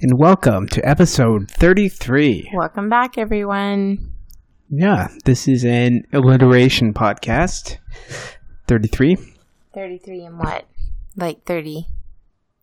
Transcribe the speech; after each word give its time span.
and 0.00 0.18
welcome 0.18 0.66
to 0.68 0.86
episode 0.88 1.50
33. 1.50 2.50
Welcome 2.54 2.88
back, 2.88 3.18
everyone. 3.18 4.12
Yeah, 4.68 5.08
this 5.24 5.48
is 5.48 5.64
an 5.64 6.02
alliteration 6.12 6.92
podcast. 6.92 7.78
33. 8.68 9.16
33 9.74 10.24
and 10.24 10.38
what? 10.38 10.66
Like 11.16 11.44
30. 11.44 11.86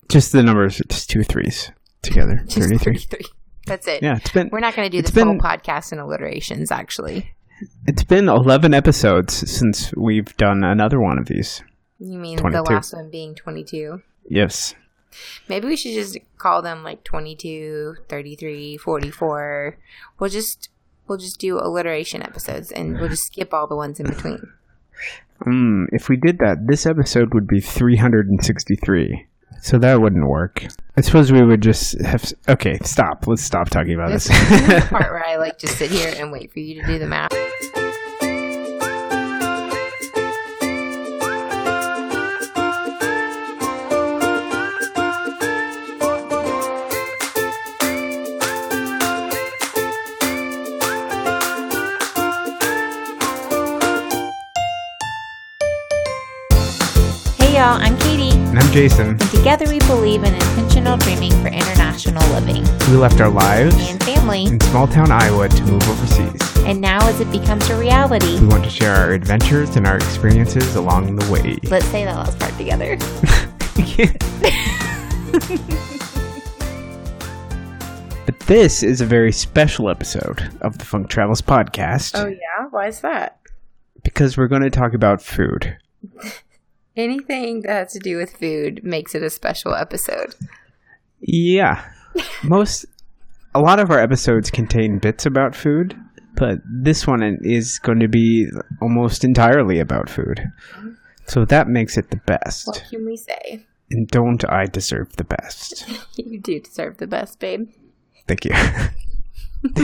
Just 0.09 0.31
the 0.31 0.43
numbers, 0.43 0.81
just 0.89 1.09
two 1.09 1.23
threes 1.23 1.71
together. 2.01 2.41
Just 2.47 2.69
33. 2.69 2.97
33. 2.97 3.25
That's 3.65 3.87
it. 3.87 4.03
Yeah, 4.03 4.17
it's 4.17 4.31
been 4.31 4.49
We're 4.51 4.59
not 4.59 4.75
going 4.75 4.89
to 4.89 4.95
do 4.97 5.01
this 5.01 5.13
whole 5.15 5.25
been- 5.33 5.39
podcast 5.39 5.91
in 5.93 5.99
alliterations, 5.99 6.71
actually. 6.71 7.33
it's 7.87 8.03
been 8.03 8.27
11 8.27 8.73
episodes 8.73 9.49
since 9.49 9.93
we've 9.95 10.35
done 10.37 10.63
another 10.63 10.99
one 10.99 11.17
of 11.17 11.27
these. 11.27 11.63
You 11.99 12.19
mean 12.19 12.37
22. 12.37 12.63
the 12.63 12.69
last 12.73 12.93
one 12.93 13.09
being 13.09 13.33
22? 13.35 14.01
Yes. 14.29 14.75
Maybe 15.47 15.67
we 15.67 15.75
should 15.75 15.93
just 15.93 16.17
call 16.37 16.61
them 16.61 16.83
like 16.83 17.03
22, 17.03 17.95
33, 18.09 18.77
44. 18.77 19.77
We'll 20.19 20.29
just 20.29 20.69
we'll 21.07 21.17
just 21.17 21.39
do 21.39 21.59
alliteration 21.59 22.23
episodes 22.23 22.71
and 22.71 22.99
we'll 22.99 23.09
just 23.09 23.25
skip 23.25 23.53
all 23.53 23.67
the 23.67 23.75
ones 23.75 23.99
in 23.99 24.07
between. 24.07 24.51
Mm, 25.45 25.85
if 25.91 26.07
we 26.07 26.15
did 26.15 26.37
that, 26.39 26.67
this 26.67 26.85
episode 26.85 27.33
would 27.33 27.47
be 27.47 27.59
363. 27.59 29.27
So 29.61 29.77
that 29.79 30.01
wouldn't 30.01 30.27
work. 30.27 30.65
I 30.97 31.01
suppose 31.01 31.31
we 31.31 31.41
would 31.43 31.61
just 31.61 31.99
have. 32.01 32.33
Okay, 32.49 32.77
stop. 32.83 33.27
Let's 33.27 33.43
stop 33.43 33.69
talking 33.69 33.93
about 33.93 34.09
This 34.11 34.27
this. 34.27 34.51
is 34.51 34.67
the 34.67 34.87
part 34.89 35.11
where 35.11 35.25
I 35.25 35.37
like 35.37 35.57
just 35.57 35.77
sit 35.77 35.89
here 35.89 36.13
and 36.17 36.31
wait 36.31 36.51
for 36.51 36.59
you 36.59 36.81
to 36.81 36.87
do 36.87 36.99
the 36.99 37.07
math. 37.07 37.31
And 58.53 58.59
I'm 58.59 58.71
Jason. 58.71 59.09
And 59.09 59.19
together 59.31 59.65
we 59.67 59.79
believe 59.79 60.23
in 60.23 60.33
intentional 60.33 60.97
dreaming 60.97 61.31
for 61.41 61.47
international 61.47 62.23
living 62.33 62.63
We 62.91 62.97
left 62.97 63.19
our 63.19 63.29
lives 63.29 63.75
and 63.89 64.01
family. 64.03 64.45
in 64.45 64.59
small 64.59 64.87
town 64.87 65.11
Iowa 65.11 65.49
to 65.49 65.63
move 65.63 65.81
overseas. 65.89 66.57
And 66.65 66.79
now, 66.79 66.99
as 67.09 67.19
it 67.19 67.31
becomes 67.31 67.67
a 67.69 67.77
reality, 67.77 68.39
We 68.39 68.47
want 68.47 68.63
to 68.63 68.69
share 68.69 68.95
our 68.95 69.11
adventures 69.11 69.75
and 69.75 69.85
our 69.87 69.95
experiences 69.97 70.75
along 70.75 71.15
the 71.15 71.31
way. 71.31 71.57
let's 71.69 71.85
say 71.87 72.05
that 72.05 72.15
last 72.15 72.39
part 72.39 72.55
together. 72.57 72.97
but 78.25 78.39
this 78.41 78.83
is 78.83 79.01
a 79.01 79.05
very 79.05 79.31
special 79.31 79.89
episode 79.89 80.49
of 80.61 80.77
the 80.77 80.85
Funk 80.85 81.09
Travels 81.09 81.41
podcast 81.41 82.17
Oh, 82.17 82.27
yeah? 82.27 82.67
Why 82.69 82.87
is 82.87 83.01
that? 83.01 83.39
because 84.03 84.35
we're 84.37 84.47
going 84.49 84.61
to 84.63 84.69
talk 84.69 84.93
about 84.93 85.21
food. 85.21 85.77
Anything 86.95 87.61
that 87.61 87.71
has 87.71 87.93
to 87.93 87.99
do 87.99 88.17
with 88.17 88.37
food 88.37 88.81
makes 88.83 89.15
it 89.15 89.23
a 89.23 89.29
special 89.29 89.73
episode. 89.73 90.35
Yeah. 91.19 91.83
Most, 92.43 92.85
a 93.55 93.59
lot 93.59 93.79
of 93.79 93.89
our 93.89 93.99
episodes 93.99 94.51
contain 94.51 94.99
bits 94.99 95.25
about 95.25 95.55
food, 95.55 95.97
but 96.35 96.59
this 96.65 97.07
one 97.07 97.39
is 97.41 97.79
going 97.79 97.99
to 97.99 98.07
be 98.07 98.47
almost 98.81 99.23
entirely 99.23 99.79
about 99.79 100.09
food. 100.09 100.43
So 101.25 101.45
that 101.45 101.67
makes 101.67 101.97
it 101.97 102.11
the 102.11 102.21
best. 102.27 102.67
What 102.67 102.83
can 102.89 103.05
we 103.05 103.15
say? 103.15 103.65
And 103.89 104.07
don't 104.07 104.43
I 104.49 104.65
deserve 104.65 105.15
the 105.15 105.23
best? 105.23 105.85
You 106.17 106.39
do 106.39 106.59
deserve 106.59 106.97
the 106.97 107.07
best, 107.07 107.39
babe. 107.39 107.69
Thank 108.27 108.45
you. 108.45 108.51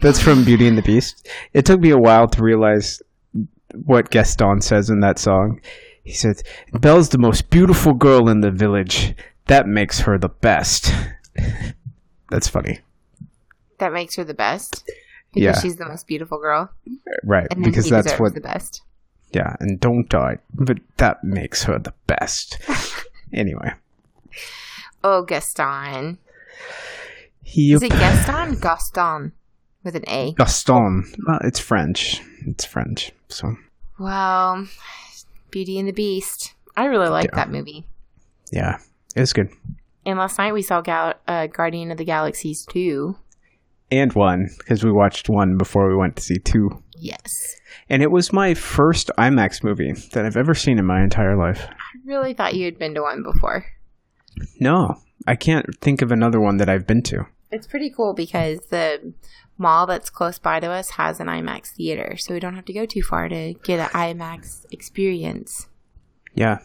That's 0.00 0.20
from 0.20 0.44
Beauty 0.44 0.66
and 0.66 0.76
the 0.76 0.82
Beast. 0.82 1.28
It 1.52 1.66
took 1.66 1.80
me 1.80 1.90
a 1.90 1.98
while 1.98 2.28
to 2.28 2.42
realize 2.42 3.02
what 3.84 4.10
Gaston 4.10 4.60
says 4.60 4.88
in 4.88 5.00
that 5.00 5.18
song. 5.18 5.60
He 6.06 6.12
says, 6.12 6.44
Belle's 6.72 7.08
the 7.08 7.18
most 7.18 7.50
beautiful 7.50 7.92
girl 7.92 8.28
in 8.28 8.40
the 8.40 8.52
village. 8.52 9.14
That 9.46 9.66
makes 9.66 9.98
her 10.00 10.16
the 10.18 10.28
best. 10.28 10.92
That's 12.30 12.46
funny. 12.48 12.78
That 13.78 13.92
makes 13.92 14.14
her 14.14 14.22
the 14.22 14.32
best. 14.32 14.84
Because 15.34 15.42
Yeah. 15.56 15.60
she's 15.60 15.76
the 15.76 15.86
most 15.88 16.06
beautiful 16.06 16.38
girl. 16.38 16.70
Right. 17.24 17.48
Because 17.60 17.90
that's 17.90 18.18
what, 18.20 18.34
the 18.34 18.40
best. 18.40 18.82
yeah, 19.32 19.56
and 19.60 19.78
don't 19.80 20.08
die. 20.08 20.38
But 20.54 20.78
that 20.98 21.22
makes 21.24 21.64
her 21.64 21.78
the 21.78 21.92
best. 22.06 22.58
anyway. 23.32 23.72
Oh, 25.04 25.22
Gaston. 25.24 26.18
He, 27.42 27.72
Is 27.72 27.82
it 27.82 27.90
Gaston? 27.90 28.58
Gaston. 28.60 29.32
With 29.84 29.94
an 29.96 30.04
A. 30.08 30.32
Gaston. 30.34 31.12
Well, 31.26 31.38
it's 31.42 31.60
French. 31.60 32.22
It's 32.46 32.64
French. 32.64 33.12
So, 33.28 33.56
Well, 33.98 34.66
Beauty 35.56 35.78
and 35.78 35.88
the 35.88 35.92
Beast. 35.92 36.52
I 36.76 36.84
really 36.84 37.08
like 37.08 37.30
Yeah. 37.32 37.36
that 37.36 37.50
movie. 37.50 37.86
yeah, 38.52 38.76
it's 39.14 39.32
good. 39.32 39.48
And 40.04 40.18
last 40.18 40.36
night 40.36 40.52
we 40.52 40.60
saw 40.60 40.82
Gal- 40.82 41.14
uh, 41.26 41.46
Guardian 41.46 41.90
of 41.90 41.96
the 41.96 42.04
Galaxies 42.04 42.66
2. 42.66 43.16
And 43.90 44.12
one, 44.12 44.50
because 44.58 44.84
we 44.84 44.92
watched 44.92 45.30
one 45.30 45.56
before 45.56 45.88
we 45.88 45.96
went 45.96 46.14
to 46.16 46.22
see 46.22 46.36
two. 46.38 46.82
Yes. 46.98 47.56
And 47.88 48.02
it 48.02 48.10
was 48.10 48.34
my 48.34 48.52
first 48.52 49.10
IMAX 49.16 49.64
movie 49.64 49.94
that 50.12 50.26
I've 50.26 50.36
ever 50.36 50.52
seen 50.54 50.78
in 50.78 50.84
my 50.84 51.02
entire 51.02 51.38
life. 51.38 51.66
I 51.70 51.98
really 52.04 52.34
thought 52.34 52.54
you 52.54 52.66
had 52.66 52.78
been 52.78 52.92
to 52.94 53.00
one 53.00 53.22
before. 53.22 53.64
No, 54.60 54.96
I 55.26 55.36
can't 55.36 55.64
think 55.80 56.02
of 56.02 56.12
another 56.12 56.38
one 56.38 56.58
that 56.58 56.68
I've 56.68 56.86
been 56.86 57.02
to. 57.04 57.24
It's 57.50 57.66
pretty 57.66 57.88
cool 57.88 58.12
because 58.12 58.58
the 58.70 59.14
mall 59.58 59.86
that's 59.86 60.10
close 60.10 60.38
by 60.38 60.60
to 60.60 60.68
us 60.68 60.90
has 60.90 61.20
an 61.20 61.28
IMAX 61.28 61.68
theater, 61.68 62.16
so 62.16 62.34
we 62.34 62.40
don't 62.40 62.54
have 62.54 62.64
to 62.66 62.72
go 62.72 62.86
too 62.86 63.02
far 63.02 63.28
to 63.28 63.54
get 63.62 63.80
an 63.80 63.88
IMAX 63.90 64.66
experience. 64.70 65.68
Yeah. 66.34 66.58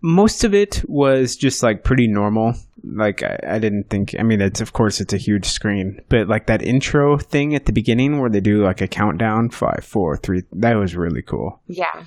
Most 0.00 0.44
of 0.44 0.52
it 0.52 0.82
was 0.88 1.36
just 1.36 1.62
like 1.62 1.84
pretty 1.84 2.08
normal. 2.08 2.54
Like 2.82 3.22
I, 3.22 3.38
I 3.46 3.58
didn't 3.58 3.88
think. 3.88 4.14
I 4.18 4.22
mean, 4.22 4.40
it's 4.40 4.60
of 4.60 4.72
course 4.72 5.00
it's 5.00 5.12
a 5.12 5.18
huge 5.18 5.46
screen, 5.46 6.00
but 6.08 6.28
like 6.28 6.46
that 6.46 6.62
intro 6.62 7.18
thing 7.18 7.54
at 7.54 7.66
the 7.66 7.72
beginning 7.72 8.20
where 8.20 8.30
they 8.30 8.40
do 8.40 8.64
like 8.64 8.80
a 8.80 8.88
countdown, 8.88 9.50
five, 9.50 9.84
four, 9.84 10.16
three. 10.16 10.42
That 10.52 10.74
was 10.74 10.96
really 10.96 11.22
cool. 11.22 11.60
Yeah. 11.68 12.04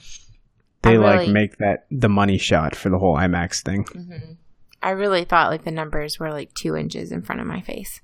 They 0.81 0.95
I 0.95 0.97
like 0.97 1.29
make 1.29 1.57
that 1.57 1.85
the 1.89 2.09
money 2.09 2.37
shot 2.37 2.75
for 2.75 2.89
the 2.89 2.99
whole 2.99 3.15
IMAX 3.15 3.61
thing. 3.61 3.85
Mm-hmm. 3.85 4.33
I 4.81 4.89
really 4.89 5.23
thought 5.23 5.49
like 5.49 5.63
the 5.63 5.71
numbers 5.71 6.19
were 6.19 6.31
like 6.31 6.53
two 6.53 6.75
inches 6.75 7.11
in 7.11 7.21
front 7.21 7.39
of 7.39 7.47
my 7.47 7.61
face. 7.61 8.01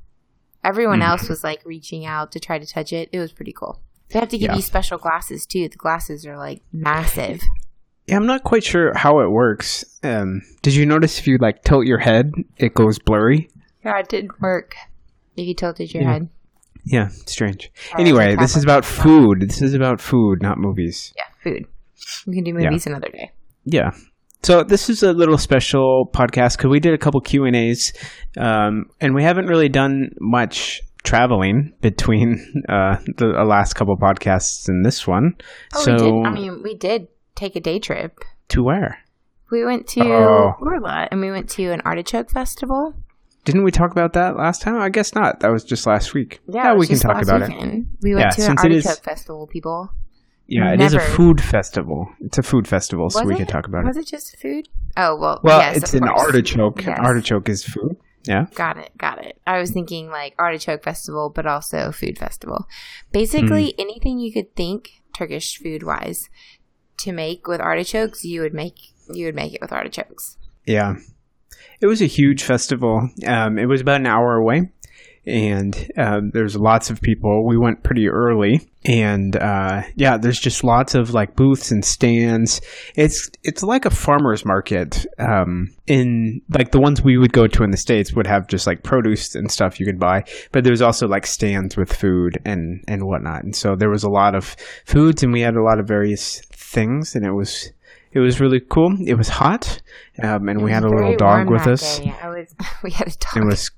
Everyone 0.64 1.02
else 1.02 1.30
was 1.30 1.44
like 1.44 1.62
reaching 1.66 2.06
out 2.06 2.31
to 2.34 2.40
try 2.40 2.59
to 2.59 2.66
touch 2.66 2.92
it. 2.94 3.09
It 3.12 3.20
was 3.20 3.31
pretty 3.31 3.53
cool. 3.53 3.81
They 4.09 4.20
have 4.20 4.30
to 4.30 4.38
give 4.38 4.50
Yeah. 4.50 4.56
you 4.56 4.62
special 4.62 4.97
glasses 4.97 5.46
too. 5.46 5.70
The 5.70 5.78
glasses 5.78 6.25
are 6.25 6.38
like 6.38 6.62
massive. 6.74 7.42
Yeah, 8.08 8.16
I'm 8.18 8.25
not 8.25 8.44
quite 8.44 8.64
sure 8.64 8.94
how 8.97 9.20
it 9.20 9.30
works. 9.30 9.86
Um, 10.03 10.42
did 10.64 10.74
you 10.74 10.86
notice 10.86 11.20
if 11.20 11.28
you 11.28 11.38
like 11.38 11.64
tilt 11.64 11.86
your 11.86 12.00
head, 12.00 12.34
it 12.58 12.74
goes 12.74 12.97
blurry? 13.00 13.50
Yeah, 13.86 14.00
it 14.00 14.09
didn't 14.09 14.42
work. 14.42 14.75
If 15.38 15.47
you 15.47 15.53
tilted 15.53 15.94
your 15.94 16.03
Yeah. 16.03 16.14
head. 16.14 16.30
Yeah, 16.86 17.08
strange. 17.09 17.72
Anyway, 17.97 18.36
this 18.36 18.56
is 18.58 18.64
about 18.64 18.84
food. 18.84 19.41
This 19.41 19.62
is 19.62 19.74
about 19.76 20.02
food, 20.02 20.41
not 20.41 20.58
movies. 20.58 21.14
Yeah, 21.16 21.24
food. 21.44 21.66
We 22.26 22.34
can 22.36 22.44
do 22.44 22.53
movies 22.53 22.88
another 22.88 23.09
day. 23.09 23.31
Yeah. 23.66 23.91
So 24.41 24.63
this 24.63 24.89
is 24.89 25.03
a 25.03 25.11
little 25.11 25.38
special 25.38 26.09
podcast 26.13 26.57
because 26.57 26.69
we 26.69 26.79
did 26.79 26.94
a 26.94 26.97
couple 26.97 27.19
Q 27.22 27.45
and 27.45 27.55
A's, 27.55 27.91
um, 28.38 28.85
and 29.01 29.13
we 29.13 29.23
haven't 29.23 29.47
really 29.47 29.67
done 29.69 30.11
much 30.19 30.81
traveling 31.03 31.73
between 31.81 32.63
uh, 32.69 32.97
the 33.17 33.33
uh, 33.38 33.44
last 33.45 33.73
couple 33.73 33.97
podcasts 33.97 34.67
and 34.69 34.85
this 34.85 35.05
one. 35.05 35.35
Oh, 35.75 35.83
so 35.83 35.91
we 35.94 35.97
did. 35.99 36.25
I 36.25 36.29
mean, 36.31 36.63
we 36.63 36.75
did 36.75 37.07
take 37.35 37.55
a 37.55 37.59
day 37.59 37.79
trip. 37.79 38.19
to 38.49 38.63
where? 38.63 38.99
We 39.51 39.66
went 39.66 39.88
to 39.89 40.01
Oh. 40.03 40.53
Urla 40.61 41.07
and 41.11 41.19
we 41.22 41.31
went 41.31 41.49
to 41.51 41.72
an 41.72 41.81
artichoke 41.81 42.29
festival. 42.31 42.94
Didn't 43.45 43.63
we 43.63 43.72
talk 43.72 43.91
about 43.91 44.13
that 44.13 44.38
last 44.38 44.61
time? 44.61 44.78
I 44.79 44.89
guess 44.89 45.16
not. 45.16 45.40
That 45.40 45.49
was 45.52 45.64
just 45.64 45.87
last 45.87 46.14
week. 46.14 46.40
it 46.47 46.53
we 46.53 46.78
was 46.78 46.87
can 46.90 46.99
talk 46.99 47.22
about 47.23 47.41
it. 47.41 47.49
weekend. 47.49 47.87
We 48.02 48.14
went 48.14 48.37
Yeah, 48.37 48.46
to 48.46 48.52
an 48.52 48.58
it 48.66 48.72
is- 48.78 48.85
artichoke 48.85 49.03
festival, 49.03 49.47
people. 49.47 49.90
Yeah, 50.49 50.73
it 50.73 50.81
is 50.81 50.93
a 50.93 50.99
food 50.99 51.40
festival. 51.41 52.09
It's 52.22 52.37
a 52.37 52.43
food 52.43 52.67
festival, 52.67 53.09
so 53.09 53.19
Was 53.19 53.28
we 53.28 53.35
it? 53.35 53.37
could 53.37 53.47
talk 53.49 53.67
about 53.67 53.85
Was 53.85 53.96
it. 53.96 53.99
Was 53.99 54.07
it 54.07 54.11
just 54.16 54.37
food? 54.40 54.67
Oh 54.97 55.16
well. 55.16 55.40
Well, 55.43 55.59
yes, 55.59 55.78
it's 55.78 55.93
an 55.93 56.01
course. 56.07 56.22
artichoke. 56.25 56.84
Yes. 56.85 56.97
Artichoke 56.99 57.47
is 57.49 57.63
food. 57.63 57.96
Yeah. 58.25 58.47
Got 58.55 58.78
it. 58.78 58.91
Got 58.97 59.23
it. 59.23 59.40
I 59.47 59.59
was 59.59 59.72
thinking 59.72 60.09
like 60.09 60.34
artichoke 60.40 60.84
festival, 60.84 61.31
but 61.34 61.46
also 61.46 61.91
food 61.91 62.17
festival. 62.17 62.67
Basically, 63.11 63.73
Hmm. 63.75 63.81
anything 63.81 64.19
you 64.19 64.34
could 64.34 64.55
think 64.55 64.90
Turkish 65.16 65.57
food 65.57 65.84
wise 65.84 66.29
to 66.99 67.11
make 67.11 67.47
with 67.47 67.61
artichokes, 67.61 68.25
you 68.25 68.41
would 68.41 68.53
make 68.53 68.75
you 69.13 69.25
would 69.25 69.35
make 69.35 69.53
it 69.53 69.61
with 69.61 69.72
artichokes. 69.72 70.37
Yeah. 70.66 70.95
It 71.81 71.87
was 71.87 72.02
a 72.02 72.05
huge 72.05 72.43
festival. 72.43 73.09
Um, 73.25 73.57
it 73.57 73.66
was 73.67 73.81
about 73.81 74.02
an 74.02 74.07
hour 74.07 74.35
away. 74.35 74.72
And 75.29 75.91
um, 75.97 76.31
there's 76.34 76.55
lots 76.55 76.90
of 76.90 77.02
people. 77.02 77.46
We 77.46 77.58
went 77.58 77.84
pretty 77.84 78.09
early, 78.09 78.67
and 78.84 79.35
uh, 79.35 79.84
yeah, 79.96 80.17
there's 80.17 80.40
just 80.40 80.64
lots 80.64 80.96
of 80.96 81.14
like 81.14 81.35
booths 81.35 81.72
and 81.72 81.85
stands. 81.85 82.61
It's 82.96 83.29
it's 83.43 83.64
like 83.64 83.85
a 83.85 83.90
farmers 83.90 84.46
market. 84.46 85.05
Um, 85.17 85.73
in 85.87 86.41
like 86.49 86.72
the 86.72 86.79
ones 86.79 87.02
we 87.02 87.17
would 87.17 87.34
go 87.34 87.47
to 87.47 87.64
in 87.64 87.72
the 87.72 87.78
states 87.78 88.14
would 88.14 88.28
have 88.28 88.47
just 88.47 88.67
like 88.67 88.84
produce 88.84 89.35
and 89.35 89.52
stuff 89.52 89.79
you 89.79 89.85
could 89.85 89.99
buy, 89.99 90.23
but 90.52 90.64
there's 90.64 90.81
also 90.81 91.08
like 91.08 91.26
stands 91.26 91.78
with 91.78 91.93
food 91.93 92.40
and 92.46 92.84
and 92.87 93.03
whatnot. 93.05 93.43
And 93.43 93.55
so 93.55 93.76
there 93.76 93.90
was 93.90 94.03
a 94.03 94.09
lot 94.09 94.35
of 94.35 94.55
foods, 94.85 95.23
and 95.23 95.31
we 95.31 95.41
had 95.41 95.55
a 95.55 95.64
lot 95.64 95.79
of 95.79 95.87
various 95.87 96.41
things, 96.52 97.16
and 97.16 97.26
it 97.26 97.34
was 97.34 97.72
it 98.11 98.20
was 98.20 98.40
really 98.40 98.59
cool. 98.59 98.97
It 99.05 99.16
was 99.16 99.29
hot, 99.29 99.81
um, 100.23 100.49
and 100.49 100.64
we 100.64 100.72
had 100.72 100.84
a 100.84 100.90
little 100.90 101.16
dog 101.16 101.49
with 101.49 101.67
us. 101.67 101.99
Day. 101.99 102.16
I 102.22 102.29
was 102.29 102.55
we 102.84 102.91
had 102.91 103.08
a 103.08 103.11
dog. 103.11 103.37
It 103.37 103.46
was 103.46 103.72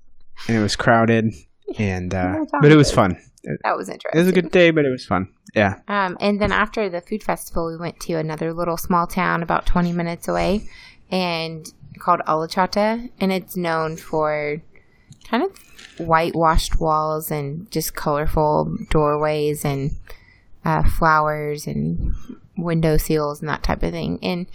and 0.47 0.57
it 0.57 0.61
was 0.61 0.75
crowded, 0.75 1.33
and 1.77 2.13
uh, 2.13 2.45
but 2.61 2.71
it 2.71 2.77
was 2.77 2.91
fun. 2.91 3.17
That 3.63 3.75
was 3.75 3.89
interesting. 3.89 4.19
It 4.19 4.23
was 4.23 4.27
a 4.27 4.33
good 4.33 4.51
day, 4.51 4.71
but 4.71 4.85
it 4.85 4.89
was 4.89 5.05
fun. 5.05 5.27
Yeah. 5.55 5.79
Um, 5.87 6.15
and 6.19 6.39
then 6.39 6.51
after 6.51 6.89
the 6.89 7.01
food 7.01 7.23
festival, 7.23 7.67
we 7.67 7.77
went 7.77 7.99
to 8.01 8.13
another 8.13 8.53
little 8.53 8.77
small 8.77 9.07
town 9.07 9.41
about 9.41 9.65
20 9.65 9.93
minutes 9.93 10.27
away, 10.27 10.69
and 11.09 11.65
called 11.99 12.21
Alaçatı, 12.27 13.09
and 13.19 13.31
it's 13.31 13.57
known 13.57 13.97
for 13.97 14.61
kind 15.23 15.43
of 15.43 15.57
whitewashed 15.99 16.79
walls 16.79 17.31
and 17.31 17.69
just 17.71 17.95
colorful 17.95 18.75
doorways 18.89 19.63
and 19.65 19.91
uh, 20.65 20.83
flowers 20.83 21.67
and 21.67 22.13
window 22.57 22.97
seals 22.97 23.39
and 23.39 23.49
that 23.49 23.63
type 23.63 23.83
of 23.83 23.91
thing. 23.91 24.19
And 24.21 24.47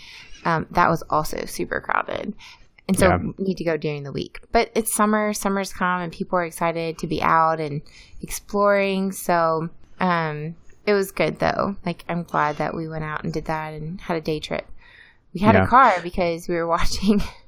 um, 0.45 0.67
that 0.71 0.89
was 0.89 1.03
also 1.11 1.45
super 1.47 1.81
crowded. 1.81 2.35
And 2.89 2.99
so 2.99 3.09
yeah. 3.09 3.19
we 3.19 3.45
need 3.45 3.57
to 3.57 3.65
go 3.65 3.77
during 3.77 4.05
the 4.05 4.13
week. 4.13 4.41
But 4.53 4.71
it's 4.75 4.95
summer, 4.95 5.33
summer's 5.33 5.73
come 5.73 6.03
and 6.03 6.13
people 6.13 6.39
are 6.39 6.45
excited 6.45 6.99
to 6.99 7.07
be 7.07 7.21
out 7.21 7.61
and 7.61 7.83
exploring. 8.23 9.13
So 9.13 9.71
um, 9.99 10.55
it 10.87 10.93
was 10.93 11.11
good 11.11 11.41
though. 11.41 11.77
Like 11.85 12.05
I'm 12.09 12.23
glad 12.23 12.59
that 12.59 12.75
we 12.75 12.89
went 12.89 13.05
out 13.05 13.25
and 13.25 13.33
did 13.33 13.47
that 13.47 13.75
and 13.75 14.01
had 14.01 14.17
a 14.17 14.21
day 14.21 14.39
trip. 14.39 14.67
We 15.35 15.41
had 15.41 15.55
yeah. 15.55 15.65
a 15.65 15.67
car 15.67 16.01
because 16.03 16.49
we 16.49 16.55
were 16.55 16.67
watching 16.67 17.23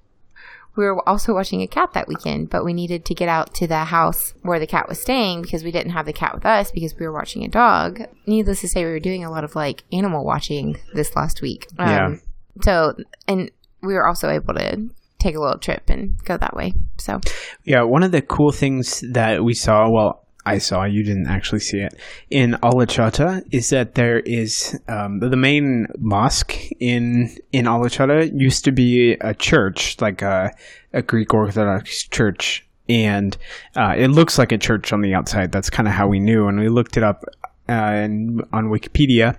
we 0.78 0.84
were 0.84 1.08
also 1.08 1.34
watching 1.34 1.60
a 1.60 1.66
cat 1.66 1.92
that 1.94 2.06
weekend, 2.06 2.50
but 2.50 2.64
we 2.64 2.72
needed 2.72 3.04
to 3.06 3.14
get 3.14 3.28
out 3.28 3.52
to 3.54 3.66
the 3.66 3.84
house 3.86 4.32
where 4.42 4.60
the 4.60 4.66
cat 4.66 4.88
was 4.88 5.00
staying 5.00 5.42
because 5.42 5.64
we 5.64 5.72
didn't 5.72 5.90
have 5.90 6.06
the 6.06 6.12
cat 6.12 6.34
with 6.34 6.46
us 6.46 6.70
because 6.70 6.96
we 6.96 7.04
were 7.04 7.12
watching 7.12 7.44
a 7.44 7.48
dog. 7.48 8.02
Needless 8.26 8.60
to 8.60 8.68
say, 8.68 8.84
we 8.84 8.92
were 8.92 9.00
doing 9.00 9.24
a 9.24 9.30
lot 9.30 9.42
of 9.42 9.56
like 9.56 9.82
animal 9.92 10.24
watching 10.24 10.78
this 10.94 11.16
last 11.16 11.42
week. 11.42 11.66
Um, 11.78 11.88
yeah. 11.88 12.14
So, 12.62 12.94
and 13.26 13.50
we 13.82 13.94
were 13.94 14.06
also 14.06 14.30
able 14.30 14.54
to 14.54 14.88
take 15.18 15.36
a 15.36 15.40
little 15.40 15.58
trip 15.58 15.88
and 15.88 16.16
go 16.24 16.36
that 16.36 16.54
way. 16.54 16.74
So, 16.98 17.20
yeah, 17.64 17.82
one 17.82 18.02
of 18.02 18.12
the 18.12 18.22
cool 18.22 18.52
things 18.52 19.02
that 19.12 19.42
we 19.42 19.54
saw, 19.54 19.88
well, 19.90 20.24
I 20.46 20.58
saw, 20.58 20.84
you 20.84 21.04
didn't 21.04 21.26
actually 21.26 21.60
see 21.60 21.80
it, 21.80 21.94
in 22.30 22.52
Alaçatı 22.62 23.42
is 23.50 23.68
that 23.68 23.94
there 23.94 24.20
is 24.20 24.78
um, 24.88 25.20
the 25.20 25.36
main 25.36 25.86
mosque 25.98 26.56
in 26.80 27.36
in 27.52 27.66
Alaçatı 27.66 28.30
used 28.32 28.64
to 28.64 28.72
be 28.72 29.12
a 29.20 29.34
church, 29.34 30.00
like 30.00 30.22
a, 30.22 30.50
a 30.94 31.02
Greek 31.02 31.34
Orthodox 31.34 32.08
church. 32.08 32.64
And 32.88 33.36
uh, 33.76 33.94
it 33.98 34.08
looks 34.08 34.38
like 34.38 34.50
a 34.50 34.56
church 34.56 34.94
on 34.94 35.02
the 35.02 35.12
outside. 35.14 35.52
That's 35.52 35.68
kind 35.68 35.86
of 35.86 35.92
how 35.92 36.08
we 36.08 36.18
knew. 36.18 36.48
And 36.48 36.58
we 36.58 36.70
looked 36.70 36.96
it 36.96 37.02
up 37.02 37.22
uh, 37.68 38.08
on 38.50 38.70
Wikipedia 38.70 39.36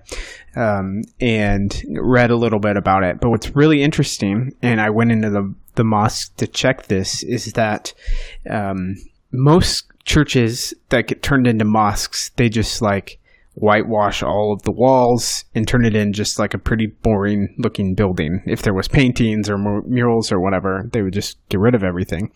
um, 0.56 1.02
and 1.20 1.84
read 2.00 2.30
a 2.30 2.36
little 2.36 2.60
bit 2.60 2.78
about 2.78 3.04
it. 3.04 3.20
But 3.20 3.32
what's 3.32 3.56
really 3.56 3.82
interesting, 3.82 4.54
and 4.62 4.80
I 4.80 4.92
went 4.92 5.12
into 5.12 5.32
the 5.32 5.52
the 5.80 5.84
mosque 5.86 6.36
to 6.36 6.46
check 6.46 6.88
this, 6.88 7.24
is 7.24 7.54
that 7.54 7.94
um, 8.50 8.98
most 9.32 9.86
churches 10.04 10.74
that 10.90 11.08
get 11.08 11.24
turned 11.24 11.48
into 11.48 11.64
mosques, 11.64 12.32
they 12.36 12.50
just 12.50 12.82
like 12.82 13.19
whitewash 13.60 14.24
all 14.24 14.54
of 14.54 14.62
the 14.64 14.72
walls 14.72 15.44
and 15.54 15.68
turn 15.68 15.86
it 15.86 15.96
in 15.96 16.14
just 16.14 16.40
like 16.40 16.54
a 16.54 16.58
pretty 16.58 16.88
boring 16.88 17.56
looking 17.58 17.94
building. 17.94 18.42
If 18.46 18.62
there 18.62 18.74
was 18.74 18.88
paintings 18.88 19.50
or 19.50 19.58
murals 19.58 20.32
or 20.32 20.40
whatever, 20.40 20.90
they 20.92 21.02
would 21.02 21.14
just 21.14 21.38
get 21.50 21.60
rid 21.60 21.76
of 21.76 21.84
everything. 21.84 22.32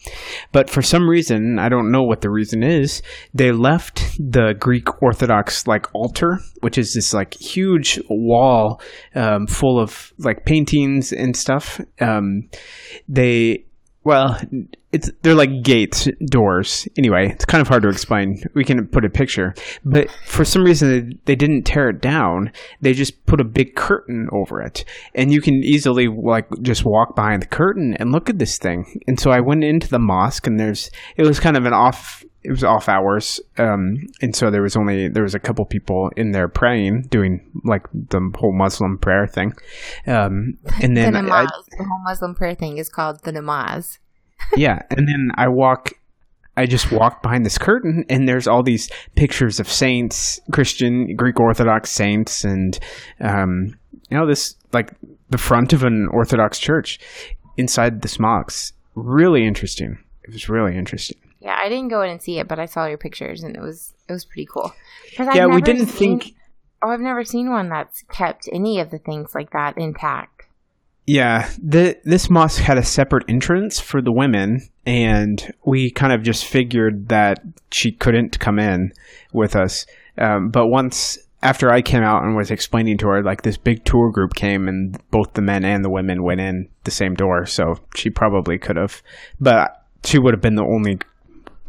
But 0.52 0.70
for 0.70 0.82
some 0.82 1.10
reason, 1.10 1.60
I 1.60 1.70
don't 1.70 1.92
know 1.92 2.04
what 2.04 2.22
the 2.22 2.30
reason 2.30 2.64
is, 2.64 3.02
they 3.34 3.52
left 3.52 4.18
the 4.20 4.54
Greek 4.60 5.02
Orthodox 5.02 5.68
like 5.68 5.94
altar, 5.94 6.40
which 6.62 6.78
is 6.78 6.94
this 6.94 7.14
like 7.14 7.34
huge 7.34 8.00
wall 8.10 8.82
um, 9.16 9.48
full 9.48 9.80
of 9.80 10.14
like 10.18 10.46
paintings 10.46 11.12
and 11.12 11.36
stuff. 11.36 11.80
Um, 12.00 12.50
they 13.08 13.66
well, 14.04 14.40
it's 14.92 15.10
they're 15.22 15.34
like 15.34 15.64
gates, 15.64 16.08
doors. 16.26 16.88
Anyway, 16.98 17.30
it's 17.30 17.46
kind 17.46 17.62
of 17.62 17.68
hard 17.68 17.84
to 17.84 17.90
explain. 17.90 18.44
We 18.54 18.64
can 18.64 18.86
put 18.88 19.06
a 19.06 19.10
picture, 19.10 19.56
but 19.84 20.12
for 20.26 20.46
some 20.46 20.64
reason 20.64 21.20
they 21.26 21.36
didn't 21.36 21.64
tear 21.64 21.90
it 21.90 22.02
down. 22.02 22.52
They 22.82 22.94
just 22.94 23.26
put 23.26 23.42
a 23.42 23.46
big 23.46 23.76
curtain 23.76 24.28
over 24.32 24.62
it, 24.62 24.86
and 25.16 25.32
you 25.32 25.42
can 25.42 25.56
easily 25.56 26.08
like 26.08 26.48
just 26.62 26.86
walk 26.86 27.16
behind 27.16 27.42
the 27.42 27.48
curtain 27.48 27.96
and 27.96 28.12
look 28.12 28.30
at 28.30 28.40
this 28.40 28.58
thing. 28.58 29.02
And 29.08 29.20
so 29.20 29.32
I 29.32 29.40
went 29.40 29.64
into 29.64 29.90
the 29.90 30.00
mosque, 30.00 30.48
and 30.48 30.60
there's 30.60 30.92
it 31.18 31.24
was 31.24 31.40
kind 31.40 31.58
of 31.58 31.66
an 31.66 31.74
off. 31.74 32.24
It 32.44 32.52
was 32.52 32.64
off 32.64 32.90
hours, 32.90 33.40
um, 33.58 34.08
and 34.22 34.36
so 34.36 34.52
there 34.52 34.62
was 34.62 34.76
only 34.76 35.08
there 35.08 35.24
was 35.24 35.36
a 35.36 35.40
couple 35.40 35.66
people 35.66 36.12
in 36.18 36.32
there 36.32 36.48
praying, 36.48 37.04
doing 37.04 37.50
like 37.64 37.86
the 37.94 38.20
whole 38.36 38.54
Muslim 38.54 38.98
prayer 38.98 39.28
thing. 39.28 39.54
Um, 40.08 40.58
and 40.82 40.98
then 40.98 41.14
the, 41.14 41.20
namaz, 41.20 41.48
I, 41.48 41.78
the 41.78 41.86
whole 41.86 42.04
Muslim 42.04 42.36
prayer 42.36 42.56
thing 42.56 42.78
is 42.78 42.90
called 42.90 43.24
the 43.24 43.32
namaz 43.32 44.00
yeah, 44.56 44.82
and 44.90 45.08
then 45.08 45.32
I 45.36 45.48
walk 45.48 45.94
I 46.56 46.66
just 46.66 46.92
walk 46.92 47.24
behind 47.24 47.46
this 47.46 47.58
curtain 47.58 48.06
and 48.10 48.28
there's 48.28 48.48
all 48.48 48.62
these 48.62 48.90
pictures 49.16 49.60
of 49.60 49.68
saints, 49.68 50.40
Christian, 50.52 51.16
Greek 51.16 51.40
Orthodox 51.40 51.92
saints, 51.92 52.44
and 52.44 52.78
um, 53.20 53.78
you 54.10 54.18
know 54.18 54.28
this 54.28 54.56
like 54.72 54.92
the 55.30 55.38
front 55.38 55.74
of 55.74 55.84
an 55.84 56.08
Orthodox 56.12 56.60
church 56.60 57.00
inside 57.58 58.02
the 58.02 58.08
smocks. 58.08 58.74
Really 58.96 59.46
interesting. 59.46 59.98
It 60.24 60.34
was 60.34 60.48
really 60.48 60.78
interesting. 60.78 61.18
Yeah, 61.44 61.58
I 61.62 61.68
didn't 61.68 61.90
go 61.90 62.02
in 62.02 62.10
and 62.10 62.22
see 62.22 62.40
it, 62.40 62.48
but 62.48 62.58
I 62.58 62.66
saw 62.66 62.86
your 62.86 62.98
pictures 62.98 63.44
and 63.44 63.56
it 63.56 63.62
was 63.62 63.94
it 64.08 64.14
was 64.14 64.24
pretty 64.24 64.48
cool. 64.52 64.74
Yeah, 65.20 65.48
we 65.48 65.62
didn't 65.62 65.88
seen, 65.88 66.20
think. 66.20 66.36
Oh, 66.82 66.90
I've 66.90 67.02
never 67.02 67.24
seen 67.24 67.50
one 67.50 67.70
that's 67.70 68.02
kept 68.04 68.48
any 68.52 68.80
of 68.80 68.92
the 68.92 68.98
things 68.98 69.36
like 69.36 69.52
that 69.52 69.78
intact. 69.78 70.44
Yeah, 71.06 71.50
the, 71.62 71.98
this 72.06 72.30
mosque 72.30 72.62
had 72.62 72.78
a 72.78 72.84
separate 72.84 73.26
entrance 73.28 73.78
for 73.78 74.02
the 74.02 74.12
women, 74.12 74.62
and 74.86 75.54
we 75.66 75.92
kind 75.92 76.14
of 76.14 76.24
just 76.24 76.46
figured 76.46 77.10
that 77.10 77.44
she 77.72 77.92
couldn't 77.92 78.40
come 78.40 78.58
in 78.58 78.94
with 79.34 79.54
us. 79.56 79.86
Um, 80.18 80.50
but 80.50 80.68
once 80.68 81.18
after 81.42 81.70
I 81.70 81.82
came 81.82 82.04
out 82.04 82.24
and 82.24 82.38
was 82.38 82.52
explaining 82.52 82.98
to 83.00 83.08
her, 83.08 83.22
like 83.22 83.42
this 83.42 83.58
big 83.58 83.84
tour 83.84 84.12
group 84.12 84.34
came, 84.34 84.70
and 84.70 84.98
both 85.12 85.34
the 85.34 85.42
men 85.42 85.66
and 85.66 85.84
the 85.84 85.90
women 85.90 86.24
went 86.24 86.40
in 86.40 86.70
the 86.86 86.92
same 86.92 87.16
door, 87.16 87.46
so 87.46 87.76
she 87.96 88.10
probably 88.10 88.58
could 88.58 88.78
have, 88.78 89.02
but 89.42 89.86
she 90.06 90.20
would 90.20 90.34
have 90.34 90.42
been 90.42 90.56
the 90.56 90.64
only 90.64 91.00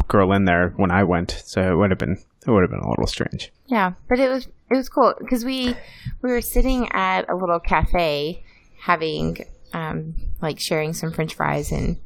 girl 0.09 0.33
in 0.33 0.45
there 0.45 0.73
when 0.77 0.91
I 0.91 1.05
went, 1.05 1.43
so 1.45 1.61
it 1.61 1.77
would 1.77 1.91
have 1.91 1.99
been 1.99 2.19
it 2.47 2.51
would 2.51 2.63
have 2.63 2.71
been 2.71 2.81
a 2.81 2.89
little 2.89 3.07
strange. 3.07 3.53
Yeah, 3.67 3.93
but 4.09 4.19
it 4.19 4.29
was 4.29 4.47
it 4.47 4.77
was 4.77 4.89
cool 4.89 5.15
because 5.19 5.45
we 5.45 5.75
we 6.23 6.31
were 6.31 6.41
sitting 6.41 6.91
at 6.93 7.29
a 7.29 7.37
little 7.37 7.61
cafe 7.61 8.45
having 8.81 9.39
um, 9.73 10.15
like 10.41 10.59
sharing 10.61 10.93
some 10.93 11.13
French 11.13 11.35
fries 11.35 11.73
and 11.73 11.99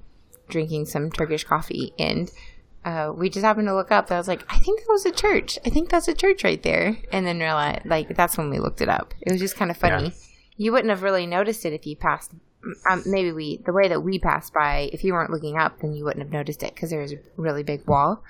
drinking 0.48 0.86
some 0.86 1.10
Turkish 1.10 1.44
coffee, 1.44 1.92
and 1.98 2.30
uh, 2.84 3.12
we 3.14 3.28
just 3.28 3.44
happened 3.44 3.68
to 3.68 3.74
look 3.74 3.90
up. 3.90 4.10
I 4.10 4.16
was 4.16 4.28
like, 4.28 4.44
I 4.48 4.58
think 4.58 4.80
that 4.80 4.88
was 4.88 5.04
a 5.04 5.10
church. 5.10 5.58
I 5.66 5.70
think 5.70 5.90
that's 5.90 6.08
a 6.08 6.14
church 6.14 6.44
right 6.44 6.62
there. 6.62 6.96
And 7.12 7.26
then 7.26 7.38
realized, 7.38 7.84
like, 7.84 8.16
that's 8.16 8.38
when 8.38 8.48
we 8.48 8.58
looked 8.58 8.80
it 8.80 8.88
up. 8.88 9.12
It 9.20 9.30
was 9.30 9.40
just 9.40 9.56
kind 9.56 9.70
of 9.70 9.76
funny. 9.76 10.04
Yeah. 10.04 10.10
You 10.56 10.72
wouldn't 10.72 10.90
have 10.90 11.02
really 11.02 11.26
noticed 11.26 11.66
it 11.66 11.72
if 11.72 11.86
you 11.86 11.96
passed. 11.96 12.32
Um, 12.90 13.02
maybe 13.06 13.32
we, 13.32 13.58
the 13.64 13.72
way 13.72 13.88
that 13.88 14.00
we 14.00 14.18
passed 14.18 14.52
by, 14.52 14.90
if 14.92 15.04
you 15.04 15.12
weren't 15.12 15.30
looking 15.30 15.56
up, 15.56 15.80
then 15.80 15.94
you 15.94 16.04
wouldn't 16.04 16.22
have 16.22 16.32
noticed 16.32 16.62
it 16.62 16.74
because 16.74 16.90
there 16.90 17.00
was 17.00 17.12
a 17.12 17.18
really 17.36 17.62
big 17.62 17.86
wall. 17.86 18.22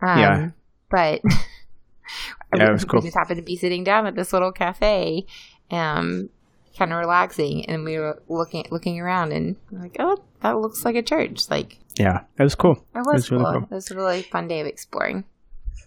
Um, 0.00 0.18
yeah. 0.18 0.50
But 0.88 1.20
yeah, 2.54 2.68
it 2.68 2.72
was 2.72 2.84
cool. 2.84 3.00
we 3.00 3.06
just 3.06 3.16
happened 3.16 3.38
to 3.38 3.42
be 3.42 3.56
sitting 3.56 3.84
down 3.84 4.06
at 4.06 4.14
this 4.14 4.32
little 4.32 4.52
cafe. 4.52 5.26
Um, 5.70 6.30
kind 6.76 6.92
of 6.92 6.98
relaxing 6.98 7.64
and 7.66 7.84
we 7.84 7.98
were 7.98 8.22
looking 8.28 8.64
looking 8.70 8.98
around 8.98 9.32
and 9.32 9.56
like 9.70 9.96
oh 9.98 10.16
that 10.40 10.58
looks 10.58 10.84
like 10.84 10.96
a 10.96 11.02
church 11.02 11.50
like 11.50 11.78
yeah 11.96 12.22
that 12.36 12.44
was 12.44 12.54
cool 12.54 12.84
it 12.94 12.98
was, 12.98 13.06
it 13.06 13.12
was 13.12 13.28
cool. 13.28 13.38
really 13.38 13.52
cool 13.52 13.68
it 13.70 13.74
was 13.74 13.90
a 13.90 13.94
really 13.94 14.22
fun 14.22 14.48
day 14.48 14.60
of 14.60 14.66
exploring 14.66 15.24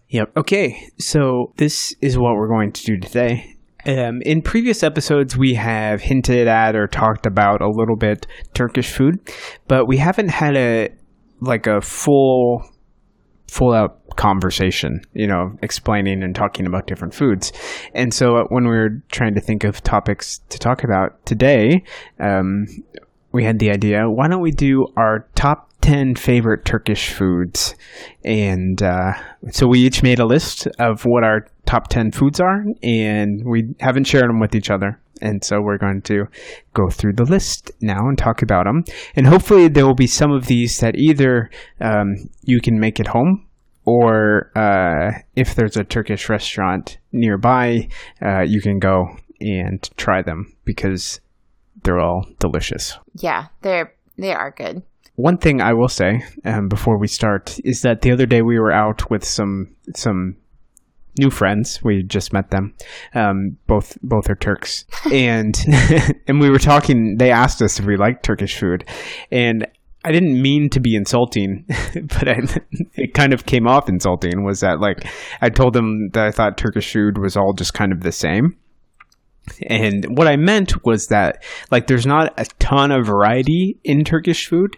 yep 0.10 0.32
okay 0.38 0.90
so 1.00 1.52
this 1.58 1.96
is 2.02 2.18
what 2.18 2.36
we're 2.36 2.48
going 2.48 2.72
to 2.72 2.84
do 2.84 2.98
today 2.98 3.55
um, 3.86 4.22
in 4.24 4.42
previous 4.42 4.84
episodes, 4.84 5.38
we 5.38 5.54
have 5.54 6.02
hinted 6.02 6.48
at 6.48 6.76
or 6.76 6.88
talked 6.88 7.26
about 7.26 7.62
a 7.62 7.70
little 7.70 7.96
bit 7.96 8.26
Turkish 8.54 8.92
food, 8.92 9.20
but 9.68 9.88
we 9.88 9.98
haven't 9.98 10.30
had 10.30 10.56
a 10.56 10.90
like 11.42 11.68
a 11.68 11.82
full 11.82 12.68
full 13.48 13.74
out 13.74 14.02
conversation, 14.16 15.02
you 15.14 15.28
know, 15.28 15.56
explaining 15.62 16.24
and 16.24 16.36
talking 16.36 16.66
about 16.66 16.88
different 16.88 17.14
foods. 17.14 17.52
And 17.94 18.14
so 18.14 18.38
uh, 18.38 18.44
when 18.46 18.64
we 18.64 18.76
were 18.76 19.02
trying 19.12 19.36
to 19.36 19.42
think 19.42 19.64
of 19.64 19.84
topics 19.84 20.40
to 20.50 20.58
talk 20.58 20.84
about 20.84 21.24
today, 21.26 21.84
um, 22.20 22.66
we 23.32 23.44
had 23.44 23.60
the 23.60 23.70
idea 23.70 24.10
why 24.10 24.28
don't 24.28 24.42
we 24.42 24.52
do 24.52 24.88
our 24.96 25.28
top 25.36 25.70
10 25.86 26.16
favorite 26.16 26.66
Turkish 26.66 27.14
foods. 27.14 27.76
And 28.24 28.82
uh, 28.82 29.14
so 29.52 29.68
we 29.68 29.82
each 29.82 30.02
made 30.02 30.18
a 30.18 30.26
list 30.26 30.66
of 30.80 31.06
what 31.06 31.24
our 31.24 31.46
top 31.68 31.90
10 31.90 32.12
foods 32.12 32.40
are, 32.40 32.66
and 32.82 33.46
we 33.46 33.76
haven't 33.80 34.06
shared 34.06 34.28
them 34.28 34.40
with 34.40 34.56
each 34.56 34.72
other. 34.72 35.00
And 35.22 35.44
so 35.44 35.62
we're 35.62 35.78
going 35.78 36.02
to 36.04 36.26
go 36.74 36.90
through 36.90 37.14
the 37.14 37.24
list 37.24 37.72
now 37.82 38.10
and 38.10 38.18
talk 38.18 38.42
about 38.42 38.66
them. 38.66 38.84
And 39.16 39.28
hopefully, 39.28 39.68
there 39.68 39.86
will 39.86 39.94
be 39.94 40.08
some 40.08 40.32
of 40.32 40.48
these 40.48 40.80
that 40.80 40.96
either 40.96 41.52
um, 41.80 42.16
you 42.42 42.62
can 42.62 42.80
make 42.80 43.00
at 43.00 43.06
home 43.06 43.46
or 43.86 44.52
uh, 44.58 45.20
if 45.36 45.54
there's 45.54 45.78
a 45.78 45.84
Turkish 45.84 46.30
restaurant 46.30 46.98
nearby, 47.12 47.90
uh, 48.24 48.42
you 48.42 48.60
can 48.60 48.80
go 48.80 49.16
and 49.40 49.88
try 49.98 50.24
them 50.24 50.52
because 50.66 51.22
they're 51.84 52.00
all 52.00 52.26
delicious. 52.40 52.98
Yeah, 53.14 53.50
they're 53.62 53.94
they 54.18 54.34
are 54.34 54.50
good. 54.50 54.82
One 55.16 55.38
thing 55.38 55.62
I 55.62 55.74
will 55.74 55.88
say 55.88 56.24
um, 56.44 56.68
before 56.68 57.00
we 57.00 57.08
start 57.08 57.58
is 57.64 57.82
that 57.82 58.02
the 58.02 58.12
other 58.12 58.26
day 58.26 58.42
we 58.42 58.60
were 58.60 58.72
out 58.72 59.10
with 59.10 59.24
some 59.24 59.76
some 59.96 60.36
new 61.18 61.30
friends. 61.30 61.82
We 61.84 62.04
just 62.04 62.34
met 62.34 62.52
them. 62.52 62.74
Um, 63.14 63.58
both 63.68 63.98
both 64.04 64.30
are 64.30 64.36
Turks, 64.36 64.86
and 65.12 65.56
and 66.28 66.40
we 66.40 66.50
were 66.50 66.60
talking. 66.60 67.18
They 67.18 67.32
asked 67.32 67.62
us 67.62 67.80
if 67.80 67.86
we 67.86 67.98
liked 67.98 68.24
Turkish 68.24 68.58
food, 68.58 68.88
and 69.32 69.68
I 70.04 70.12
didn't 70.12 70.40
mean 70.42 70.70
to 70.70 70.80
be 70.80 70.96
insulting, 70.96 71.66
but 71.94 72.28
I, 72.28 72.40
it 72.94 73.14
kind 73.14 73.34
of 73.34 73.46
came 73.46 73.68
off 73.68 73.90
insulting. 73.90 74.44
Was 74.44 74.60
that 74.60 74.80
like 74.80 75.08
I 75.42 75.50
told 75.50 75.74
them 75.74 76.10
that 76.14 76.28
I 76.28 76.32
thought 76.32 76.58
Turkish 76.58 76.92
food 76.92 77.18
was 77.18 77.36
all 77.36 77.54
just 77.54 77.74
kind 77.74 77.92
of 77.92 78.02
the 78.02 78.12
same. 78.12 78.58
And 79.68 80.18
what 80.18 80.28
I 80.28 80.36
meant 80.36 80.86
was 80.86 81.08
that 81.08 81.44
like 81.72 81.88
there's 81.88 82.06
not 82.06 82.34
a 82.40 82.46
ton 82.60 82.92
of 82.92 83.06
variety 83.06 83.78
in 83.84 84.04
Turkish 84.04 84.48
food, 84.48 84.76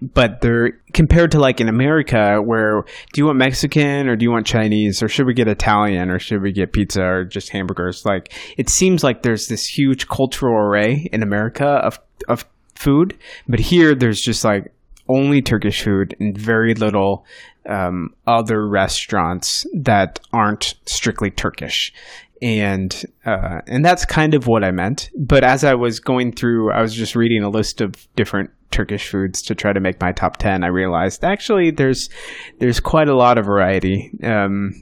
but 0.00 0.40
they're 0.40 0.72
compared 0.92 1.30
to 1.32 1.38
like 1.38 1.60
in 1.60 1.68
America 1.68 2.36
where 2.44 2.82
do 3.12 3.20
you 3.20 3.26
want 3.26 3.38
Mexican 3.38 4.08
or 4.08 4.16
do 4.16 4.24
you 4.24 4.30
want 4.30 4.46
Chinese 4.46 5.02
or 5.02 5.08
should 5.08 5.26
we 5.26 5.34
get 5.34 5.48
Italian 5.48 6.10
or 6.10 6.18
should 6.18 6.42
we 6.42 6.52
get 6.52 6.72
pizza 6.72 7.02
or 7.02 7.24
just 7.24 7.50
hamburgers? 7.50 8.04
Like 8.04 8.32
it 8.56 8.68
seems 8.68 9.02
like 9.02 9.22
there's 9.22 9.46
this 9.46 9.66
huge 9.66 10.08
cultural 10.08 10.54
array 10.54 11.08
in 11.12 11.22
America 11.22 11.66
of 11.66 11.98
of 12.28 12.44
food, 12.74 13.16
but 13.48 13.60
here 13.60 13.94
there's 13.94 14.20
just 14.20 14.44
like 14.44 14.72
only 15.08 15.42
Turkish 15.42 15.82
food 15.82 16.16
and 16.18 16.36
very 16.36 16.74
little 16.74 17.24
um, 17.68 18.14
other 18.26 18.66
restaurants 18.66 19.66
that 19.74 20.20
aren't 20.32 20.74
strictly 20.86 21.30
Turkish 21.30 21.92
and 22.44 23.06
uh, 23.24 23.62
and 23.66 23.82
that's 23.82 24.04
kind 24.04 24.34
of 24.34 24.46
what 24.46 24.62
I 24.62 24.70
meant. 24.70 25.08
But 25.16 25.44
as 25.44 25.64
I 25.64 25.74
was 25.74 25.98
going 25.98 26.32
through, 26.32 26.72
I 26.72 26.82
was 26.82 26.94
just 26.94 27.16
reading 27.16 27.42
a 27.42 27.48
list 27.48 27.80
of 27.80 28.06
different 28.16 28.50
Turkish 28.70 29.08
foods 29.08 29.40
to 29.42 29.54
try 29.54 29.72
to 29.72 29.80
make 29.80 29.98
my 29.98 30.12
top 30.12 30.36
ten. 30.36 30.62
I 30.62 30.66
realized 30.66 31.24
actually 31.24 31.70
there's 31.70 32.10
there's 32.58 32.80
quite 32.80 33.08
a 33.08 33.16
lot 33.16 33.38
of 33.38 33.46
variety 33.46 34.10
um, 34.22 34.74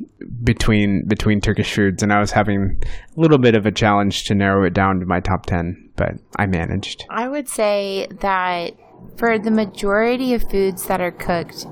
between 0.43 1.07
between 1.07 1.41
Turkish 1.41 1.73
foods, 1.73 2.03
and 2.03 2.13
I 2.13 2.19
was 2.19 2.33
having 2.33 2.83
a 3.17 3.21
little 3.21 3.39
bit 3.39 3.55
of 3.55 3.65
a 3.65 3.71
challenge 3.71 4.25
to 4.25 4.35
narrow 4.35 4.65
it 4.67 4.75
down 4.75 4.99
to 4.99 5.07
my 5.07 5.21
top 5.21 5.47
ten, 5.47 5.89
but 5.95 6.15
I 6.35 6.47
managed. 6.47 7.05
I 7.11 7.29
would 7.29 7.49
say 7.49 8.09
that 8.23 8.73
for 9.17 9.39
the 9.39 9.53
majority 9.53 10.35
of 10.35 10.51
foods 10.51 10.89
that 10.89 11.01
are 11.01 11.13
cooked 11.13 11.65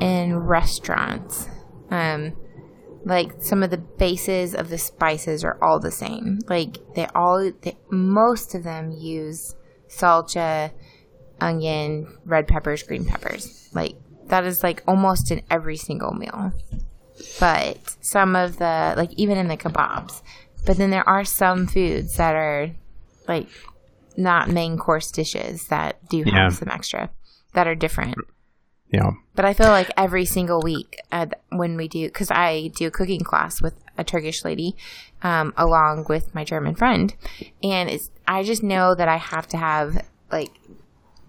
in 0.00 0.36
restaurants. 0.36 1.48
Um, 1.90 2.34
like 3.04 3.32
some 3.40 3.62
of 3.62 3.70
the 3.70 3.78
bases 3.78 4.54
of 4.54 4.68
the 4.68 4.78
spices 4.78 5.44
are 5.44 5.58
all 5.62 5.80
the 5.80 5.90
same. 5.90 6.38
Like 6.48 6.78
they 6.94 7.06
all, 7.14 7.52
they, 7.62 7.76
most 7.90 8.54
of 8.54 8.62
them 8.64 8.92
use 8.92 9.54
salsa, 9.88 10.72
onion, 11.40 12.06
red 12.24 12.46
peppers, 12.46 12.82
green 12.82 13.04
peppers. 13.04 13.68
Like 13.74 13.96
that 14.26 14.44
is 14.44 14.62
like 14.62 14.82
almost 14.86 15.30
in 15.30 15.42
every 15.50 15.76
single 15.76 16.12
meal. 16.12 16.52
But 17.38 17.96
some 18.00 18.36
of 18.36 18.58
the, 18.58 18.94
like 18.96 19.12
even 19.14 19.38
in 19.38 19.48
the 19.48 19.56
kebabs. 19.56 20.22
But 20.64 20.76
then 20.76 20.90
there 20.90 21.08
are 21.08 21.24
some 21.24 21.66
foods 21.66 22.16
that 22.16 22.34
are 22.34 22.70
like 23.26 23.48
not 24.16 24.48
main 24.48 24.78
course 24.78 25.10
dishes 25.10 25.68
that 25.68 26.08
do 26.08 26.18
have 26.18 26.26
yeah. 26.26 26.48
some 26.48 26.68
extra 26.68 27.10
that 27.54 27.66
are 27.66 27.74
different. 27.74 28.16
Yeah. 28.92 29.12
But 29.34 29.46
I 29.46 29.54
feel 29.54 29.68
like 29.68 29.90
every 29.96 30.26
single 30.26 30.60
week 30.60 31.00
uh, 31.10 31.26
when 31.50 31.76
we 31.76 31.88
do, 31.88 32.06
because 32.06 32.30
I 32.30 32.70
do 32.76 32.88
a 32.88 32.90
cooking 32.90 33.20
class 33.20 33.62
with 33.62 33.74
a 33.96 34.04
Turkish 34.04 34.44
lady, 34.44 34.76
um, 35.22 35.54
along 35.56 36.06
with 36.08 36.34
my 36.34 36.44
German 36.44 36.74
friend, 36.74 37.14
and 37.62 37.88
it's 37.88 38.10
I 38.28 38.42
just 38.42 38.62
know 38.62 38.94
that 38.94 39.08
I 39.08 39.16
have 39.16 39.48
to 39.48 39.56
have 39.56 40.06
like 40.30 40.50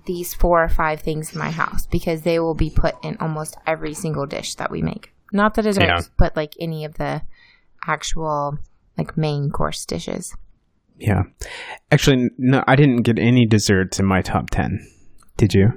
these 0.05 0.33
four 0.33 0.61
or 0.63 0.69
five 0.69 0.99
things 0.99 1.33
in 1.33 1.39
my 1.39 1.51
house 1.51 1.87
because 1.87 2.23
they 2.23 2.39
will 2.39 2.53
be 2.53 2.69
put 2.69 2.95
in 3.03 3.15
almost 3.19 3.55
every 3.65 3.93
single 3.93 4.25
dish 4.25 4.55
that 4.55 4.69
we 4.69 4.81
make. 4.81 5.13
Not 5.31 5.53
the 5.53 5.61
desserts, 5.61 5.85
yeah. 5.87 6.01
but 6.17 6.35
like 6.35 6.53
any 6.59 6.83
of 6.83 6.95
the 6.95 7.21
actual 7.87 8.59
like 8.97 9.17
main 9.17 9.49
course 9.49 9.85
dishes. 9.85 10.35
Yeah. 10.97 11.23
Actually, 11.91 12.29
no, 12.37 12.63
I 12.67 12.75
didn't 12.75 13.01
get 13.01 13.17
any 13.17 13.45
desserts 13.45 13.99
in 13.99 14.05
my 14.05 14.21
top 14.21 14.49
10. 14.51 14.85
Did 15.37 15.53
you? 15.53 15.73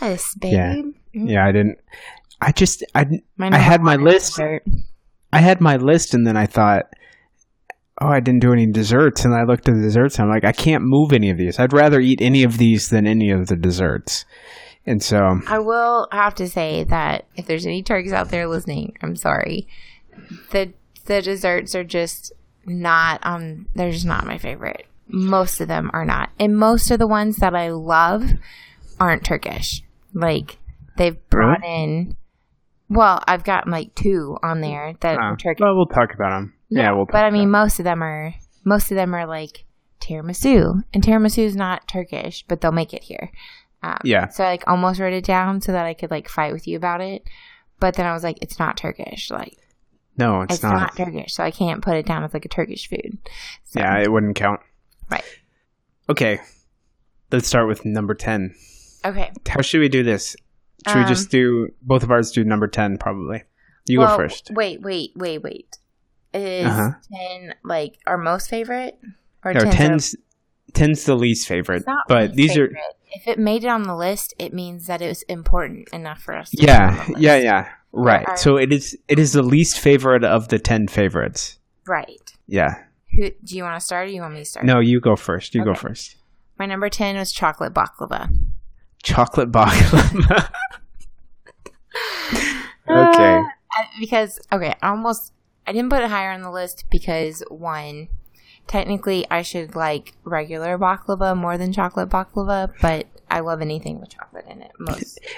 Yes, 0.00 0.34
babe. 0.36 0.52
Yeah. 0.52 0.82
Mm-hmm. 1.16 1.28
Yeah, 1.28 1.46
I 1.46 1.52
didn't. 1.52 1.78
I 2.40 2.52
just 2.52 2.84
I 2.94 3.06
I 3.40 3.58
had 3.58 3.80
my 3.82 3.96
list. 3.96 4.38
I 4.38 4.60
had 5.40 5.60
my 5.60 5.76
list, 5.76 6.14
and 6.14 6.26
then 6.26 6.36
I 6.36 6.46
thought, 6.46 6.84
oh, 8.00 8.08
I 8.08 8.20
didn't 8.20 8.40
do 8.40 8.52
any 8.52 8.70
desserts, 8.70 9.24
and 9.24 9.34
I 9.34 9.44
looked 9.44 9.68
at 9.68 9.74
the 9.74 9.80
desserts, 9.80 10.18
and 10.18 10.24
I'm 10.24 10.30
like, 10.30 10.44
I 10.44 10.52
can't 10.52 10.84
move 10.84 11.12
any 11.12 11.30
of 11.30 11.38
these. 11.38 11.58
I'd 11.58 11.72
rather 11.72 12.00
eat 12.00 12.20
any 12.20 12.42
of 12.42 12.58
these 12.58 12.90
than 12.90 13.06
any 13.06 13.30
of 13.30 13.46
the 13.46 13.56
desserts. 13.56 14.24
And 14.86 15.02
so 15.02 15.40
I 15.48 15.58
will 15.58 16.06
have 16.12 16.34
to 16.36 16.48
say 16.48 16.84
that 16.84 17.26
if 17.34 17.46
there's 17.46 17.66
any 17.66 17.82
Turks 17.82 18.12
out 18.12 18.28
there 18.28 18.46
listening, 18.46 18.96
I'm 19.02 19.16
sorry. 19.16 19.66
The 20.52 20.72
the 21.06 21.22
desserts 21.22 21.74
are 21.74 21.84
just 21.84 22.32
not 22.64 23.20
um 23.24 23.66
they're 23.74 23.90
just 23.90 24.06
not 24.06 24.26
my 24.26 24.38
favorite. 24.38 24.86
Most 25.08 25.60
of 25.60 25.68
them 25.68 25.90
are 25.92 26.04
not. 26.04 26.30
And 26.38 26.56
most 26.56 26.90
of 26.90 26.98
the 26.98 27.06
ones 27.06 27.36
that 27.38 27.54
I 27.54 27.70
love 27.70 28.30
aren't 29.00 29.24
Turkish. 29.24 29.82
Like 30.14 30.58
they've 30.96 31.28
brought 31.30 31.60
really? 31.62 31.82
in. 31.82 32.16
Well, 32.88 33.22
I've 33.26 33.44
got 33.44 33.68
like 33.68 33.94
two 33.94 34.38
on 34.42 34.60
there 34.60 34.94
that 35.00 35.18
are 35.18 35.36
Turkish. 35.36 35.60
Well, 35.60 35.76
we'll 35.76 35.86
talk 35.86 36.14
about 36.14 36.30
them. 36.30 36.54
Yeah, 36.68 36.82
yeah 36.82 36.92
we'll. 36.92 37.06
but 37.06 37.24
I 37.24 37.30
mean, 37.30 37.50
most 37.50 37.78
of 37.78 37.84
them 37.84 38.02
are 38.02 38.34
most 38.64 38.90
of 38.90 38.96
them 38.96 39.14
are 39.14 39.26
like 39.26 39.64
tiramisu, 40.00 40.82
and 40.92 41.02
tiramisu 41.02 41.38
is 41.38 41.56
not 41.56 41.88
Turkish, 41.88 42.44
but 42.46 42.60
they'll 42.60 42.72
make 42.72 42.94
it 42.94 43.04
here. 43.04 43.30
Um, 43.82 43.98
yeah. 44.04 44.28
So 44.28 44.44
I 44.44 44.48
like 44.48 44.64
almost 44.66 45.00
wrote 45.00 45.12
it 45.12 45.24
down 45.24 45.60
so 45.60 45.72
that 45.72 45.86
I 45.86 45.94
could 45.94 46.10
like 46.10 46.28
fight 46.28 46.52
with 46.52 46.66
you 46.66 46.76
about 46.76 47.00
it, 47.00 47.22
but 47.80 47.94
then 47.94 48.06
I 48.06 48.12
was 48.12 48.22
like, 48.22 48.38
it's 48.40 48.58
not 48.58 48.76
Turkish. 48.76 49.30
Like, 49.30 49.56
no, 50.16 50.42
it's, 50.42 50.54
it's 50.54 50.62
not. 50.62 50.72
not. 50.74 50.96
Turkish, 50.96 51.34
so 51.34 51.42
I 51.44 51.50
can't 51.50 51.82
put 51.82 51.96
it 51.96 52.06
down 52.06 52.24
as 52.24 52.34
like 52.34 52.44
a 52.44 52.48
Turkish 52.48 52.88
food. 52.88 53.18
So. 53.64 53.80
Yeah, 53.80 53.98
it 53.98 54.10
wouldn't 54.10 54.36
count. 54.36 54.60
Right. 55.10 55.24
Okay, 56.08 56.40
let's 57.32 57.48
start 57.48 57.68
with 57.68 57.84
number 57.84 58.14
ten. 58.14 58.54
Okay. 59.04 59.30
How 59.48 59.62
should 59.62 59.80
we 59.80 59.88
do 59.88 60.02
this? 60.02 60.36
Should 60.86 60.96
um, 60.96 61.02
we 61.02 61.08
just 61.08 61.30
do 61.30 61.68
both 61.82 62.02
of 62.02 62.10
ours 62.10 62.30
do 62.30 62.44
number 62.44 62.68
10 62.68 62.98
probably? 62.98 63.42
You 63.86 64.00
well, 64.00 64.16
go 64.16 64.22
first. 64.22 64.50
Wait, 64.52 64.82
wait, 64.82 65.12
wait, 65.16 65.42
wait. 65.42 65.78
Is 66.32 66.66
uh-huh. 66.66 66.92
10 67.12 67.54
like 67.64 67.98
our 68.06 68.18
most 68.18 68.48
favorite? 68.48 68.98
Or 69.44 69.52
no, 69.52 69.62
10's, 69.62 70.16
10's 70.72 71.04
the 71.04 71.16
least 71.16 71.48
favorite. 71.48 71.84
But 72.08 72.34
these 72.34 72.52
favorite. 72.52 72.72
are. 72.72 72.78
If 73.12 73.26
it 73.26 73.38
made 73.38 73.64
it 73.64 73.68
on 73.68 73.84
the 73.84 73.96
list, 73.96 74.34
it 74.38 74.52
means 74.52 74.86
that 74.86 75.00
it 75.00 75.08
was 75.08 75.22
important 75.22 75.88
enough 75.90 76.20
for 76.20 76.36
us 76.36 76.50
Yeah, 76.52 77.06
yeah, 77.16 77.36
yeah. 77.36 77.68
Right. 77.92 78.28
Our, 78.28 78.36
so 78.36 78.56
it 78.58 78.72
is 78.72 78.96
it 79.08 79.18
is 79.18 79.32
the 79.32 79.42
least 79.42 79.78
favorite 79.78 80.24
of 80.24 80.48
the 80.48 80.58
10 80.58 80.88
favorites. 80.88 81.58
Right. 81.86 82.32
Yeah. 82.46 82.82
Who, 83.16 83.30
do 83.42 83.56
you 83.56 83.62
want 83.62 83.80
to 83.80 83.84
start 83.84 84.04
or 84.04 84.08
do 84.08 84.14
you 84.14 84.20
want 84.20 84.34
me 84.34 84.40
to 84.40 84.44
start? 84.44 84.66
No, 84.66 84.80
you 84.80 85.00
go 85.00 85.16
first. 85.16 85.54
You 85.54 85.62
okay. 85.62 85.70
go 85.70 85.74
first. 85.74 86.16
My 86.58 86.66
number 86.66 86.90
10 86.90 87.16
was 87.16 87.32
chocolate 87.32 87.72
baklava 87.72 88.28
chocolate 89.06 89.52
baklava. 89.52 90.50
okay. 92.88 93.36
Uh, 93.36 93.84
because 93.98 94.40
okay, 94.52 94.74
I 94.82 94.90
almost 94.90 95.32
I 95.66 95.72
didn't 95.72 95.90
put 95.90 96.02
it 96.02 96.10
higher 96.10 96.30
on 96.30 96.42
the 96.42 96.50
list 96.50 96.84
because 96.90 97.42
one, 97.48 98.08
technically 98.66 99.26
I 99.30 99.42
should 99.42 99.74
like 99.74 100.14
regular 100.24 100.78
baklava 100.78 101.36
more 101.36 101.58
than 101.58 101.72
chocolate 101.72 102.08
baklava, 102.08 102.72
but 102.80 103.06
I 103.30 103.40
love 103.40 103.60
anything 103.60 104.00
with 104.00 104.10
chocolate 104.10 104.46
in 104.48 104.62
it 104.62 104.72
most. 104.78 105.20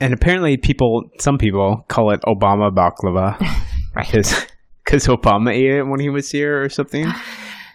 And 0.00 0.14
apparently, 0.14 0.56
people, 0.56 1.10
some 1.18 1.38
people 1.38 1.84
call 1.88 2.12
it 2.12 2.20
Obama 2.20 2.72
baklava, 2.72 3.36
right? 3.96 4.06
Because 4.06 4.46
because 4.84 5.06
Obama 5.08 5.52
ate 5.52 5.78
it 5.78 5.82
when 5.82 5.98
he 5.98 6.08
was 6.08 6.30
here 6.30 6.62
or 6.62 6.68
something. 6.68 7.12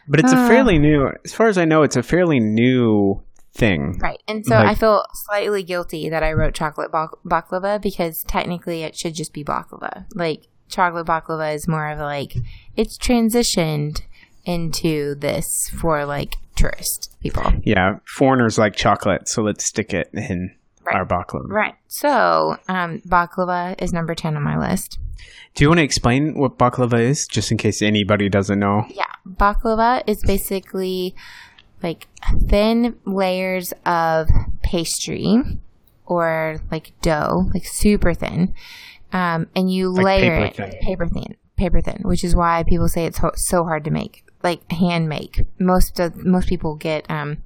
But 0.08 0.20
it's 0.20 0.32
a 0.32 0.48
fairly 0.48 0.80
new, 0.80 1.12
as 1.24 1.34
far 1.34 1.48
as 1.48 1.58
I 1.58 1.66
know, 1.66 1.84
it's 1.84 1.96
a 1.96 2.04
fairly 2.04 2.40
new 2.40 3.22
thing. 3.54 3.98
Right. 4.00 4.22
And 4.28 4.46
so 4.46 4.56
like, 4.56 4.68
I 4.68 4.76
feel 4.76 5.06
slightly 5.14 5.64
guilty 5.64 6.10
that 6.10 6.24
I 6.24 6.34
wrote 6.34 6.54
chocolate 6.54 6.92
baklava 6.92 7.82
because 7.82 8.24
technically 8.24 8.84
it 8.84 8.96
should 8.96 9.14
just 9.14 9.34
be 9.34 9.44
baklava. 9.44 10.06
Like 10.16 10.48
chocolate 10.70 11.06
baklava 11.06 11.54
is 11.54 11.68
more 11.68 11.90
of 11.90 12.00
like 12.00 12.36
it's 12.76 12.98
transitioned 12.98 14.02
into 14.46 15.16
this 15.16 15.70
for 15.70 16.06
like 16.06 16.38
tourist 16.56 17.16
people. 17.22 17.52
Yeah, 17.64 18.00
foreigners 18.06 18.58
like 18.58 18.76
chocolate, 18.76 19.28
so 19.28 19.44
let's 19.44 19.64
stick 19.64 19.94
it 19.94 20.10
in 20.14 20.54
right. 20.86 20.96
our 20.96 21.06
baklava. 21.06 21.48
Right. 21.48 21.76
So, 21.88 22.58
um, 22.68 23.02
baklava 23.08 23.82
is 23.82 23.94
number 23.94 24.16
10 24.16 24.36
on 24.36 24.44
my 24.44 24.58
list. 24.58 25.00
Do 25.56 25.64
you 25.64 25.70
want 25.70 25.80
to 25.80 25.84
explain 25.84 26.38
what 26.38 26.58
baklava 26.58 27.00
is, 27.00 27.28
just 27.28 27.52
in 27.52 27.58
case 27.58 27.82
anybody 27.82 28.28
doesn't 28.30 28.60
know? 28.60 28.86
Yeah. 28.90 29.06
Baklava 29.28 30.04
is 30.08 30.22
basically 30.24 31.16
like 31.84 32.08
thin 32.48 32.98
layers 33.06 33.74
of 33.86 34.30
pastry 34.64 35.38
or 36.06 36.58
like 36.72 36.94
dough, 37.02 37.50
like 37.54 37.66
super 37.66 38.14
thin. 38.14 38.54
Um, 39.12 39.48
and 39.56 39.72
you 39.72 39.92
like 39.92 40.06
layer 40.06 40.50
paper 40.50 40.64
it 40.64 40.72
thin. 40.72 40.80
paper 40.82 41.08
thin, 41.08 41.38
paper 41.56 41.82
thin, 41.82 42.02
which 42.04 42.24
is 42.24 42.36
why 42.36 42.64
people 42.64 42.88
say 42.88 43.06
it's 43.06 43.20
so 43.36 43.64
hard 43.64 43.84
to 43.84 43.92
make, 43.92 44.26
like 44.42 44.70
hand 44.72 45.08
make. 45.08 45.46
Most 45.60 46.00
of 46.00 46.26
most 46.26 46.48
people 46.48 46.76
get 46.76 47.10
um, 47.12 47.44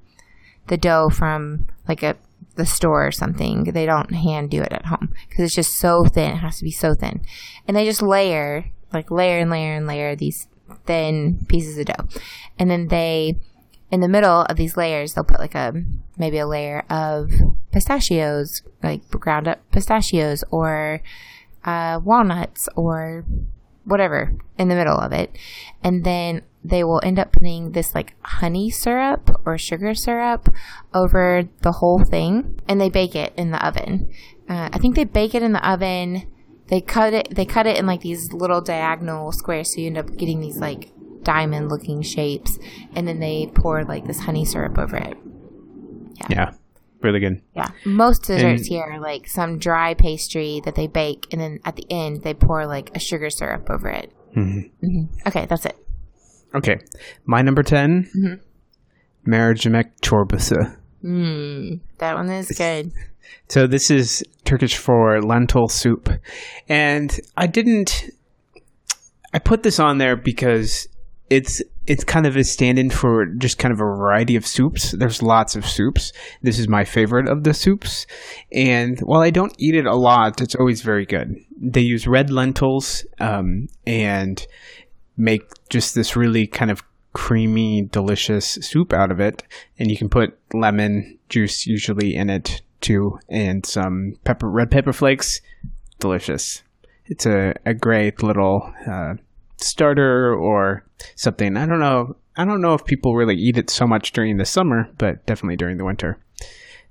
the 0.68 0.78
dough 0.78 1.10
from 1.10 1.66
like 1.86 2.02
a 2.02 2.16
the 2.54 2.64
store 2.64 3.06
or 3.06 3.12
something. 3.12 3.64
They 3.64 3.84
don't 3.84 4.14
hand 4.14 4.50
do 4.50 4.62
it 4.62 4.72
at 4.72 4.86
home 4.86 5.12
because 5.28 5.44
it's 5.44 5.54
just 5.54 5.78
so 5.78 6.04
thin. 6.04 6.32
It 6.32 6.36
has 6.36 6.58
to 6.58 6.64
be 6.64 6.70
so 6.70 6.94
thin, 6.94 7.20
and 7.66 7.76
they 7.76 7.84
just 7.84 8.02
layer 8.02 8.70
like 8.92 9.10
layer 9.10 9.38
and 9.40 9.50
layer 9.50 9.74
and 9.74 9.86
layer 9.86 10.16
these 10.16 10.48
thin 10.86 11.44
pieces 11.48 11.76
of 11.76 11.86
dough, 11.86 12.08
and 12.58 12.70
then 12.70 12.88
they 12.88 13.36
in 13.90 14.00
the 14.00 14.08
middle 14.08 14.42
of 14.42 14.56
these 14.56 14.76
layers 14.76 15.14
they'll 15.14 15.24
put 15.24 15.40
like 15.40 15.54
a 15.54 15.72
maybe 16.16 16.38
a 16.38 16.46
layer 16.46 16.84
of 16.90 17.30
pistachios, 17.72 18.62
like 18.82 19.08
ground 19.10 19.48
up 19.48 19.58
pistachios 19.70 20.44
or 20.50 21.02
uh, 21.64 22.00
walnuts 22.02 22.68
or 22.76 23.24
whatever 23.84 24.34
in 24.58 24.68
the 24.68 24.74
middle 24.74 24.98
of 24.98 25.12
it, 25.12 25.36
and 25.82 26.04
then 26.04 26.42
they 26.64 26.82
will 26.84 27.00
end 27.02 27.18
up 27.18 27.32
putting 27.32 27.72
this 27.72 27.94
like 27.94 28.14
honey 28.22 28.70
syrup 28.70 29.30
or 29.46 29.56
sugar 29.56 29.94
syrup 29.94 30.48
over 30.92 31.48
the 31.62 31.72
whole 31.72 32.04
thing 32.04 32.60
and 32.68 32.80
they 32.80 32.90
bake 32.90 33.14
it 33.14 33.32
in 33.36 33.52
the 33.52 33.66
oven. 33.66 34.12
Uh, 34.48 34.68
I 34.72 34.78
think 34.78 34.96
they 34.96 35.04
bake 35.04 35.34
it 35.34 35.42
in 35.42 35.52
the 35.52 35.66
oven. 35.70 36.30
They 36.68 36.80
cut 36.80 37.14
it. 37.14 37.34
They 37.34 37.44
cut 37.44 37.66
it 37.66 37.78
in 37.78 37.86
like 37.86 38.00
these 38.00 38.32
little 38.32 38.60
diagonal 38.60 39.32
squares, 39.32 39.72
so 39.72 39.80
you 39.80 39.86
end 39.86 39.98
up 39.98 40.16
getting 40.16 40.40
these 40.40 40.58
like 40.58 40.90
diamond 41.22 41.70
looking 41.70 42.02
shapes, 42.02 42.58
and 42.94 43.06
then 43.06 43.20
they 43.20 43.50
pour 43.54 43.84
like 43.84 44.06
this 44.06 44.20
honey 44.20 44.44
syrup 44.44 44.78
over 44.78 44.96
it. 44.96 45.16
Yeah, 46.20 46.26
yeah 46.30 46.50
really 47.02 47.20
good. 47.20 47.40
Yeah, 47.54 47.68
most 47.84 48.24
desserts 48.24 48.62
and, 48.62 48.68
here 48.68 48.82
are 48.82 49.00
like 49.00 49.28
some 49.28 49.58
dry 49.58 49.94
pastry 49.94 50.60
that 50.64 50.74
they 50.74 50.86
bake, 50.86 51.26
and 51.32 51.40
then 51.40 51.60
at 51.64 51.76
the 51.76 51.86
end 51.90 52.22
they 52.22 52.34
pour 52.34 52.66
like 52.66 52.94
a 52.96 52.98
sugar 52.98 53.30
syrup 53.30 53.68
over 53.70 53.88
it. 53.88 54.12
Mm-hmm. 54.36 54.86
Mm-hmm. 54.86 55.28
Okay, 55.28 55.46
that's 55.46 55.66
it. 55.66 55.76
Okay, 56.54 56.78
my 57.26 57.42
number 57.42 57.62
10 57.62 58.10
mm-hmm. 58.16 58.34
Mercimek 59.26 60.02
çorbası. 60.02 60.56
Mm, 61.04 61.80
that 61.98 62.16
one 62.16 62.30
is 62.30 62.48
good. 62.48 62.92
So 63.48 63.66
this 63.66 63.90
is 63.90 64.22
Turkish 64.44 64.76
for 64.76 65.20
lentil 65.20 65.68
soup, 65.68 66.08
and 66.68 67.10
I 67.36 67.46
didn't. 67.46 68.10
I 69.34 69.38
put 69.38 69.62
this 69.62 69.78
on 69.78 69.98
there 69.98 70.16
because 70.16 70.88
it's 71.30 71.62
it's 71.86 72.04
kind 72.04 72.26
of 72.26 72.36
a 72.36 72.44
stand-in 72.44 72.90
for 72.90 73.26
just 73.26 73.58
kind 73.58 73.72
of 73.72 73.80
a 73.80 73.84
variety 73.84 74.36
of 74.36 74.46
soups. 74.46 74.92
There's 74.92 75.22
lots 75.22 75.56
of 75.56 75.66
soups. 75.66 76.12
This 76.42 76.58
is 76.58 76.68
my 76.68 76.84
favorite 76.84 77.28
of 77.28 77.44
the 77.44 77.54
soups, 77.54 78.06
and 78.52 78.98
while 79.00 79.20
I 79.20 79.30
don't 79.30 79.54
eat 79.58 79.74
it 79.74 79.86
a 79.86 79.94
lot, 79.94 80.40
it's 80.40 80.54
always 80.54 80.82
very 80.82 81.06
good. 81.06 81.36
They 81.60 81.80
use 81.80 82.06
red 82.06 82.30
lentils 82.30 83.04
um, 83.20 83.68
and 83.86 84.46
make 85.16 85.42
just 85.68 85.94
this 85.94 86.14
really 86.16 86.46
kind 86.46 86.70
of 86.70 86.82
creamy, 87.12 87.82
delicious 87.82 88.58
soup 88.60 88.92
out 88.92 89.10
of 89.10 89.18
it. 89.18 89.42
And 89.78 89.90
you 89.90 89.96
can 89.96 90.08
put 90.08 90.38
lemon 90.52 91.18
juice 91.28 91.66
usually 91.66 92.14
in 92.14 92.30
it 92.30 92.62
too, 92.80 93.18
and 93.28 93.66
some 93.66 94.14
pepper, 94.24 94.48
red 94.48 94.70
pepper 94.70 94.92
flakes. 94.92 95.40
Delicious. 95.98 96.62
It's 97.06 97.26
a, 97.26 97.54
a 97.66 97.74
great 97.74 98.22
little 98.22 98.72
uh, 98.86 99.14
starter 99.58 100.34
or 100.34 100.84
something. 101.14 101.56
I 101.56 101.66
don't 101.66 101.80
know. 101.80 102.16
I 102.36 102.44
don't 102.44 102.60
know 102.60 102.74
if 102.74 102.84
people 102.84 103.16
really 103.16 103.36
eat 103.36 103.58
it 103.58 103.70
so 103.70 103.86
much 103.86 104.12
during 104.12 104.36
the 104.36 104.44
summer, 104.44 104.88
but 104.98 105.26
definitely 105.26 105.56
during 105.56 105.76
the 105.76 105.84
winter. 105.84 106.18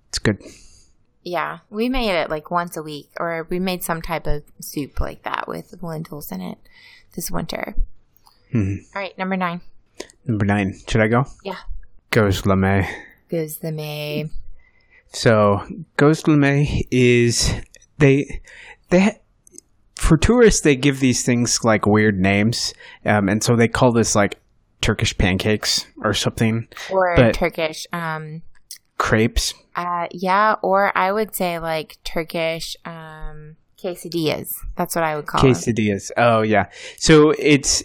It's 0.09 0.19
good. 0.19 0.41
Yeah, 1.23 1.59
we 1.69 1.89
made 1.89 2.11
it 2.11 2.29
like 2.29 2.51
once 2.51 2.77
a 2.77 2.83
week, 2.83 3.09
or 3.19 3.47
we 3.49 3.59
made 3.59 3.83
some 3.83 4.01
type 4.01 4.27
of 4.27 4.43
soup 4.59 4.99
like 4.99 5.23
that 5.23 5.47
with 5.47 5.81
lentils 5.81 6.31
in 6.31 6.41
it 6.41 6.57
this 7.15 7.31
winter. 7.31 7.75
Hmm. 8.51 8.75
All 8.95 9.01
right, 9.01 9.17
number 9.17 9.35
nine. 9.35 9.61
Number 10.25 10.45
nine. 10.45 10.75
Should 10.87 11.01
I 11.01 11.07
go? 11.07 11.25
Yeah. 11.43 11.57
Gözleme. 12.11 12.87
Gözleme. 13.29 14.29
So 15.11 15.65
gözleme 15.97 16.85
is 16.91 17.53
they 17.97 18.41
they 18.89 19.19
for 19.97 20.17
tourists 20.17 20.61
they 20.61 20.75
give 20.75 20.99
these 20.99 21.23
things 21.23 21.63
like 21.63 21.85
weird 21.85 22.19
names, 22.19 22.73
um, 23.05 23.29
and 23.29 23.43
so 23.43 23.55
they 23.55 23.67
call 23.67 23.91
this 23.91 24.15
like 24.15 24.39
Turkish 24.81 25.17
pancakes 25.17 25.85
or 26.03 26.13
something, 26.13 26.67
or 26.89 27.15
but 27.15 27.33
Turkish 27.33 27.85
um, 27.93 28.41
crepes. 28.97 29.53
Uh, 29.75 30.07
yeah, 30.11 30.55
or 30.61 30.95
I 30.97 31.11
would 31.11 31.35
say 31.35 31.59
like 31.59 31.97
Turkish 32.03 32.75
um, 32.85 33.57
quesadillas. 33.77 34.53
That's 34.75 34.95
what 34.95 35.03
I 35.03 35.15
would 35.15 35.25
call 35.25 35.41
quesadillas. 35.41 36.07
Them. 36.09 36.15
Oh 36.17 36.41
yeah, 36.41 36.69
so 36.97 37.31
it's 37.37 37.83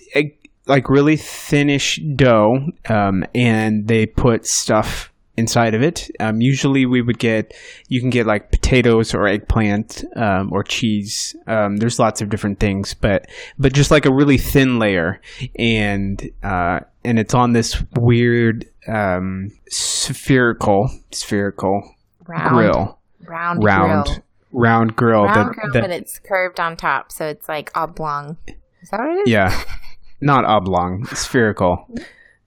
like 0.66 0.88
really 0.88 1.16
thinnish 1.16 2.01
dough, 2.16 2.66
um, 2.88 3.25
and 3.35 3.88
they 3.88 4.07
put 4.07 4.46
stuff 4.46 5.12
inside 5.36 5.74
of 5.74 5.82
it. 5.82 6.10
Um, 6.20 6.40
usually, 6.40 6.86
we 6.86 7.02
would 7.02 7.18
get 7.18 7.54
you 7.88 8.00
can 8.00 8.10
get 8.10 8.26
like 8.26 8.50
potatoes 8.50 9.14
or 9.14 9.26
eggplant 9.26 10.04
um, 10.16 10.52
or 10.52 10.62
cheese. 10.62 11.34
Um, 11.46 11.76
there's 11.76 11.98
lots 11.98 12.20
of 12.20 12.28
different 12.28 12.60
things, 12.60 12.94
but 12.94 13.26
but 13.58 13.72
just 13.72 13.90
like 13.90 14.06
a 14.06 14.12
really 14.12 14.38
thin 14.38 14.78
layer, 14.78 15.20
and 15.56 16.30
uh, 16.42 16.80
and 17.04 17.18
it's 17.18 17.34
on 17.34 17.52
this 17.52 17.82
weird 17.96 18.66
um, 18.88 19.50
spherical 19.68 20.90
spherical 21.12 21.94
round, 22.26 22.50
grill, 22.50 22.98
round 23.26 23.64
round. 23.64 24.06
Grill. 24.06 24.18
Round 24.54 24.94
grill, 24.94 25.24
round 25.24 25.48
that, 25.48 25.54
grill, 25.54 25.72
that, 25.72 25.80
but 25.80 25.90
it's 25.90 26.18
curved 26.18 26.60
on 26.60 26.76
top, 26.76 27.10
so 27.10 27.26
it's 27.26 27.48
like 27.48 27.74
oblong. 27.74 28.36
Is 28.82 28.90
that 28.90 29.00
what 29.00 29.08
it 29.08 29.20
is? 29.20 29.28
Yeah, 29.30 29.58
not 30.20 30.44
oblong, 30.44 31.06
spherical. 31.06 31.88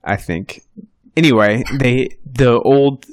I 0.04 0.16
think. 0.16 0.62
Anyway, 1.16 1.64
they 1.80 2.18
the 2.26 2.60
old 2.60 3.06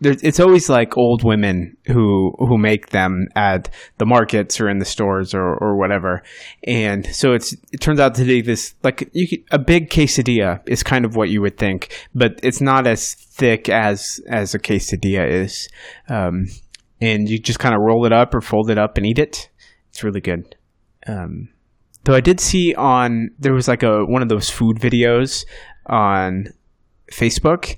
it's 0.00 0.38
always 0.38 0.68
like 0.68 0.96
old 0.96 1.24
women 1.24 1.76
who 1.86 2.32
who 2.38 2.56
make 2.56 2.90
them 2.90 3.26
at 3.34 3.68
the 3.98 4.06
markets 4.06 4.60
or 4.60 4.68
in 4.68 4.78
the 4.78 4.84
stores 4.84 5.34
or, 5.34 5.42
or 5.42 5.76
whatever, 5.76 6.22
and 6.64 7.04
so 7.06 7.32
it's 7.32 7.52
it 7.72 7.80
turns 7.80 7.98
out 7.98 8.14
to 8.14 8.24
be 8.24 8.40
this 8.40 8.74
like 8.84 8.98
could, 8.98 9.42
a 9.50 9.58
big 9.58 9.90
quesadilla 9.90 10.60
is 10.68 10.84
kind 10.84 11.04
of 11.04 11.16
what 11.16 11.30
you 11.30 11.40
would 11.40 11.58
think, 11.58 11.92
but 12.14 12.38
it's 12.44 12.60
not 12.60 12.86
as 12.86 13.14
thick 13.14 13.68
as 13.68 14.20
as 14.28 14.54
a 14.54 14.58
quesadilla 14.58 15.28
is, 15.28 15.68
um, 16.08 16.46
and 17.00 17.28
you 17.28 17.38
just 17.38 17.58
kind 17.58 17.74
of 17.74 17.80
roll 17.80 18.06
it 18.06 18.12
up 18.12 18.34
or 18.34 18.40
fold 18.40 18.70
it 18.70 18.78
up 18.78 18.96
and 18.96 19.06
eat 19.06 19.18
it. 19.18 19.50
It's 19.88 20.04
really 20.04 20.20
good. 20.20 20.54
Um, 21.08 21.48
Though 22.04 22.14
I 22.14 22.20
did 22.20 22.40
see 22.40 22.74
on 22.74 23.30
there 23.38 23.52
was 23.52 23.68
like 23.68 23.82
a 23.82 24.04
one 24.04 24.22
of 24.22 24.30
those 24.30 24.48
food 24.48 24.78
videos 24.78 25.44
on 25.84 26.46
Facebook, 27.12 27.76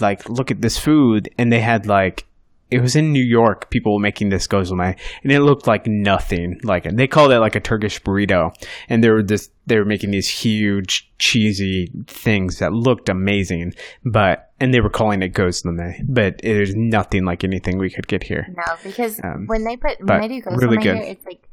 like 0.00 0.28
look 0.28 0.50
at 0.50 0.60
this 0.60 0.78
food, 0.78 1.28
and 1.38 1.52
they 1.52 1.60
had 1.60 1.86
like 1.86 2.26
it 2.70 2.80
was 2.80 2.94
in 2.94 3.12
New 3.12 3.22
York. 3.22 3.70
People 3.70 3.98
making 3.98 4.28
this 4.28 4.46
gözleme, 4.46 4.96
and 5.22 5.32
it 5.32 5.40
looked 5.40 5.66
like 5.66 5.86
nothing. 5.86 6.60
Like 6.62 6.84
they 6.84 7.06
called 7.06 7.32
it 7.32 7.40
like 7.40 7.54
a 7.54 7.60
Turkish 7.60 8.02
burrito, 8.02 8.54
and 8.88 9.02
they 9.02 9.10
were 9.10 9.22
this 9.22 9.50
they 9.66 9.78
were 9.78 9.84
making 9.84 10.10
these 10.10 10.28
huge 10.28 11.10
cheesy 11.18 11.90
things 12.06 12.58
that 12.58 12.72
looked 12.72 13.08
amazing, 13.08 13.74
but 14.04 14.50
and 14.60 14.74
they 14.74 14.80
were 14.80 14.90
calling 14.90 15.22
it 15.22 15.32
gözleme, 15.32 16.00
but 16.08 16.34
it 16.42 16.56
is 16.56 16.74
nothing 16.74 17.24
like 17.24 17.44
anything 17.44 17.78
we 17.78 17.90
could 17.90 18.06
get 18.06 18.22
here. 18.22 18.46
No, 18.56 18.74
because 18.82 19.20
um, 19.24 19.46
when 19.46 19.64
they 19.64 19.76
put 19.76 19.98
when 20.04 20.20
they 20.20 20.28
do 20.28 20.42
really 20.50 20.82
here, 20.82 20.94
it's 20.96 21.24
like 21.24 21.48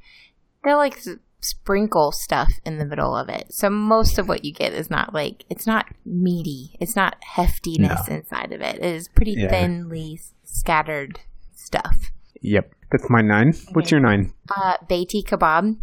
they're 0.64 0.76
like 0.76 1.00
sprinkle 1.45 2.12
stuff 2.12 2.53
in 2.65 2.77
the 2.77 2.86
middle 2.86 3.15
of 3.15 3.29
it. 3.29 3.53
So 3.53 3.69
most 3.69 4.17
of 4.17 4.27
what 4.27 4.43
you 4.43 4.51
get 4.51 4.73
is 4.73 4.89
not 4.89 5.13
like 5.13 5.45
it's 5.49 5.67
not 5.67 5.86
meaty. 6.05 6.75
It's 6.79 6.95
not 6.95 7.17
heftiness 7.36 8.10
no. 8.10 8.15
inside 8.15 8.51
of 8.51 8.62
it. 8.62 8.77
It 8.77 8.95
is 8.95 9.08
pretty 9.08 9.34
yeah. 9.34 9.49
thinly 9.49 10.19
scattered 10.43 11.19
stuff. 11.53 12.12
Yep. 12.41 12.73
That's 12.91 13.10
my 13.10 13.21
nine. 13.21 13.53
What's 13.73 13.91
your 13.91 13.99
nine? 13.99 14.34
Uh 14.49 14.77
Beyti 14.89 15.23
kebab. 15.23 15.77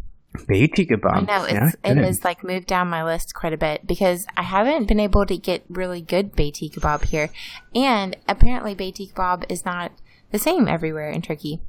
Beyti 0.49 0.89
kebab. 0.89 1.13
I 1.13 1.21
know 1.21 1.45
it's, 1.45 1.77
yeah, 1.85 1.91
it 1.91 1.97
has 1.99 2.25
like 2.25 2.43
moved 2.43 2.67
down 2.67 2.89
my 2.89 3.05
list 3.05 3.35
quite 3.35 3.53
a 3.53 3.59
bit 3.59 3.87
because 3.87 4.27
I 4.37 4.43
haven't 4.43 4.89
been 4.89 5.01
able 5.01 5.27
to 5.27 5.37
get 5.37 5.65
really 5.69 6.01
good 6.01 6.33
Beyti 6.33 6.73
kebab 6.73 7.05
here, 7.05 7.31
and 7.75 8.17
apparently 8.27 8.75
Beyti 8.75 9.13
kebab 9.13 9.45
is 9.51 9.65
not 9.65 9.93
the 10.31 10.39
same 10.39 10.69
everywhere 10.69 11.11
in 11.11 11.23
Turkey. 11.23 11.61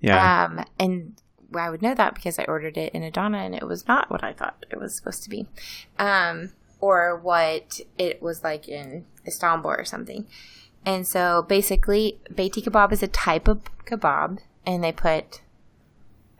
Yeah. 0.00 0.44
Um, 0.44 0.64
and 0.78 1.21
I 1.56 1.70
would 1.70 1.82
know 1.82 1.94
that 1.94 2.14
because 2.14 2.38
I 2.38 2.44
ordered 2.44 2.76
it 2.76 2.92
in 2.94 3.02
Adana 3.02 3.38
and 3.38 3.54
it 3.54 3.66
was 3.66 3.86
not 3.86 4.10
what 4.10 4.24
I 4.24 4.32
thought 4.32 4.64
it 4.70 4.78
was 4.78 4.96
supposed 4.96 5.22
to 5.24 5.30
be, 5.30 5.46
um, 5.98 6.52
or 6.80 7.16
what 7.16 7.80
it 7.98 8.22
was 8.22 8.42
like 8.42 8.68
in 8.68 9.04
Istanbul 9.26 9.70
or 9.70 9.84
something. 9.84 10.26
And 10.84 11.06
so 11.06 11.42
basically, 11.42 12.18
beyti 12.32 12.62
kebab 12.62 12.92
is 12.92 13.02
a 13.02 13.08
type 13.08 13.48
of 13.48 13.62
kebab 13.86 14.38
and 14.66 14.82
they 14.82 14.92
put 14.92 15.42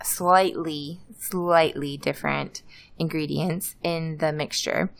slightly, 0.03 1.01
slightly 1.19 1.97
different 1.97 2.63
ingredients 2.99 3.77
in 3.83 4.19
the 4.19 4.33
mixture. 4.33 4.91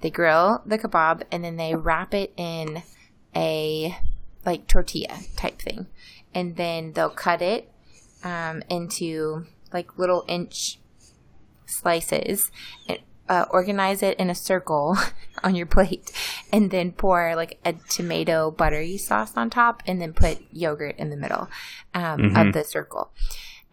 They 0.00 0.10
grill 0.10 0.62
the 0.64 0.78
kebab 0.78 1.22
and 1.32 1.44
then 1.44 1.56
they 1.56 1.74
wrap 1.74 2.14
it 2.14 2.32
in 2.36 2.82
a 3.34 3.98
like 4.46 4.66
tortilla 4.66 5.18
type 5.36 5.60
thing. 5.60 5.86
And 6.34 6.56
then 6.56 6.92
they'll 6.92 7.10
cut 7.10 7.42
it 7.42 7.70
um, 8.24 8.62
into 8.70 9.46
like 9.72 9.98
little 9.98 10.24
inch 10.28 10.78
slices 11.66 12.50
and 12.88 12.98
uh, 13.28 13.44
organize 13.50 14.02
it 14.02 14.18
in 14.18 14.30
a 14.30 14.34
circle 14.34 14.96
on 15.44 15.54
your 15.54 15.66
plate 15.66 16.10
and 16.50 16.70
then 16.70 16.90
pour 16.92 17.36
like 17.36 17.58
a 17.64 17.74
tomato 17.90 18.50
buttery 18.50 18.96
sauce 18.96 19.36
on 19.36 19.50
top 19.50 19.82
and 19.86 20.00
then 20.00 20.14
put 20.14 20.38
yogurt 20.50 20.96
in 20.98 21.10
the 21.10 21.16
middle 21.16 21.48
um, 21.94 22.18
Mm-hmm. 22.20 22.36
of 22.36 22.54
the 22.54 22.64
circle. 22.64 23.10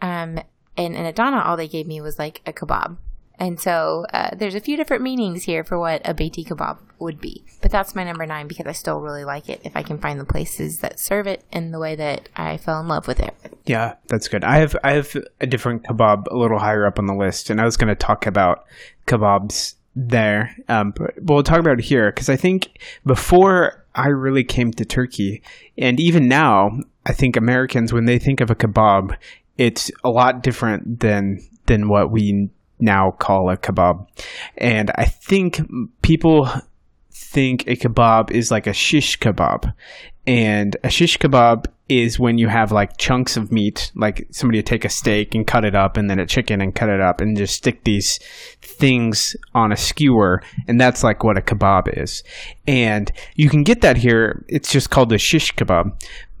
Um, 0.02 0.38
and 0.76 0.94
in 0.94 1.06
Adana, 1.06 1.38
all 1.42 1.56
they 1.56 1.68
gave 1.68 1.86
me 1.86 2.02
was 2.02 2.18
like 2.18 2.42
a 2.44 2.52
kebab. 2.52 2.98
And 3.38 3.60
so 3.60 4.06
uh, 4.12 4.30
there's 4.34 4.54
a 4.54 4.60
few 4.60 4.76
different 4.76 5.02
meanings 5.02 5.44
here 5.44 5.62
for 5.62 5.78
what 5.78 6.00
a 6.04 6.14
Beyti 6.14 6.46
kebab 6.46 6.78
would 6.98 7.20
be. 7.20 7.44
But 7.60 7.70
that's 7.70 7.94
my 7.94 8.04
number 8.04 8.26
nine 8.26 8.48
because 8.48 8.66
I 8.66 8.72
still 8.72 9.00
really 9.00 9.24
like 9.24 9.48
it 9.48 9.60
if 9.64 9.76
I 9.76 9.82
can 9.82 9.98
find 9.98 10.18
the 10.18 10.24
places 10.24 10.78
that 10.80 10.98
serve 10.98 11.26
it 11.26 11.44
in 11.52 11.70
the 11.70 11.78
way 11.78 11.94
that 11.96 12.28
I 12.36 12.56
fell 12.56 12.80
in 12.80 12.88
love 12.88 13.06
with 13.06 13.20
it. 13.20 13.34
Yeah, 13.66 13.94
that's 14.06 14.28
good. 14.28 14.44
I 14.44 14.58
have 14.58 14.76
I 14.82 14.92
have 14.92 15.16
a 15.40 15.46
different 15.46 15.84
kebab 15.84 16.26
a 16.30 16.36
little 16.36 16.58
higher 16.58 16.86
up 16.86 16.98
on 16.98 17.06
the 17.06 17.14
list, 17.14 17.50
and 17.50 17.60
I 17.60 17.64
was 17.64 17.76
going 17.76 17.88
to 17.88 17.94
talk 17.94 18.26
about 18.26 18.64
kebabs 19.06 19.74
there, 19.96 20.54
um, 20.68 20.92
but 20.92 21.14
we'll 21.22 21.42
talk 21.42 21.58
about 21.58 21.78
it 21.78 21.84
here 21.84 22.12
because 22.12 22.28
I 22.28 22.36
think 22.36 22.78
before 23.04 23.84
I 23.94 24.08
really 24.08 24.44
came 24.44 24.70
to 24.72 24.84
Turkey, 24.84 25.42
and 25.78 25.98
even 25.98 26.28
now, 26.28 26.78
I 27.06 27.12
think 27.12 27.36
Americans 27.36 27.92
when 27.92 28.04
they 28.04 28.18
think 28.18 28.40
of 28.40 28.50
a 28.50 28.54
kebab, 28.54 29.16
it's 29.56 29.90
a 30.04 30.10
lot 30.10 30.42
different 30.42 31.00
than 31.00 31.40
than 31.64 31.88
what 31.88 32.10
we 32.10 32.50
now 32.78 33.10
call 33.10 33.50
a 33.50 33.56
kebab, 33.56 34.06
and 34.56 34.90
I 34.94 35.04
think 35.04 35.60
people 36.02 36.48
think 37.10 37.66
a 37.66 37.76
kebab 37.76 38.30
is 38.30 38.50
like 38.50 38.66
a 38.66 38.72
shish 38.72 39.18
kebab. 39.18 39.72
And 40.28 40.76
a 40.82 40.90
shish 40.90 41.18
kebab 41.18 41.66
is 41.88 42.18
when 42.18 42.36
you 42.36 42.48
have 42.48 42.72
like 42.72 42.96
chunks 42.96 43.36
of 43.36 43.52
meat, 43.52 43.92
like 43.94 44.26
somebody 44.32 44.58
would 44.58 44.66
take 44.66 44.84
a 44.84 44.88
steak 44.88 45.36
and 45.36 45.46
cut 45.46 45.64
it 45.64 45.76
up, 45.76 45.96
and 45.96 46.10
then 46.10 46.18
a 46.18 46.26
chicken 46.26 46.60
and 46.60 46.74
cut 46.74 46.88
it 46.88 47.00
up, 47.00 47.20
and 47.20 47.36
just 47.36 47.54
stick 47.54 47.84
these 47.84 48.18
things 48.60 49.36
on 49.54 49.70
a 49.70 49.76
skewer. 49.76 50.42
And 50.66 50.80
that's 50.80 51.04
like 51.04 51.22
what 51.22 51.38
a 51.38 51.42
kebab 51.42 51.96
is. 51.96 52.24
And 52.66 53.12
you 53.36 53.48
can 53.48 53.62
get 53.62 53.82
that 53.82 53.96
here. 53.96 54.44
It's 54.48 54.72
just 54.72 54.90
called 54.90 55.12
a 55.12 55.18
shish 55.18 55.54
kebab. 55.54 55.92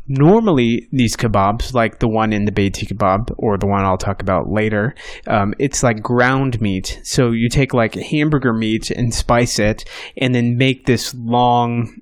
Normally, 0.08 0.88
these 0.92 1.16
kebabs, 1.16 1.74
like 1.74 1.98
the 1.98 2.08
one 2.08 2.32
in 2.32 2.44
the 2.44 2.52
Beyti 2.52 2.86
kebab 2.86 3.34
or 3.38 3.58
the 3.58 3.66
one 3.66 3.84
I'll 3.84 3.98
talk 3.98 4.22
about 4.22 4.48
later, 4.48 4.94
um, 5.26 5.52
it's 5.58 5.82
like 5.82 6.02
ground 6.02 6.60
meat. 6.60 7.00
So 7.02 7.32
you 7.32 7.48
take 7.48 7.74
like 7.74 7.94
hamburger 7.94 8.52
meat 8.52 8.90
and 8.90 9.12
spice 9.12 9.58
it, 9.58 9.84
and 10.16 10.34
then 10.34 10.56
make 10.56 10.86
this 10.86 11.14
long 11.14 12.00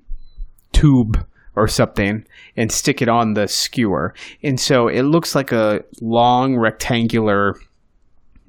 tube 0.71 1.25
or 1.55 1.67
something 1.67 2.25
and 2.57 2.71
stick 2.71 3.01
it 3.01 3.09
on 3.09 3.33
the 3.33 3.47
skewer. 3.47 4.13
And 4.43 4.59
so 4.59 4.87
it 4.87 5.03
looks 5.03 5.33
like 5.33 5.51
a 5.51 5.83
long 6.01 6.57
rectangular 6.57 7.55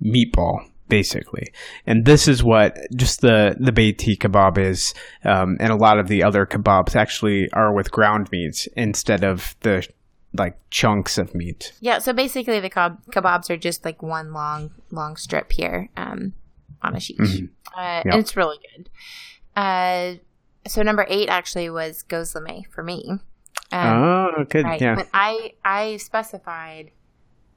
meatball 0.02 0.68
basically. 0.88 1.52
And 1.86 2.04
this 2.04 2.28
is 2.28 2.42
what 2.42 2.76
just 2.94 3.20
the 3.20 3.56
the 3.58 3.72
Beyti 3.72 4.16
kebab 4.16 4.58
is 4.58 4.94
um, 5.24 5.56
and 5.60 5.72
a 5.72 5.76
lot 5.76 5.98
of 5.98 6.08
the 6.08 6.22
other 6.22 6.46
kebabs 6.46 6.94
actually 6.96 7.50
are 7.52 7.72
with 7.72 7.90
ground 7.90 8.28
meats 8.30 8.66
instead 8.76 9.24
of 9.24 9.54
the 9.60 9.86
like 10.34 10.58
chunks 10.70 11.18
of 11.18 11.34
meat. 11.34 11.72
Yeah, 11.80 11.98
so 11.98 12.12
basically 12.12 12.60
the 12.60 12.70
keb- 12.70 12.98
kebabs 13.10 13.48
are 13.50 13.56
just 13.56 13.84
like 13.84 14.02
one 14.02 14.32
long, 14.32 14.70
long 14.90 15.16
strip 15.16 15.52
here 15.52 15.88
um, 15.96 16.34
on 16.82 16.94
a 16.96 17.00
sheet. 17.00 17.18
Uh, 17.76 18.02
And 18.04 18.14
it's 18.14 18.36
really 18.36 18.58
good. 18.76 18.90
Uh, 19.54 20.14
so 20.66 20.82
number 20.82 21.06
eight 21.08 21.28
actually 21.28 21.70
was 21.70 22.04
gozleme 22.08 22.66
for 22.70 22.82
me. 22.82 23.18
Um, 23.72 24.02
oh, 24.02 24.44
good. 24.48 24.64
Right. 24.64 24.80
Yeah. 24.80 24.94
But 24.96 25.08
I 25.12 25.52
I 25.64 25.96
specified 25.96 26.90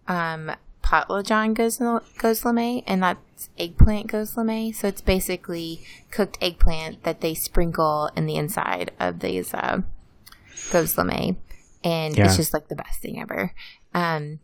um 0.07 0.51
patlıcan 0.89 1.53
gozl- 1.53 2.03
gozleme 2.17 2.83
and 2.87 3.03
that's 3.03 3.49
eggplant 3.59 4.07
gozleme. 4.07 4.73
So 4.73 4.87
it's 4.87 5.01
basically 5.01 5.79
cooked 6.11 6.37
eggplant 6.41 7.03
that 7.03 7.21
they 7.21 7.35
sprinkle 7.35 8.09
in 8.15 8.25
the 8.25 8.35
inside 8.35 8.91
of 8.99 9.19
these 9.19 9.53
uh, 9.53 9.81
gozleme, 10.71 11.37
and 11.83 12.17
Yeah. 12.17 12.25
it's 12.25 12.37
just 12.37 12.53
like 12.53 12.67
the 12.69 12.75
best 12.75 13.01
thing 13.01 13.21
ever. 13.21 13.53
Um, 13.93 14.39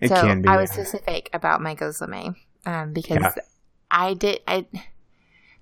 It 0.00 0.08
so 0.10 0.22
be. 0.34 0.46
I 0.48 0.56
was 0.56 0.70
specific 0.70 1.30
about 1.32 1.60
my 1.60 1.74
gozleme 1.74 2.36
um, 2.64 2.92
because 2.92 3.18
Yeah. 3.20 3.34
I 3.90 4.14
did. 4.14 4.40
I 4.46 4.66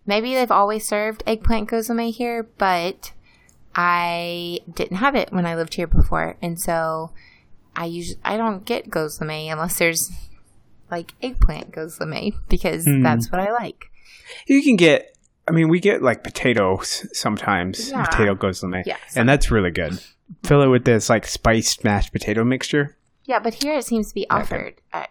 maybe 0.06 0.34
they've 0.34 0.50
always 0.50 0.86
served 0.86 1.22
eggplant 1.26 1.70
gozleme 1.70 2.12
here, 2.12 2.42
but 2.58 3.12
I 3.74 4.60
didn't 4.72 4.98
have 4.98 5.14
it 5.14 5.32
when 5.32 5.46
I 5.46 5.54
lived 5.56 5.74
here 5.74 5.86
before, 5.86 6.36
and 6.42 6.60
so 6.60 7.10
I 7.76 7.86
usually 7.86 8.20
I 8.24 8.36
don't 8.36 8.64
get 8.64 8.90
gozleme 8.90 9.50
unless 9.52 9.78
there's 9.78 10.10
like 10.90 11.12
eggplant 11.22 11.72
gozleme 11.72 12.34
because 12.48 12.84
Hmm. 12.84 13.02
that's 13.02 13.30
what 13.32 13.40
I 13.40 13.50
like. 13.52 13.86
You 14.46 14.62
can 14.62 14.76
get. 14.76 15.10
I 15.46 15.50
mean, 15.52 15.68
we 15.68 15.78
get 15.80 16.02
like 16.02 16.24
potatoes 16.24 17.06
sometimes. 17.12 17.90
Yeah. 17.90 18.04
Potato 18.06 18.34
gozleme, 18.34 18.82
Yeah, 18.86 18.96
and 19.14 19.28
that's 19.28 19.50
really 19.50 19.70
good. 19.70 19.98
Fill 20.42 20.62
it 20.62 20.68
with 20.68 20.84
this 20.84 21.10
like 21.10 21.26
spiced 21.26 21.84
mashed 21.84 22.12
potato 22.12 22.44
mixture. 22.44 22.96
Yeah, 23.24 23.40
but 23.40 23.54
here 23.54 23.76
it 23.76 23.84
seems 23.84 24.08
to 24.08 24.14
be 24.14 24.28
offered 24.30 24.80
at 24.92 25.10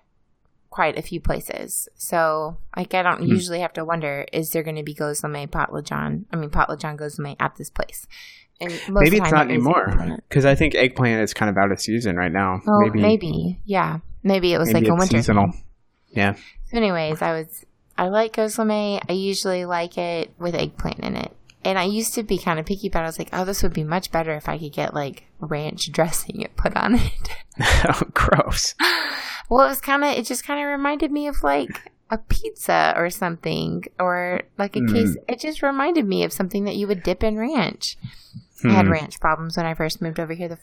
quite 0.69 0.97
a 0.97 1.01
few 1.03 1.19
places. 1.21 1.87
So, 1.95 2.57
like, 2.75 2.93
I 2.95 3.03
don't 3.03 3.19
Hmm. 3.21 3.29
usually 3.29 3.59
have 3.59 3.73
to 3.73 3.85
wonder 3.85 4.25
is 4.33 4.49
there 4.51 4.63
going 4.63 4.75
to 4.77 4.83
be 4.83 4.95
gozleme 4.95 5.47
patlıcan? 5.49 6.25
I 6.31 6.35
mean, 6.35 6.49
patlıcan 6.49 6.97
gozleme 6.97 7.35
at 7.39 7.55
this 7.57 7.69
place. 7.69 8.07
And 8.63 8.95
Maybe 8.95 9.17
it's 9.17 9.31
not 9.31 9.47
it 9.47 9.53
anymore 9.53 10.17
because 10.29 10.45
I 10.45 10.55
think 10.55 10.75
eggplant 10.75 11.21
is 11.21 11.33
kind 11.33 11.49
of 11.49 11.57
out 11.57 11.71
of 11.71 11.79
season 11.79 12.15
right 12.15 12.31
now. 12.31 12.61
Oh, 12.67 12.89
maybe. 12.93 13.59
Yeah, 13.65 13.99
maybe 14.23 14.53
it 14.53 14.57
was 14.57 14.71
maybe 14.73 14.87
like 14.87 14.91
a 14.91 14.99
winter. 14.99 15.17
seasonal. 15.17 15.51
thing. 15.51 15.63
Yeah. 16.11 16.33
So 16.65 16.77
anyways, 16.77 17.21
I 17.21 17.31
was 17.33 17.65
I 17.97 18.07
like 18.07 18.33
gozleme. 18.33 19.01
I 19.07 19.13
usually 19.13 19.65
like 19.65 19.97
it 19.97 20.31
with 20.39 20.55
eggplant 20.55 20.99
in 20.99 21.15
it. 21.15 21.31
And 21.65 21.79
I 21.79 21.83
used 21.85 22.13
to 22.15 22.23
be 22.23 22.37
kind 22.37 22.59
of 22.59 22.65
picky, 22.65 22.89
but 22.89 22.99
I 23.03 23.05
was 23.05 23.17
like, 23.17 23.29
oh, 23.31 23.45
this 23.45 23.63
would 23.63 23.73
be 23.73 23.85
much 23.85 24.11
better 24.11 24.33
if 24.35 24.49
I 24.49 24.57
could 24.57 24.73
get 24.73 24.93
like 24.93 25.23
ranch 25.39 25.91
dressing 25.93 26.45
put 26.57 26.75
on 26.75 26.95
it. 26.95 27.11
oh, 27.87 28.01
gross. 28.13 28.75
Well, 29.49 29.65
it 29.65 29.69
was 29.69 29.79
kind 29.79 30.03
of, 30.03 30.09
it 30.17 30.25
just 30.25 30.45
kind 30.45 30.59
of 30.61 30.67
reminded 30.69 31.11
me 31.11 31.27
of 31.27 31.41
like 31.43 31.69
a 32.09 32.17
pizza 32.17 32.93
or 32.97 33.09
something, 33.09 33.83
or 33.99 34.41
like 34.57 34.75
a 34.75 34.79
Mm. 34.81 34.93
case. 34.93 35.17
It 35.29 35.39
just 35.39 35.61
reminded 35.63 36.05
me 36.05 36.23
of 36.25 36.33
something 36.33 36.65
that 36.65 36.75
you 36.75 36.85
would 36.87 37.01
dip 37.03 37.23
in 37.23 37.37
ranch. 37.37 37.95
I 38.65 38.69
had 38.71 38.85
Hmm. 38.85 38.91
ranch 38.91 39.19
problems 39.19 39.57
when 39.57 39.65
I 39.65 39.73
first 39.73 40.01
moved 40.01 40.19
over 40.19 40.33
here, 40.33 40.47
the, 40.49 40.57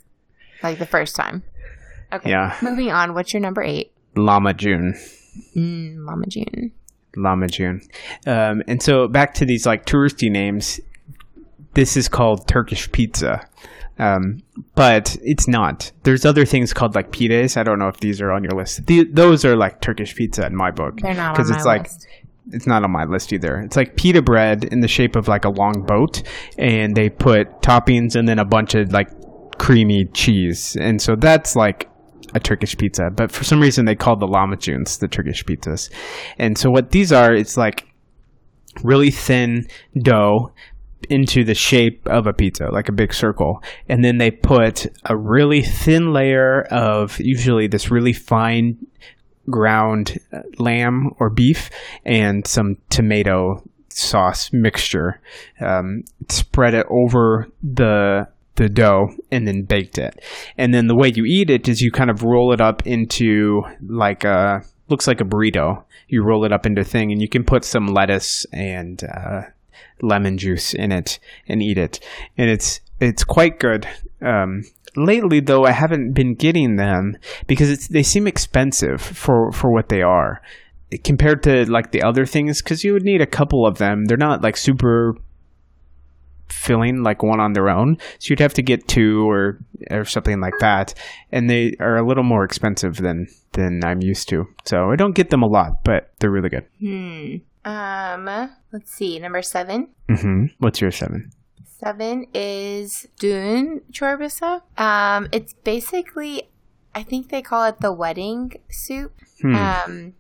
like 0.62 0.78
the 0.78 0.86
first 0.86 1.16
time. 1.16 1.42
Okay. 2.12 2.30
Yeah. 2.30 2.56
Moving 2.62 2.90
on. 2.90 3.14
What's 3.14 3.32
your 3.32 3.40
number 3.40 3.62
eight? 3.62 3.92
Lahmacun. 4.16 4.96
Mm, 5.56 5.96
Mama 5.96 6.26
June. 6.26 6.72
Lahmacun. 7.16 7.82
Um, 8.26 8.62
and 8.66 8.82
so 8.82 9.06
back 9.08 9.34
to 9.34 9.44
these 9.44 9.66
like 9.66 9.86
touristy 9.86 10.30
names. 10.30 10.80
This 11.74 11.96
is 11.96 12.08
called 12.08 12.48
Turkish 12.48 12.90
pizza. 12.90 13.46
Um, 13.98 14.42
but 14.74 15.16
it's 15.22 15.46
not. 15.46 15.92
There's 16.04 16.24
other 16.24 16.44
things 16.44 16.72
called 16.72 16.94
like 16.94 17.12
pides. 17.12 17.56
I 17.56 17.62
don't 17.62 17.78
know 17.78 17.88
if 17.88 17.98
these 18.00 18.20
are 18.20 18.32
on 18.32 18.42
your 18.42 18.54
list. 18.54 18.86
The, 18.86 19.04
those 19.04 19.44
are 19.44 19.56
like 19.56 19.80
Turkish 19.80 20.14
pizza 20.16 20.46
in 20.46 20.56
my 20.56 20.70
book. 20.70 21.00
They're 21.00 21.14
not 21.14 21.38
on 21.38 21.50
it's 21.54 21.64
like 21.64 21.82
list. 21.84 22.06
It's 22.52 22.66
not 22.66 22.84
on 22.84 22.90
my 22.90 23.04
list 23.04 23.32
either. 23.32 23.58
It's 23.60 23.76
like 23.76 23.96
pita 23.96 24.22
bread 24.22 24.64
in 24.64 24.80
the 24.80 24.88
shape 24.88 25.16
of 25.16 25.28
like 25.28 25.44
a 25.44 25.50
long 25.50 25.84
boat, 25.86 26.22
and 26.58 26.94
they 26.94 27.08
put 27.08 27.62
toppings 27.62 28.16
and 28.16 28.28
then 28.28 28.38
a 28.38 28.44
bunch 28.44 28.74
of 28.74 28.92
like 28.92 29.08
creamy 29.58 30.06
cheese, 30.12 30.76
and 30.76 31.00
so 31.00 31.16
that's 31.16 31.56
like 31.56 31.88
a 32.34 32.40
Turkish 32.40 32.76
pizza. 32.76 33.10
But 33.14 33.32
for 33.32 33.44
some 33.44 33.60
reason, 33.60 33.84
they 33.84 33.96
call 33.96 34.16
the 34.16 34.26
lahmacuns 34.26 34.98
the 34.98 35.08
Turkish 35.08 35.44
pizzas, 35.44 35.90
and 36.38 36.56
so 36.56 36.70
what 36.70 36.90
these 36.90 37.12
are, 37.12 37.34
it's 37.34 37.56
like 37.56 37.86
really 38.84 39.10
thin 39.10 39.66
dough 40.02 40.52
into 41.08 41.44
the 41.44 41.54
shape 41.54 42.06
of 42.06 42.26
a 42.26 42.32
pizza, 42.32 42.68
like 42.70 42.88
a 42.88 42.92
big 42.92 43.12
circle. 43.12 43.62
And 43.88 44.04
then 44.04 44.18
they 44.18 44.30
put 44.30 44.86
a 45.04 45.16
really 45.16 45.62
thin 45.62 46.12
layer 46.12 46.62
of 46.70 47.18
usually 47.18 47.66
this 47.66 47.90
really 47.90 48.12
fine 48.12 48.76
ground 49.50 50.18
uh, 50.32 50.40
lamb 50.58 51.10
or 51.18 51.30
beef 51.30 51.70
and 52.04 52.46
some 52.46 52.76
tomato 52.88 53.62
sauce 53.88 54.52
mixture. 54.52 55.20
Um, 55.60 56.04
spread 56.28 56.74
it 56.74 56.86
over 56.88 57.48
the 57.62 58.28
the 58.56 58.68
dough 58.68 59.08
and 59.30 59.48
then 59.48 59.62
baked 59.62 59.96
it. 59.96 60.20
And 60.58 60.74
then 60.74 60.86
the 60.86 60.94
way 60.94 61.10
you 61.14 61.24
eat 61.24 61.48
it 61.48 61.66
is 61.68 61.80
you 61.80 61.90
kind 61.90 62.10
of 62.10 62.22
roll 62.22 62.52
it 62.52 62.60
up 62.60 62.86
into 62.86 63.62
like 63.80 64.24
a 64.24 64.62
looks 64.88 65.06
like 65.06 65.20
a 65.20 65.24
burrito. 65.24 65.84
You 66.08 66.22
roll 66.22 66.44
it 66.44 66.52
up 66.52 66.66
into 66.66 66.82
a 66.82 66.84
thing 66.84 67.10
and 67.12 67.22
you 67.22 67.28
can 67.28 67.44
put 67.44 67.64
some 67.64 67.86
lettuce 67.86 68.44
and 68.52 69.02
uh, 69.04 69.42
lemon 70.02 70.36
juice 70.36 70.74
in 70.74 70.92
it 70.92 71.18
and 71.48 71.62
eat 71.62 71.78
it. 71.78 72.00
And 72.36 72.50
it's 72.50 72.80
it's 73.00 73.24
quite 73.24 73.58
good. 73.58 73.86
Um, 74.22 74.62
lately, 74.96 75.40
though, 75.40 75.64
I 75.64 75.72
haven't 75.72 76.12
been 76.12 76.34
getting 76.34 76.76
them 76.76 77.16
because 77.46 77.70
it's 77.70 77.88
they 77.88 78.02
seem 78.02 78.26
expensive 78.26 79.00
for 79.00 79.50
for 79.52 79.72
what 79.72 79.88
they 79.88 80.02
are 80.02 80.42
compared 81.04 81.42
to 81.44 81.70
like 81.70 81.92
the 81.92 82.02
other 82.02 82.26
things. 82.26 82.62
Because 82.62 82.84
you 82.84 82.92
would 82.92 83.04
need 83.04 83.20
a 83.20 83.26
couple 83.26 83.66
of 83.66 83.78
them. 83.78 84.04
They're 84.06 84.16
not 84.16 84.42
like 84.42 84.56
super 84.56 85.16
filling 86.48 87.02
like 87.04 87.22
one 87.22 87.38
on 87.38 87.52
their 87.52 87.68
own 87.70 87.96
so 88.18 88.26
you'd 88.32 88.40
have 88.40 88.52
to 88.52 88.60
get 88.60 88.88
two 88.88 89.30
or 89.30 89.60
or 89.88 90.04
something 90.04 90.40
like 90.40 90.58
that 90.58 90.92
and 91.30 91.48
they 91.48 91.72
are 91.78 91.96
a 91.96 92.04
little 92.06 92.24
more 92.24 92.42
expensive 92.42 92.96
than 92.96 93.28
than 93.52 93.84
i'm 93.84 94.02
used 94.02 94.28
to 94.28 94.44
so 94.64 94.90
i 94.90 94.96
don't 94.96 95.14
get 95.14 95.30
them 95.30 95.44
a 95.44 95.46
lot 95.46 95.84
but 95.84 96.10
they're 96.18 96.30
really 96.30 96.48
good 96.48 96.66
Hmm. 96.80 97.36
Um. 97.64 98.24
Let's 98.72 98.90
see. 98.92 99.18
Number 99.20 99.42
seven. 99.42 99.90
hmm 100.08 100.46
what's 100.58 100.80
your 100.80 100.90
seven 100.90 101.30
Seven 101.84 102.26
is 102.34 103.06
Düğün 103.22 103.84
çorbası. 103.92 104.60
Um. 104.78 105.28
It's 105.32 105.54
basically, 105.66 106.48
I 106.94 107.04
think 107.04 107.30
they 107.30 107.42
call 107.42 107.70
it 107.70 107.80
the 107.80 107.90
wedding 107.90 108.52
soup. 108.70 109.12
Hmm. 109.40 109.54
Um. 109.54 110.14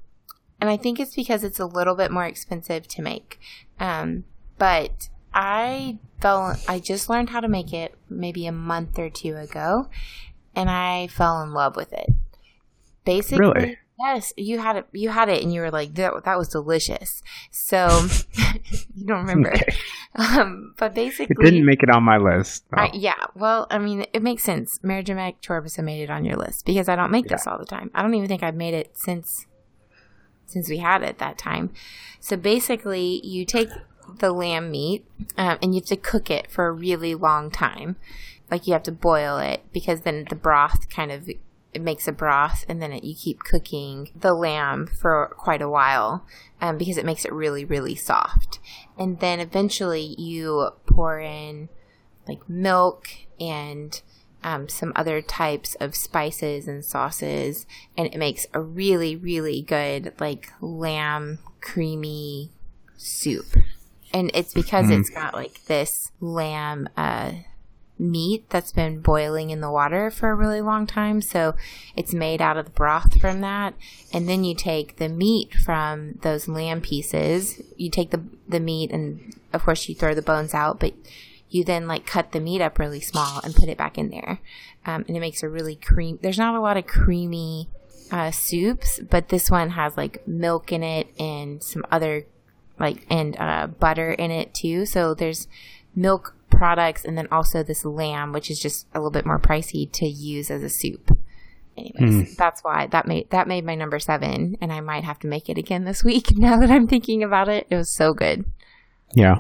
And 0.60 0.70
I 0.70 0.76
think 0.76 1.00
it's 1.00 1.16
because 1.16 1.46
it's 1.46 1.60
a 1.60 1.66
little 1.66 1.96
bit 1.96 2.10
more 2.10 2.26
expensive 2.26 2.88
to 2.88 3.02
make. 3.02 3.38
Um. 3.78 4.24
But 4.58 5.10
I 5.34 5.98
fell. 6.20 6.56
I 6.68 6.80
just 6.80 7.10
learned 7.10 7.30
how 7.30 7.40
to 7.40 7.48
make 7.48 7.72
it 7.72 7.94
maybe 8.08 8.46
a 8.46 8.52
month 8.52 8.98
or 8.98 9.10
two 9.10 9.36
ago, 9.36 9.88
and 10.54 10.70
I 10.70 11.08
fell 11.08 11.42
in 11.42 11.52
love 11.52 11.76
with 11.76 11.92
it. 11.92 12.10
Basically, 13.04 13.46
Really? 13.46 13.78
Yes, 14.02 14.32
you 14.36 14.58
had 14.58 14.76
it. 14.76 14.86
You 14.92 15.10
had 15.10 15.28
it, 15.28 15.42
and 15.42 15.52
you 15.52 15.60
were 15.60 15.70
like, 15.70 15.94
"That, 15.94 16.24
that 16.24 16.38
was 16.38 16.48
delicious." 16.48 17.22
So 17.50 18.06
you 18.96 19.06
don't 19.06 19.26
remember, 19.26 19.52
Okay. 19.52 19.74
um, 20.14 20.74
but 20.78 20.94
basically, 20.94 21.36
it 21.38 21.44
didn't 21.44 21.66
make 21.66 21.82
it 21.82 21.90
on 21.90 22.02
my 22.02 22.16
list 22.16 22.64
no. 22.72 22.82
I, 22.82 22.90
yeah. 22.94 23.26
Well, 23.34 23.66
I 23.70 23.78
mean, 23.78 24.06
it 24.12 24.22
makes 24.22 24.42
sense. 24.42 24.78
Mercimek 24.82 25.42
çorbası 25.42 25.82
made 25.82 26.02
it 26.02 26.10
on 26.10 26.24
your 26.24 26.36
list 26.38 26.64
because 26.66 26.88
I 26.88 26.96
don't 26.96 27.10
make 27.10 27.28
this 27.28 27.46
all 27.46 27.58
the 27.58 27.66
time. 27.66 27.90
I 27.94 28.02
don't 28.02 28.14
even 28.14 28.28
think 28.28 28.42
I've 28.42 28.56
made 28.56 28.74
it 28.74 28.96
since 28.96 29.46
since 30.46 30.68
we 30.70 30.78
had 30.78 31.02
it 31.02 31.18
that 31.18 31.36
time. 31.38 31.70
So 32.20 32.36
basically, 32.36 33.20
you 33.24 33.44
take 33.44 33.68
the 34.18 34.32
lamb 34.32 34.70
meat 34.70 35.04
um, 35.36 35.58
and 35.62 35.74
you 35.74 35.80
have 35.80 35.88
to 35.88 35.96
cook 35.96 36.30
it 36.30 36.50
for 36.50 36.66
a 36.66 36.72
really 36.72 37.14
long 37.14 37.50
time. 37.50 37.96
Like 38.50 38.66
you 38.66 38.72
have 38.72 38.82
to 38.84 38.92
boil 38.92 39.38
it 39.38 39.60
because 39.72 40.00
then 40.00 40.26
the 40.28 40.34
broth 40.34 40.88
kind 40.88 41.12
of 41.12 41.28
it 41.72 41.82
makes 41.82 42.08
a 42.08 42.12
broth, 42.12 42.64
and 42.68 42.82
then 42.82 42.92
it, 42.92 43.04
you 43.04 43.14
keep 43.14 43.40
cooking 43.40 44.10
the 44.14 44.34
lamb 44.34 44.86
for 44.86 45.34
quite 45.38 45.62
a 45.62 45.68
while 45.68 46.26
um, 46.60 46.78
because 46.78 46.96
it 46.96 47.04
makes 47.04 47.24
it 47.24 47.32
really 47.32 47.64
really 47.64 47.94
soft. 47.94 48.58
And 48.98 49.20
then 49.20 49.40
eventually 49.40 50.14
you 50.18 50.70
pour 50.86 51.20
in 51.20 51.68
like 52.26 52.48
milk 52.48 53.08
and 53.38 54.00
um, 54.42 54.68
some 54.68 54.92
other 54.96 55.20
types 55.20 55.74
of 55.76 55.94
spices 55.94 56.66
and 56.66 56.84
sauces, 56.84 57.66
and 57.96 58.06
it 58.06 58.16
makes 58.16 58.46
a 58.54 58.60
really, 58.60 59.16
really 59.16 59.62
good 59.62 60.12
like 60.18 60.52
lamb 60.60 61.38
creamy 61.60 62.50
soup. 62.96 63.56
And 64.12 64.30
it's 64.34 64.52
because 64.52 64.90
it's 64.90 65.10
got 65.10 65.34
like 65.34 65.64
this 65.66 66.10
lamb 66.20 66.88
uh, 66.96 67.32
meat 68.00 68.48
that's 68.48 68.72
been 68.72 69.00
boiling 69.00 69.50
in 69.50 69.60
the 69.60 69.70
water 69.70 70.10
for 70.10 70.30
a 70.30 70.34
really 70.34 70.60
long 70.60 70.86
time. 70.86 71.20
So 71.20 71.54
it's 71.94 72.14
made 72.14 72.40
out 72.40 72.56
of 72.56 72.64
the 72.64 72.70
broth 72.70 73.20
from 73.20 73.40
that. 73.42 73.74
And 74.12 74.28
then 74.28 74.42
you 74.42 74.54
take 74.54 74.96
the 74.96 75.08
meat 75.08 75.54
from 75.54 76.14
those 76.22 76.48
lamb 76.48 76.80
pieces. 76.80 77.60
You 77.76 77.90
take 77.90 78.10
the, 78.10 78.24
the 78.48 78.60
meat 78.60 78.90
and 78.90 79.34
of 79.52 79.62
course 79.62 79.88
you 79.88 79.94
throw 79.94 80.14
the 80.14 80.22
bones 80.22 80.54
out, 80.54 80.80
but 80.80 80.94
you 81.50 81.64
then 81.64 81.86
like 81.86 82.06
cut 82.06 82.32
the 82.32 82.40
meat 82.40 82.62
up 82.62 82.78
really 82.78 83.00
small 83.00 83.40
and 83.44 83.54
put 83.54 83.68
it 83.68 83.76
back 83.78 83.98
in 83.98 84.10
there. 84.10 84.40
Um, 84.86 85.04
and 85.06 85.16
it 85.16 85.20
makes 85.20 85.42
a 85.42 85.48
really 85.48 85.76
cream. 85.76 86.18
There's 86.22 86.38
not 86.38 86.54
a 86.54 86.60
lot 86.60 86.76
of 86.76 86.86
creamy 86.86 87.68
uh, 88.10 88.30
soups, 88.30 89.00
but 89.00 89.28
this 89.28 89.50
one 89.50 89.70
has 89.70 89.96
like 89.96 90.26
milk 90.26 90.72
in 90.72 90.82
it 90.82 91.08
and 91.18 91.62
some 91.62 91.84
other 91.90 92.26
like 92.78 93.04
and 93.10 93.36
uh, 93.38 93.66
butter 93.66 94.12
in 94.12 94.30
it 94.30 94.54
too. 94.54 94.86
So 94.86 95.12
there's 95.12 95.48
milk 95.94 96.34
products 96.60 97.06
and 97.06 97.16
then 97.16 97.26
also 97.32 97.62
this 97.62 97.86
lamb, 97.86 98.32
which 98.32 98.50
is 98.50 98.60
just 98.60 98.86
a 98.94 98.98
little 98.98 99.10
bit 99.10 99.24
more 99.24 99.38
pricey 99.38 99.90
to 99.92 100.06
use 100.06 100.50
as 100.50 100.62
a 100.62 100.68
soup. 100.68 101.16
Anyways, 101.74 102.28
hmm. 102.28 102.34
that's 102.36 102.60
why 102.62 102.86
that 102.88 103.06
made 103.06 103.30
that 103.30 103.48
made 103.48 103.64
my 103.64 103.74
number 103.74 103.98
seven, 103.98 104.58
and 104.60 104.70
I 104.70 104.80
might 104.82 105.04
have 105.04 105.18
to 105.20 105.26
make 105.26 105.48
it 105.48 105.56
again 105.56 105.84
this 105.84 106.04
week. 106.04 106.26
Now 106.36 106.60
that 106.60 106.70
I'm 106.70 106.86
thinking 106.86 107.22
about 107.22 107.48
it, 107.48 107.66
it 107.70 107.76
was 107.76 107.88
so 107.88 108.12
good. 108.12 108.44
Yeah. 109.14 109.36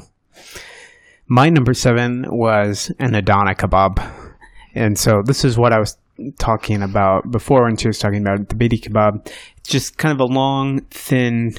My 1.26 1.50
number 1.50 1.74
seven 1.74 2.24
was 2.30 2.90
an 2.98 3.14
Adana 3.14 3.54
kebab. 3.54 4.00
And 4.74 4.98
so 4.98 5.22
this 5.22 5.44
is 5.44 5.58
what 5.58 5.74
I 5.74 5.78
was 5.78 5.98
talking 6.38 6.82
about 6.82 7.30
before 7.30 7.64
when 7.64 7.76
she 7.76 7.88
was 7.88 7.98
talking 7.98 8.22
about 8.22 8.48
the 8.48 8.54
Beyti 8.54 8.80
kebab. 8.80 9.26
It's 9.58 9.68
just 9.68 9.98
kind 9.98 10.12
of 10.12 10.20
a 10.20 10.32
long, 10.32 10.80
thin 10.90 11.54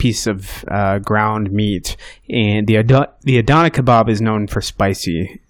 piece 0.00 0.26
of 0.26 0.64
uh, 0.68 0.98
ground 0.98 1.52
meat. 1.52 1.96
And 2.28 2.66
the, 2.66 2.78
Ad- 2.78 3.12
the 3.22 3.38
Adana 3.38 3.70
kebab 3.70 4.08
is 4.08 4.20
known 4.20 4.48
for 4.48 4.60
spicy. 4.60 5.40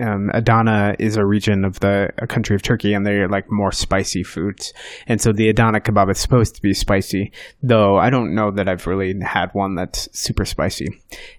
Um, 0.00 0.30
Adana 0.32 0.94
is 0.98 1.16
a 1.16 1.24
region 1.24 1.64
of 1.64 1.80
the 1.80 2.10
country 2.28 2.54
of 2.54 2.62
Turkey, 2.62 2.94
and 2.94 3.04
they're 3.04 3.28
like 3.28 3.50
more 3.50 3.72
spicy 3.72 4.22
foods. 4.22 4.72
And 5.06 5.20
so 5.20 5.32
the 5.32 5.48
Adana 5.48 5.80
kebab 5.80 6.10
is 6.10 6.18
supposed 6.18 6.54
to 6.54 6.62
be 6.62 6.72
spicy, 6.72 7.32
though 7.62 7.96
I 7.96 8.10
don't 8.10 8.34
know 8.34 8.50
that 8.52 8.68
I've 8.68 8.86
really 8.86 9.18
had 9.20 9.50
one 9.52 9.74
that's 9.74 10.08
super 10.16 10.44
spicy. 10.44 10.88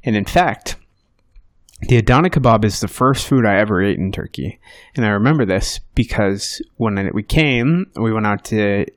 And 0.04 0.16
in 0.16 0.26
fact, 0.26 0.76
the 1.82 1.98
Adana 1.98 2.30
kebab 2.30 2.66
is 2.66 2.80
the 2.80 2.88
first 2.88 3.28
food 3.28 3.46
I 3.46 3.60
ever 3.60 3.82
ate 3.82 4.00
in 4.00 4.12
Turkey. 4.12 4.60
And 4.96 5.06
I 5.06 5.10
remember 5.10 5.46
this 5.46 5.80
because 5.96 6.62
when 6.78 7.12
we 7.14 7.24
came, 7.24 7.86
we 7.96 8.12
went 8.12 8.26
out 8.26 8.44
to 8.46 8.88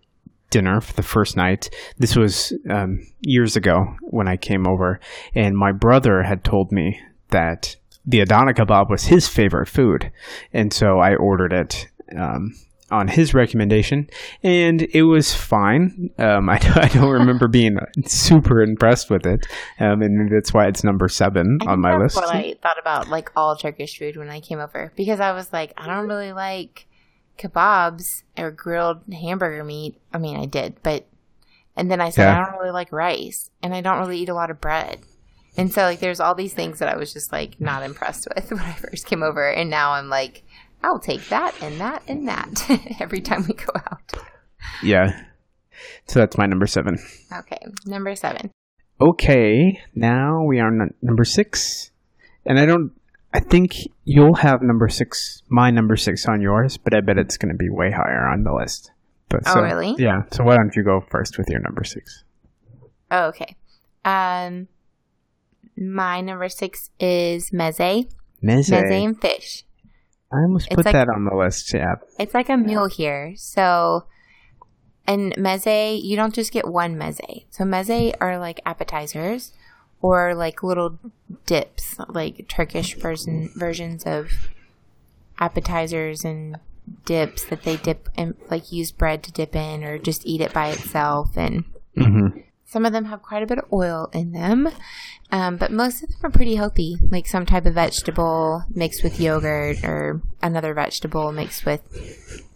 dinner 0.51 0.81
for 0.81 0.93
the 0.95 1.03
first 1.03 1.37
night. 1.37 1.71
This 1.99 2.17
was 2.17 2.53
um, 2.69 3.07
years 3.21 3.57
ago 3.57 3.97
when 4.03 4.29
I 4.29 4.37
came 4.37 4.67
over, 4.67 5.01
and 5.35 5.57
my 5.57 5.73
brother 5.73 6.23
had 6.23 6.45
told 6.45 6.73
me 6.73 7.01
that 7.29 7.77
the 8.05 8.21
Adana 8.21 8.55
kebab 8.55 8.91
was 8.91 9.05
his 9.05 9.29
favorite 9.29 9.69
food. 9.69 10.13
And 10.53 10.73
so 10.73 10.99
I 10.99 11.15
ordered 11.15 11.53
it. 11.53 11.87
Um, 12.17 12.55
on 12.91 13.07
his 13.09 13.35
recommendation, 13.35 14.09
and 14.43 14.83
it 14.93 15.03
was 15.03 15.33
fine. 15.33 16.11
Um, 16.19 16.49
I, 16.51 16.59
I 16.75 16.89
don't 16.89 17.11
remember 17.11 17.49
being 17.49 17.79
super 18.07 18.61
impressed 18.63 19.11
with 19.11 19.27
it, 19.27 19.47
um, 19.79 20.03
and 20.03 20.31
that's 20.31 20.53
why 20.53 20.67
it's 20.67 20.83
number 20.83 21.09
seven 21.09 21.59
I 21.63 21.71
on 21.71 21.81
my 21.81 21.93
that's 21.93 22.17
list. 22.17 22.17
What 22.17 22.35
I 22.35 22.57
thought 22.61 22.79
about 22.81 23.09
like 23.09 23.31
all 23.37 23.57
Turkish 23.57 23.99
food 23.99 24.17
when 24.17 24.29
I 24.29 24.41
came 24.41 24.59
over 24.59 24.93
because 24.97 25.21
I 25.21 25.33
was 25.33 25.53
like, 25.53 25.73
I 25.77 25.87
don't 25.87 26.09
really 26.09 26.33
like 26.33 26.89
kebabs 27.39 28.23
or 28.37 28.51
grilled 28.51 29.03
hamburger 29.13 29.65
meat. 29.65 30.01
I 30.13 30.19
mean, 30.19 30.37
I 30.37 30.47
did, 30.47 30.77
but 30.83 31.07
and 31.77 31.91
then 31.91 32.01
I 32.01 32.11
said 32.11 32.25
Yeah. 32.25 32.41
I 32.41 32.45
don't 32.51 32.59
really 32.59 32.73
like 32.73 32.93
rice 32.93 33.51
and 33.63 33.75
I 33.75 33.81
don't 33.81 33.99
really 33.99 34.19
eat 34.19 34.29
a 34.29 34.35
lot 34.35 34.51
of 34.51 34.61
bread. 34.61 35.01
And 35.57 35.73
so 35.73 35.83
like 35.83 36.01
there's 36.01 36.21
all 36.21 36.35
these 36.35 36.55
things 36.55 36.79
that 36.79 36.89
I 36.89 36.97
was 36.97 37.13
just 37.13 37.33
like 37.33 37.61
not 37.61 37.83
impressed 37.83 38.29
with 38.35 38.51
when 38.51 38.61
I 38.61 38.73
first 38.75 39.07
came 39.07 39.23
over 39.23 39.49
and 39.51 39.71
now 39.71 39.93
I'm 39.93 40.09
like 40.09 40.43
I'll 40.83 41.01
take 41.01 41.29
that 41.29 41.61
and 41.63 41.81
that 41.81 42.03
and 42.09 42.29
that 42.29 42.97
every 43.01 43.21
time 43.21 43.45
we 43.47 43.55
go 43.55 43.73
out. 43.75 44.13
Yeah. 44.83 45.25
So 46.07 46.19
that's 46.19 46.37
my 46.39 46.47
number 46.47 46.67
seven. 46.67 46.99
Okay, 47.33 47.59
number 47.87 48.15
7. 48.15 48.51
Okay, 49.01 49.81
now 49.95 50.45
we 50.45 50.61
are 50.61 50.69
n- 50.69 50.93
number 51.01 51.25
six, 51.25 51.91
and 52.45 52.59
I 52.59 52.67
don't. 52.67 52.93
I 53.33 53.41
think 53.41 53.77
you'll 54.05 54.35
have 54.35 54.61
number 54.63 54.89
six, 54.89 55.43
my 55.49 55.71
number 55.71 55.97
six 55.97 56.27
on 56.27 56.41
yours, 56.41 56.77
but 56.77 56.95
I 56.95 57.01
bet 57.01 57.17
it's 57.19 57.37
going 57.37 57.53
to 57.53 57.57
be 57.59 57.69
way 57.71 57.91
higher 57.91 58.27
on 58.27 58.43
the 58.43 58.53
list. 58.53 58.91
But 59.29 59.43
Oh, 59.47 59.55
so, 59.55 59.63
really? 59.63 59.95
Yeah. 59.99 60.23
So 60.33 60.43
why 60.45 60.57
don't 60.57 60.75
you 60.75 60.83
go 60.83 61.01
first 61.11 61.39
with 61.39 61.49
your 61.49 61.61
number 61.61 61.85
six? 61.85 62.25
Oh, 63.11 63.27
okay. 63.29 63.57
Um 64.05 64.69
my 65.77 66.21
number 66.21 66.49
6 66.49 66.91
is 67.01 67.51
meze, 67.53 68.07
Meze. 68.43 68.69
meze 68.71 69.05
and 69.05 69.19
fish. 69.21 69.65
I 70.33 70.39
almost 70.43 70.67
It's 70.67 70.77
put 70.77 70.85
like- 70.85 70.93
that 70.93 71.09
on 71.09 71.25
the 71.25 71.35
list. 71.35 71.73
Yeah. 71.73 71.95
It's 72.19 72.35
like 72.35 72.51
a 72.51 72.57
meal 72.57 72.87
here. 72.87 73.33
So, 73.37 74.05
and 75.07 75.33
meze, 75.37 76.03
you 76.03 76.17
don't 76.17 76.35
just 76.35 76.53
get 76.53 76.69
one 76.69 76.97
meze. 76.97 77.47
So 77.51 77.65
meze 77.65 78.13
are 78.21 78.39
like 78.39 78.61
appetizers 78.67 79.53
or 80.03 80.35
like 80.35 80.63
little 80.63 80.99
dips, 81.47 81.97
like 82.09 82.47
Turkish 82.49 82.95
version 82.97 83.51
versions 83.55 84.05
of 84.05 84.31
appetizers 85.39 86.25
and 86.25 86.59
dips 87.05 87.45
that 87.45 87.63
they 87.63 87.77
dip 87.77 88.09
and 88.17 88.35
like 88.51 88.73
use 88.73 88.91
bread 88.91 89.23
to 89.23 89.33
dip 89.33 89.55
in 89.55 89.85
or 89.85 89.99
just 89.99 90.27
eat 90.27 90.41
it 90.41 90.53
by 90.53 90.69
itself 90.69 91.37
and 91.37 91.65
Mm-hmm. 91.97 92.39
some 92.65 92.87
of 92.87 92.93
them 92.93 93.07
have 93.07 93.21
quite 93.21 93.43
a 93.43 93.47
bit 93.47 93.59
of 93.59 93.65
oil 93.73 94.09
in 94.13 94.31
them, 94.31 94.69
um, 95.33 95.57
but 95.57 95.73
most 95.73 96.05
of 96.05 96.09
them 96.09 96.19
are 96.23 96.31
pretty 96.31 96.55
healthy. 96.55 96.97
Like 97.11 97.27
some 97.27 97.45
type 97.45 97.67
of 97.67 97.75
vegetable 97.75 98.63
mixed 98.73 99.03
with 99.03 99.21
yogurt, 99.21 99.83
or 99.83 100.23
another 100.41 100.73
vegetable 100.73 101.33
mixed 101.33 101.67
with, 101.67 101.83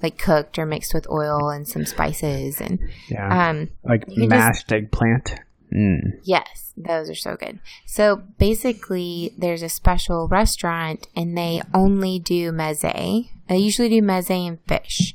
like 0.02 0.18
cooked 0.18 0.56
or 0.56 0.66
mixed 0.66 0.94
with 0.94 1.10
oil 1.10 1.50
and 1.50 1.66
some 1.66 1.84
spices, 1.84 2.60
and 2.60 2.78
Yeah. 3.08 3.48
um, 3.50 3.70
like 3.82 4.04
you 4.08 4.28
just- 4.28 4.30
mashed 4.30 4.72
eggplant. 4.72 5.34
Mm. 5.72 6.20
Yes, 6.22 6.72
those 6.76 7.08
are 7.10 7.14
so 7.14 7.36
good. 7.36 7.58
So 7.86 8.16
basically, 8.38 9.32
there's 9.38 9.62
a 9.62 9.68
special 9.68 10.28
restaurant, 10.28 11.08
and 11.16 11.36
they 11.36 11.62
only 11.72 12.18
do 12.18 12.52
meze. 12.52 13.28
They 13.48 13.56
usually 13.56 13.88
do 13.88 14.00
meze 14.02 14.30
and 14.30 14.58
fish. 14.66 15.14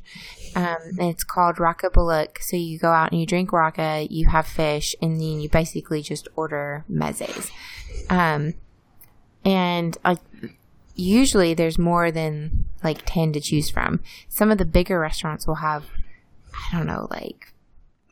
Um, 0.55 0.77
and 0.99 1.09
it's 1.09 1.23
called 1.23 1.57
Rakı 1.57 1.91
Balık. 1.91 2.41
So 2.41 2.57
you 2.57 2.79
go 2.79 2.91
out 2.91 3.11
and 3.11 3.19
you 3.19 3.25
drink 3.27 3.51
Rakı, 3.51 4.07
you 4.09 4.27
have 4.29 4.47
fish, 4.47 4.95
and 5.01 5.19
then 5.19 5.39
you 5.39 5.49
basically 5.49 6.01
just 6.01 6.27
order 6.35 6.83
mezes. 6.89 7.51
Um, 8.09 8.53
and 9.45 9.97
like 10.03 10.19
usually 10.95 11.53
there's 11.53 11.77
more 11.77 12.11
than 12.11 12.65
like 12.83 13.03
10 13.05 13.33
to 13.33 13.39
choose 13.39 13.69
from. 13.69 13.99
Some 14.27 14.51
of 14.51 14.57
the 14.57 14.65
bigger 14.65 14.99
restaurants 14.99 15.47
will 15.47 15.55
have, 15.55 15.85
I 16.53 16.75
don't 16.77 16.87
know, 16.87 17.07
like 17.11 17.53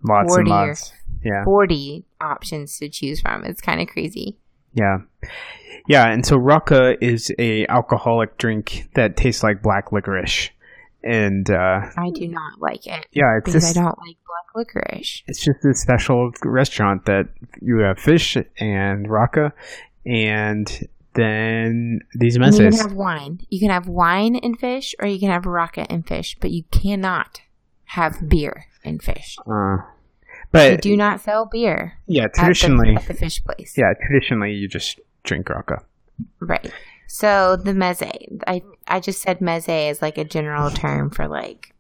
Lots 0.04 0.36
and 0.38 0.48
40 0.48 0.52
or- 0.52 0.76
Yeah. 1.24 1.44
40 1.44 2.06
options 2.22 2.78
to 2.80 2.90
choose 2.90 3.22
from. 3.22 3.44
It's 3.44 3.62
kind 3.62 3.82
of 3.82 3.88
crazy. 3.88 4.38
Yeah. 4.74 4.98
Yeah, 5.88 6.12
and 6.12 6.26
so 6.26 6.38
rakı 6.38 6.98
is 7.02 7.32
a 7.40 7.66
alcoholic 7.68 8.38
drink 8.38 8.90
that 8.96 9.16
tastes 9.16 9.44
like 9.44 9.62
black 9.62 9.92
licorice. 9.92 10.50
And 11.04 11.50
uh 11.50 11.82
I 11.98 12.10
do 12.14 12.28
not 12.28 12.60
like 12.60 12.86
it 12.86 13.06
yeah, 13.14 13.38
it's 13.38 13.46
because 13.46 13.64
just 13.64 13.78
I 13.78 13.82
don't 13.82 13.98
like 14.00 14.18
black 14.26 14.48
licorice. 14.56 15.24
it's 15.28 15.40
just 15.40 15.64
a 15.64 15.74
special 15.74 16.32
restaurant 16.44 17.06
that 17.06 17.30
you 17.62 17.78
have 17.80 18.00
fish 18.00 18.36
and 18.36 19.08
rakı 19.08 19.52
and 20.06 20.88
then 21.18 22.00
these 22.14 22.36
And 22.38 22.54
you 22.54 22.70
can 22.70 22.74
have 22.74 22.94
wine. 22.94 23.42
You 23.50 23.60
can 23.60 23.72
have 23.72 23.88
wine 23.88 24.36
and 24.36 24.58
fish, 24.58 24.94
or 25.00 25.08
you 25.08 25.20
can 25.20 25.32
have 25.32 25.46
rocket 25.48 25.88
and 25.90 26.08
fish, 26.08 26.38
but 26.40 26.52
you 26.52 26.64
cannot 26.72 27.42
have 27.86 28.30
beer 28.30 28.66
and 28.86 29.02
fish. 29.02 29.36
Uh, 29.40 29.78
But 30.58 30.82
do 30.82 30.96
not 30.98 31.22
sell 31.22 31.46
beer 31.46 31.94
yeah, 32.08 32.24
at 32.26 32.34
the- 32.34 32.40
traditionally 32.42 32.96
at 32.96 33.08
the, 33.08 33.14
fish 33.14 33.44
place. 33.44 33.78
yeah, 33.78 33.94
traditionally 34.06 34.52
you 34.54 34.68
just 34.68 35.00
drink 35.24 35.48
rakı. 35.50 35.78
Right. 36.40 36.72
So 37.08 37.56
the 37.56 37.72
meze, 37.74 38.12
I 38.48 38.62
I 38.88 39.00
just 39.00 39.22
said 39.22 39.40
meze 39.40 39.92
is 39.92 40.02
like 40.02 40.18
a 40.18 40.26
general 40.26 40.70
term 40.72 41.10
for 41.10 41.28
like, 41.28 41.74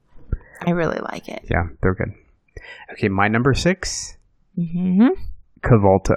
I 0.65 0.71
really 0.71 0.99
like 1.11 1.27
it. 1.27 1.43
Yeah, 1.51 1.67
they're 1.81 1.95
good. 1.95 2.13
Okay, 2.93 3.09
my 3.09 3.27
number 3.27 3.53
6, 3.53 4.17
Mm-hmm. 4.57 5.07
Kahvaltı. 5.61 6.15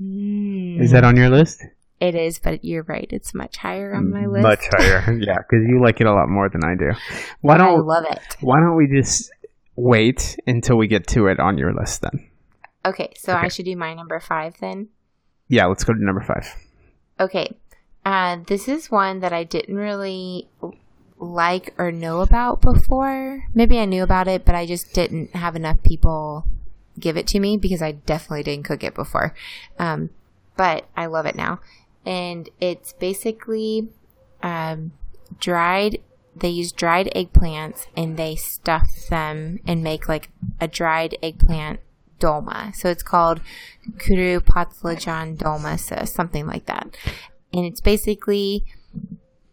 Mm. 0.00 0.80
Is 0.82 0.90
that 0.92 1.04
on 1.04 1.16
your 1.16 1.30
list? 1.30 1.64
It 2.00 2.14
is, 2.14 2.38
but 2.38 2.64
you're 2.64 2.82
right. 2.82 3.08
It's 3.10 3.32
much 3.34 3.56
higher 3.56 3.94
on 3.94 4.10
my 4.10 4.26
list. 4.26 4.42
Much 4.42 4.64
higher. 4.76 5.00
yeah, 5.20 5.38
because 5.38 5.64
you 5.66 5.80
like 5.82 6.00
it 6.00 6.06
a 6.06 6.12
lot 6.12 6.28
more 6.28 6.48
than 6.48 6.62
I 6.64 6.74
do. 6.74 6.90
Why 7.40 7.56
don't 7.56 7.78
I 7.78 7.80
love 7.80 8.04
it. 8.10 8.36
Why 8.40 8.60
don't 8.60 8.76
we 8.76 8.86
just 8.94 9.30
wait 9.76 10.38
until 10.46 10.76
we 10.76 10.86
get 10.86 11.06
to 11.08 11.26
it 11.26 11.40
on 11.40 11.58
your 11.58 11.72
list 11.72 12.02
then? 12.02 12.28
Okay, 12.84 13.12
so 13.16 13.32
I 13.32 13.48
should 13.48 13.64
do 13.64 13.76
my 13.76 13.94
number 13.94 14.20
five 14.20 14.56
then. 14.60 14.88
Yeah, 15.48 15.66
let's 15.66 15.84
go 15.84 15.94
to 15.94 16.04
number 16.04 16.20
five. 16.20 16.54
Okay, 17.18 17.56
uh, 18.04 18.38
this 18.46 18.68
is 18.68 18.90
one 18.90 19.20
that 19.20 19.32
I 19.32 19.44
didn't 19.44 19.76
really 19.76 20.48
like 21.18 21.74
or 21.78 21.90
know 21.90 22.20
about 22.20 22.60
before. 22.60 23.44
Maybe 23.54 23.78
I 23.78 23.84
knew 23.84 24.02
about 24.02 24.28
it, 24.28 24.44
but 24.44 24.54
I 24.54 24.66
just 24.66 24.92
didn't 24.92 25.34
have 25.34 25.56
enough 25.56 25.82
people 25.82 26.46
give 26.98 27.16
it 27.16 27.26
to 27.28 27.40
me 27.40 27.56
because 27.56 27.82
I 27.82 27.92
definitely 27.92 28.42
didn't 28.42 28.64
cook 28.64 28.84
it 28.84 28.94
before. 28.94 29.34
Um, 29.78 30.10
but 30.56 30.86
I 30.96 31.06
love 31.06 31.26
it 31.26 31.34
now, 31.34 31.60
and 32.04 32.48
it's 32.60 32.92
basically 32.92 33.88
um, 34.42 34.92
dried. 35.40 36.00
They 36.36 36.48
use 36.48 36.72
dried 36.72 37.10
eggplants 37.14 37.86
and 37.96 38.16
they 38.16 38.36
stuff 38.36 38.88
them 39.08 39.60
and 39.66 39.82
make 39.82 40.08
like 40.08 40.30
a 40.60 40.68
dried 40.68 41.16
eggplant 41.22 41.80
dolma. 42.18 42.74
So 42.74 42.88
it's 42.88 43.02
called 43.02 43.40
kuru 43.98 44.40
patlıcan 44.40 45.36
dolması, 45.36 46.08
something 46.08 46.46
like 46.46 46.66
that. 46.66 46.96
And 47.52 47.64
it's 47.64 47.80
basically 47.80 48.64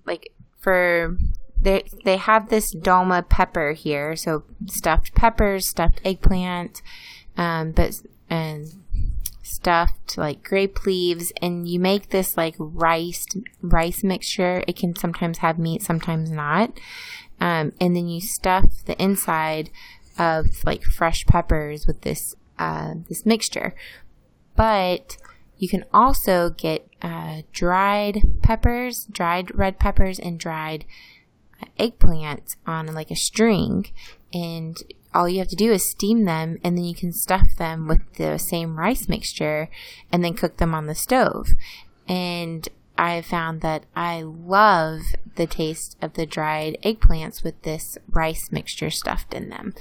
like 0.06 0.32
for 0.60 1.18
they 1.62 1.84
they 2.04 2.18
have 2.18 2.50
this 2.50 2.74
dolma 2.74 3.28
pepper 3.28 3.74
here, 3.74 4.16
so 4.16 4.44
stuffed 4.66 5.14
peppers, 5.14 5.68
stuffed 5.68 6.02
eggplant, 6.04 6.82
um, 7.38 7.72
but 7.72 8.02
and 8.30 8.81
stuffed 9.44 10.18
like 10.18 10.44
grape 10.44 10.86
leaves, 10.86 11.32
and 11.42 11.68
you 11.68 11.80
make 11.80 12.10
this 12.10 12.38
like 12.38 12.56
rice 12.58 13.26
rice 13.62 14.04
mixture. 14.04 14.64
It 14.68 14.76
can 14.76 14.96
sometimes 14.96 15.40
have 15.40 15.58
meat, 15.60 15.82
sometimes 15.82 16.30
not, 16.32 16.72
um, 17.40 17.74
and 17.80 17.96
then 17.96 18.08
you 18.08 18.22
stuff 18.22 18.84
the 18.86 19.02
inside 19.02 19.70
of 20.18 20.46
like 20.66 20.84
fresh 20.84 21.26
peppers 21.26 21.88
with 21.88 22.02
this 22.02 22.36
uh, 22.60 22.96
this 23.10 23.26
mixture. 23.26 23.74
But 24.56 25.18
you 25.58 25.70
can 25.70 25.86
also 25.94 26.50
get 26.50 26.88
uh, 27.02 27.44
dried 27.52 28.42
peppers, 28.42 29.06
dried 29.06 29.56
red 29.58 29.80
peppers, 29.80 30.20
and 30.20 30.40
dried 30.40 30.86
eggplants 31.80 32.56
on 32.66 32.88
like 32.94 33.12
a 33.12 33.16
string, 33.16 33.92
and 34.34 34.78
all 35.14 35.28
you 35.28 35.40
have 35.40 35.50
to 35.50 35.56
do 35.56 35.72
is 35.72 35.90
steam 35.90 36.26
them, 36.26 36.58
and 36.64 36.78
then 36.78 36.86
you 36.86 36.96
can 36.96 37.12
stuff 37.12 37.48
them 37.58 37.88
with 37.88 38.02
the 38.16 38.38
same 38.38 38.78
rice 38.78 39.08
mixture, 39.08 39.70
and 40.12 40.24
then 40.24 40.34
cook 40.34 40.58
them 40.58 40.74
on 40.74 40.88
the 40.88 40.96
stove. 40.96 41.50
And 42.08 42.68
I 42.98 43.22
found 43.22 43.62
that 43.62 43.86
I 43.96 44.22
love 44.22 45.02
the 45.36 45.48
taste 45.48 45.98
of 46.02 46.14
the 46.14 46.26
dried 46.26 46.78
eggplants 46.84 47.44
with 47.44 47.62
this 47.64 47.98
rice 48.10 48.52
mixture 48.52 48.90
stuffed 48.90 49.34
in 49.34 49.50
them. 49.50 49.74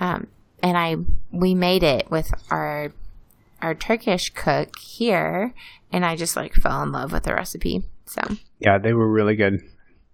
Um, 0.00 0.28
and 0.62 0.76
I 0.76 0.96
we 1.30 1.54
made 1.54 1.82
it 1.82 2.10
with 2.10 2.32
our 2.50 2.92
our 3.62 3.74
Turkish 3.74 4.30
cook 4.30 4.78
here, 4.78 5.54
and 5.92 6.04
I 6.04 6.16
just 6.16 6.36
like 6.36 6.54
fell 6.54 6.82
in 6.82 6.92
love 6.92 7.12
with 7.12 7.24
the 7.24 7.34
recipe. 7.34 7.82
So 8.06 8.22
Yeah, 8.58 8.78
they 8.78 8.92
were 8.92 9.08
really 9.08 9.36
good. 9.36 9.60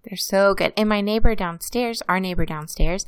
They're 0.03 0.17
so 0.17 0.53
good. 0.53 0.73
And 0.75 0.89
my 0.89 0.99
neighbor 0.99 1.33
downstairs, 1.33 2.01
our 2.09 2.19
neighbor 2.19 2.45
downstairs, 2.45 3.05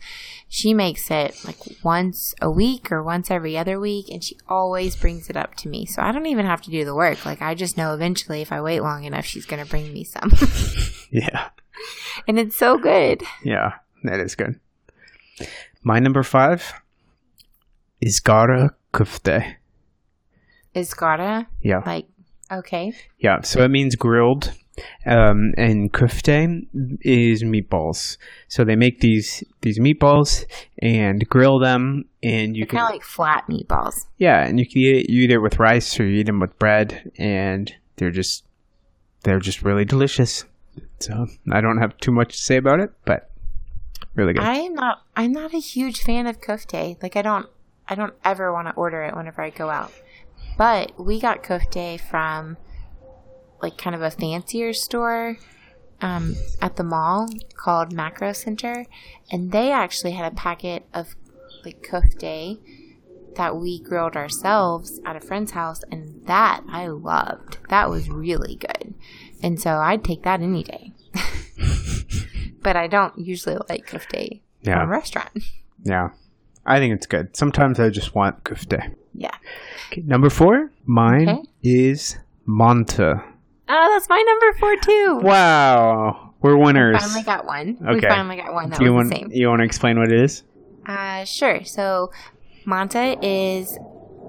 she 0.47 0.73
makes 0.73 1.11
it 1.11 1.43
like 1.43 1.57
once 1.83 2.33
a 2.41 2.49
week 2.49 2.89
or 2.91 3.03
once 3.03 3.29
every 3.29 3.57
other 3.57 3.79
week, 3.79 4.07
and 4.09 4.23
she 4.23 4.37
always 4.47 4.95
brings 4.95 5.29
it 5.29 5.35
up 5.35 5.55
to 5.55 5.67
me. 5.69 5.85
So 5.85 6.01
I 6.01 6.13
don't 6.13 6.25
even 6.25 6.45
have 6.45 6.61
to 6.61 6.71
do 6.71 6.85
the 6.85 6.95
work. 6.95 7.25
Like 7.25 7.41
I 7.41 7.53
just 7.53 7.75
know 7.77 7.93
eventually 7.93 8.41
if 8.41 8.51
I 8.51 8.61
wait 8.61 8.79
long 8.79 9.03
enough, 9.03 9.25
she's 9.25 9.45
gonna 9.45 9.65
bring 9.65 9.91
me 9.91 10.05
some, 10.05 10.31
Yeah, 11.11 11.49
and 12.27 12.39
it's 12.39 12.55
so 12.55 12.77
good. 12.77 13.23
yeah, 13.43 13.73
that 14.03 14.21
is 14.21 14.35
good. 14.35 14.57
My 15.83 15.99
number 15.99 16.23
five 16.23 16.73
is 17.99 18.21
gara 18.21 18.73
kufte. 18.93 19.55
Izgara 20.73 21.47
Yeah, 21.61 21.81
like 21.85 22.07
okay? 22.51 22.93
yeah. 23.19 23.41
So 23.41 23.63
it 23.63 23.69
means 23.69 23.95
grilled, 23.95 24.53
um, 25.05 25.53
and 25.57 25.91
kufte 25.91 26.67
is 27.01 27.43
meatballs. 27.43 28.17
So 28.47 28.63
they 28.63 28.75
make 28.75 28.99
these 28.99 29.43
these 29.61 29.79
meatballs 29.79 30.45
and 30.79 31.27
grill 31.29 31.59
them, 31.59 32.05
and 32.21 32.55
you 32.55 32.61
They're 32.63 32.67
can 32.67 32.79
kind 32.79 32.89
of 32.89 32.95
like 32.95 33.03
flat 33.03 33.45
meatballs. 33.49 34.05
Yeah, 34.17 34.45
and 34.45 34.59
you 34.59 34.67
can 34.67 34.81
eat 34.81 34.95
it, 34.97 35.09
you 35.09 35.23
eat 35.23 35.31
it 35.31 35.39
with 35.39 35.59
rice 35.59 35.99
or 35.99 36.05
you 36.05 36.19
eat 36.19 36.25
them 36.25 36.39
with 36.39 36.57
bread, 36.59 37.11
and 37.17 37.73
they're 37.97 38.11
just 38.11 38.43
they're 39.23 39.39
just 39.39 39.63
really 39.63 39.85
delicious. 39.85 40.45
So 40.99 41.27
I 41.51 41.61
don't 41.61 41.79
have 41.79 41.97
too 41.97 42.11
much 42.11 42.33
to 42.33 42.37
say 42.37 42.57
about 42.57 42.79
it, 42.79 42.91
but 43.05 43.29
really 44.15 44.33
good. 44.33 44.43
I 44.43 44.55
am 44.55 44.73
not. 44.73 45.01
I'm 45.15 45.31
not 45.31 45.53
a 45.53 45.59
huge 45.59 46.01
fan 46.03 46.27
of 46.27 46.41
kofte. 46.41 47.01
Like 47.01 47.15
I 47.15 47.21
don't. 47.21 47.47
I 47.87 47.93
don't 47.93 48.13
ever 48.23 48.51
want 48.51 48.67
to 48.67 48.73
order 48.73 49.03
it 49.03 49.15
whenever 49.15 49.41
I 49.43 49.51
go 49.51 49.69
out. 49.69 49.91
But 50.57 50.97
we 51.03 51.19
got 51.19 51.43
kofte 51.43 51.99
from 51.99 52.57
like 53.61 53.77
kind 53.77 53.95
of 53.95 54.01
a 54.01 54.11
fancier 54.11 54.73
store 54.73 55.37
um, 56.01 56.35
at 56.61 56.75
the 56.75 56.83
mall 56.83 57.27
called 57.55 57.93
Macrocenter, 57.93 58.85
and 59.31 59.51
they 59.51 59.71
actually 59.71 60.11
had 60.11 60.31
a 60.31 60.35
packet 60.35 60.85
of 60.93 61.15
like 61.63 61.85
kofte 61.89 62.59
that 63.35 63.57
we 63.57 63.79
grilled 63.81 64.15
ourselves 64.15 65.01
at 65.05 65.15
a 65.15 65.19
friend's 65.19 65.51
house, 65.51 65.81
and 65.91 66.25
that 66.25 66.61
I 66.69 66.87
loved. 66.87 67.57
That 67.69 67.89
was 67.89 68.09
really 68.09 68.55
good, 68.55 68.93
and 69.43 69.59
so 69.59 69.71
I'd 69.77 70.03
take 70.03 70.23
that 70.23 70.41
any 70.41 70.63
day. 70.63 70.93
but 72.61 72.75
I 72.75 72.87
don't 72.87 73.17
usually 73.17 73.57
like 73.69 73.87
kofte 73.87 74.41
Yeah. 74.61 74.79
from 74.79 74.87
a 74.89 74.91
restaurant. 74.91 75.31
yeah, 75.83 76.09
I 76.65 76.79
think 76.79 76.93
it's 76.93 77.07
good. 77.07 77.35
Sometimes 77.35 77.79
I 77.79 77.89
just 77.89 78.15
want 78.15 78.43
kufte. 78.43 78.93
Yeah. 79.17 79.31
Okay, 79.91 80.01
number 80.05 80.29
four, 80.29 80.71
mine 80.85 81.29
Okay. 81.29 81.41
is 81.63 82.17
mantı. 82.47 83.21
Oh, 83.67 83.89
that's 83.93 84.09
my 84.09 84.21
number 84.27 84.57
four 84.59 84.75
too. 84.77 85.19
Wow, 85.23 86.33
we're 86.41 86.57
winners. 86.57 86.95
We 86.95 86.99
finally 86.99 87.23
got 87.23 87.45
one. 87.45 87.77
We 87.81 87.97
Okay. 87.97 88.07
finally 88.07 88.35
got 88.37 88.53
one 88.53 88.69
that 88.69 88.79
Do 88.79 88.85
you 88.85 88.91
was 88.93 89.05
want 89.05 89.09
the 89.09 89.15
same. 89.15 89.29
you 89.31 89.47
want 89.49 89.59
to 89.61 89.65
explain 89.65 89.97
what 89.97 90.11
it 90.11 90.19
is? 90.19 90.43
Uh, 90.85 91.23
sure. 91.25 91.63
So, 91.63 92.11
mantı 92.65 93.17
is 93.23 93.77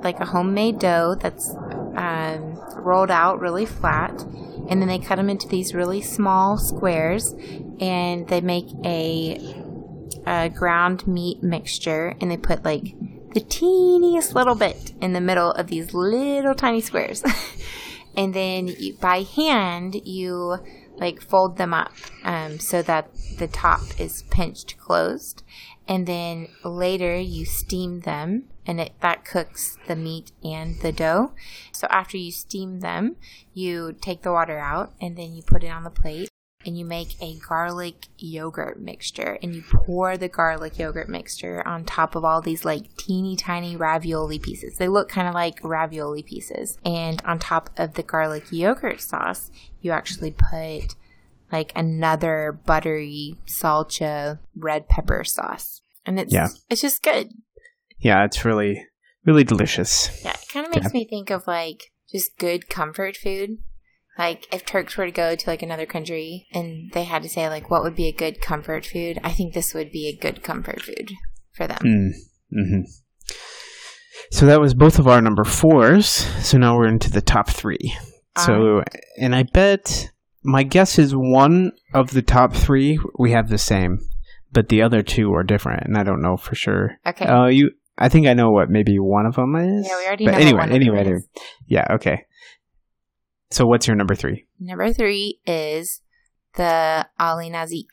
like 0.02 0.20
a 0.20 0.24
homemade 0.26 0.78
dough 0.78 1.16
that's 1.20 1.54
um, 1.96 2.56
rolled 2.76 3.10
out 3.10 3.40
really 3.40 3.66
flat, 3.66 4.12
and 4.68 4.80
then 4.80 4.86
they 4.88 4.98
cut 4.98 5.16
them 5.16 5.28
into 5.30 5.48
these 5.48 5.74
really 5.74 6.00
small 6.00 6.56
squares, 6.58 7.34
and 7.80 8.28
they 8.28 8.40
make 8.40 8.66
a, 8.84 9.36
a 10.26 10.48
ground 10.50 11.06
meat 11.06 11.42
mixture, 11.42 12.14
and 12.20 12.30
they 12.30 12.36
put 12.36 12.64
like 12.64 12.94
the 13.36 13.42
teeniest 13.42 14.34
little 14.34 14.54
bit 14.54 14.94
in 15.02 15.12
the 15.12 15.20
middle 15.20 15.52
of 15.52 15.66
these 15.66 15.92
little 15.92 16.54
tiny 16.54 16.80
squares. 16.80 17.22
and 18.16 18.32
then 18.32 18.66
you, 18.66 18.94
by 18.94 19.24
hand, 19.24 19.94
you 20.06 20.56
like 20.96 21.20
fold 21.20 21.58
them 21.58 21.74
up 21.74 21.92
um, 22.24 22.58
so 22.58 22.80
that 22.80 23.10
the 23.36 23.46
top 23.46 23.82
is 24.00 24.22
pinched 24.30 24.78
closed. 24.78 25.42
And 25.86 26.06
then 26.06 26.48
later 26.64 27.14
you 27.18 27.44
steam 27.44 28.00
them 28.00 28.44
and 28.66 28.80
it, 28.80 28.92
that 29.02 29.26
cooks 29.26 29.76
the 29.86 29.96
meat 29.96 30.32
and 30.42 30.80
the 30.80 30.90
dough. 30.90 31.32
So 31.72 31.86
after 31.90 32.16
you 32.16 32.32
steam 32.32 32.80
them, 32.80 33.16
you 33.52 33.94
take 34.00 34.22
the 34.22 34.32
water 34.32 34.58
out 34.58 34.94
and 34.98 35.14
then 35.14 35.34
you 35.34 35.42
put 35.42 35.62
it 35.62 35.68
on 35.68 35.84
the 35.84 35.90
plate 35.90 36.30
and 36.66 36.76
you 36.76 36.84
make 36.84 37.16
a 37.22 37.36
garlic 37.48 38.08
yogurt 38.18 38.80
mixture 38.80 39.38
and 39.42 39.54
you 39.54 39.62
pour 39.62 40.16
the 40.16 40.28
garlic 40.28 40.78
yogurt 40.78 41.08
mixture 41.08 41.66
on 41.66 41.84
top 41.84 42.14
of 42.16 42.24
all 42.24 42.40
these 42.42 42.64
like 42.64 42.94
teeny 42.96 43.36
tiny 43.36 43.76
ravioli 43.76 44.38
pieces. 44.38 44.76
They 44.76 44.88
look 44.88 45.08
kind 45.08 45.28
of 45.28 45.34
like 45.34 45.60
ravioli 45.62 46.22
pieces. 46.22 46.76
And 46.84 47.22
on 47.24 47.38
top 47.38 47.70
of 47.78 47.94
the 47.94 48.02
garlic 48.02 48.44
yogurt 48.50 49.00
sauce, 49.00 49.50
you 49.80 49.92
actually 49.92 50.32
put 50.32 50.96
like 51.52 51.72
another 51.76 52.58
buttery 52.66 53.36
salsa 53.46 54.40
red 54.56 54.88
pepper 54.88 55.22
sauce. 55.24 55.80
And 56.04 56.18
it's 56.18 56.32
Yeah. 56.32 56.48
it's 56.68 56.80
just 56.80 57.02
good. 57.02 57.30
Yeah, 57.98 58.24
it's 58.24 58.44
really, 58.44 58.84
really 59.24 59.44
delicious. 59.44 60.10
Yeah, 60.24 60.32
it 60.32 60.48
kind 60.52 60.66
of 60.66 60.74
makes 60.74 60.92
me 60.92 61.06
think 61.08 61.30
of 61.30 61.46
like 61.46 61.92
just 62.10 62.36
good 62.38 62.68
comfort 62.68 63.16
food. 63.16 63.58
Like 64.18 64.46
if 64.52 64.64
Turks 64.64 64.96
were 64.96 65.06
to 65.06 65.10
go 65.12 65.34
to 65.36 65.50
like 65.50 65.62
another 65.62 65.86
country 65.86 66.46
and 66.52 66.90
they 66.92 67.04
had 67.04 67.22
to 67.22 67.28
say 67.28 67.48
like 67.48 67.70
what 67.70 67.82
would 67.82 67.94
be 67.96 68.08
a 68.08 68.12
good 68.12 68.40
comfort 68.40 68.86
food, 68.86 69.18
I 69.22 69.30
think 69.32 69.52
this 69.54 69.74
would 69.74 69.90
be 69.92 70.08
a 70.08 70.16
good 70.16 70.42
comfort 70.42 70.82
food 70.82 71.12
for 71.52 71.66
them. 71.66 71.78
Mm. 71.84 72.10
hmm 72.52 72.80
So 74.30 74.46
that 74.46 74.60
was 74.60 74.74
both 74.74 74.98
of 74.98 75.06
our 75.06 75.20
number 75.20 75.44
fours. 75.44 76.06
So 76.08 76.58
now 76.58 76.76
we're 76.76 76.88
into 76.88 77.10
the 77.10 77.20
top 77.22 77.48
three. 77.50 77.94
So, 78.38 78.82
and 79.18 79.34
I 79.34 79.44
bet 79.44 80.10
my 80.42 80.62
guess 80.62 80.98
is 80.98 81.14
one 81.16 81.72
of 81.94 82.10
the 82.10 82.20
top 82.20 82.52
three 82.54 82.98
we 83.18 83.30
have 83.30 83.48
the 83.48 83.56
same, 83.56 83.98
but 84.52 84.68
the 84.68 84.82
other 84.82 85.02
two 85.02 85.32
are 85.34 85.42
different, 85.42 85.84
and 85.86 85.96
I 85.96 86.02
don't 86.02 86.20
know 86.20 86.36
for 86.36 86.54
sure. 86.54 86.98
Okay. 87.06 87.24
Uh, 87.24 87.46
you, 87.46 87.70
I 87.96 88.10
think 88.10 88.26
I 88.26 88.34
know 88.34 88.50
what 88.50 88.68
maybe 88.68 88.98
one 88.98 89.24
of 89.24 89.36
them 89.36 89.56
is. 89.56 89.86
yeah, 89.88 89.96
we 89.96 90.06
already 90.06 90.24
But 90.26 90.32
know. 90.32 90.36
anyway, 90.38 90.52
what 90.52 90.68
one 90.68 90.72
of 90.82 90.84
them 90.86 90.94
anyway, 90.96 91.12
is. 91.16 91.28
yeah, 91.66 91.86
okay. 91.92 92.25
So 93.50 93.66
what's 93.66 93.86
your 93.86 93.96
number 93.96 94.14
three? 94.14 94.46
Number 94.58 94.92
three 94.92 95.40
is 95.46 96.00
the 96.54 97.06
Ali 97.18 97.50
Nazik. 97.50 97.86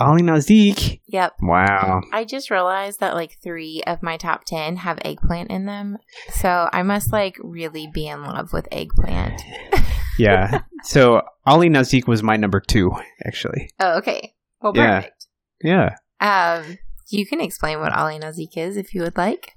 Ali 0.00 0.22
Nazik. 0.22 1.00
Yep. 1.06 1.34
Wow. 1.40 2.00
I 2.12 2.24
just 2.24 2.50
realized 2.50 2.98
that 3.00 3.14
like 3.14 3.36
three 3.42 3.82
of 3.86 4.02
my 4.02 4.16
top 4.16 4.44
ten 4.44 4.76
have 4.78 4.98
eggplant 5.04 5.50
in 5.50 5.66
them. 5.66 5.98
So 6.32 6.68
I 6.72 6.82
must 6.82 7.12
like 7.12 7.36
really 7.40 7.86
be 7.92 8.08
in 8.08 8.22
love 8.22 8.52
with 8.52 8.68
eggplant. 8.72 9.40
Yeah. 10.16 10.60
so 10.84 11.22
Ali 11.44 11.68
Nazik 11.68 12.06
was 12.06 12.22
my 12.22 12.36
number 12.36 12.60
two, 12.60 12.92
actually. 13.26 13.70
Oh, 13.80 13.98
okay. 13.98 14.32
Well, 14.62 14.72
Yeah. 14.76 15.00
perfect. 15.00 15.26
Yeah. 15.60 15.96
Um, 16.20 16.78
you 17.08 17.26
can 17.26 17.40
explain 17.40 17.80
what 17.80 17.92
Ali 17.92 18.20
Nazik 18.20 18.56
is 18.56 18.76
if 18.76 18.94
you 18.94 19.02
would 19.02 19.16
like. 19.16 19.54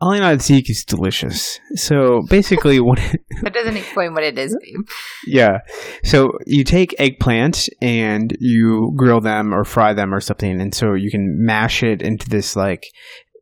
Ali 0.00 0.20
Nazik 0.20 0.68
is 0.68 0.84
delicious. 0.84 1.58
So 1.76 2.22
basically, 2.28 2.80
what 2.80 2.98
That 3.42 3.54
doesn't 3.54 3.76
explain 3.76 4.12
what 4.12 4.24
it 4.24 4.38
is, 4.38 4.56
babe. 4.60 4.86
Yeah. 5.26 5.58
So 6.02 6.32
you 6.46 6.64
take 6.64 6.94
eggplant 6.98 7.68
and 7.80 8.36
you 8.40 8.92
grill 8.96 9.20
them 9.20 9.54
or 9.54 9.64
fry 9.64 9.94
them 9.94 10.12
or 10.12 10.20
something, 10.20 10.60
and 10.60 10.74
so 10.74 10.94
you 10.94 11.10
can 11.10 11.44
mash 11.44 11.82
it 11.82 12.02
into 12.02 12.28
this 12.28 12.56
like, 12.56 12.86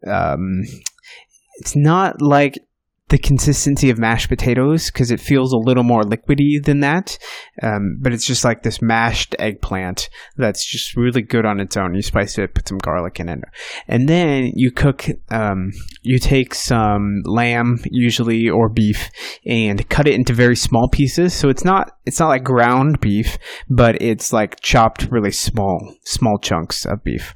um, 0.06 0.62
it's 1.58 1.74
not 1.74 2.20
like 2.20 2.58
the 3.12 3.18
consistency 3.18 3.90
of 3.90 3.98
mashed 3.98 4.30
potatoes 4.30 4.90
because 4.90 5.10
it 5.10 5.20
feels 5.20 5.52
a 5.52 5.58
little 5.58 5.84
more 5.84 6.00
liquidy 6.00 6.64
than 6.64 6.80
that. 6.80 7.18
Um, 7.62 7.98
but 8.00 8.14
it's 8.14 8.26
just 8.26 8.42
like 8.42 8.62
this 8.62 8.80
mashed 8.80 9.36
eggplant 9.38 10.08
that's 10.38 10.64
just 10.64 10.96
really 10.96 11.20
good 11.20 11.44
on 11.44 11.60
its 11.60 11.76
own. 11.76 11.94
You 11.94 12.00
spice 12.00 12.38
it, 12.38 12.54
put 12.54 12.66
some 12.66 12.78
garlic 12.78 13.20
in 13.20 13.28
it, 13.28 13.40
and 13.86 14.08
then 14.08 14.52
you 14.54 14.72
cook. 14.72 15.06
Um, 15.30 15.72
you 16.00 16.18
take 16.18 16.54
some 16.54 17.20
lamb, 17.24 17.80
usually 17.84 18.48
or 18.48 18.70
beef, 18.70 19.10
and 19.44 19.86
cut 19.90 20.08
it 20.08 20.14
into 20.14 20.32
very 20.32 20.56
small 20.56 20.88
pieces. 20.88 21.34
So 21.34 21.50
it's 21.50 21.66
not 21.66 21.92
it's 22.06 22.18
not 22.18 22.28
like 22.28 22.44
ground 22.44 23.00
beef, 23.00 23.36
but 23.68 24.00
it's 24.00 24.32
like 24.32 24.60
chopped 24.60 25.08
really 25.10 25.32
small 25.32 25.94
small 26.04 26.38
chunks 26.38 26.86
of 26.86 27.04
beef. 27.04 27.34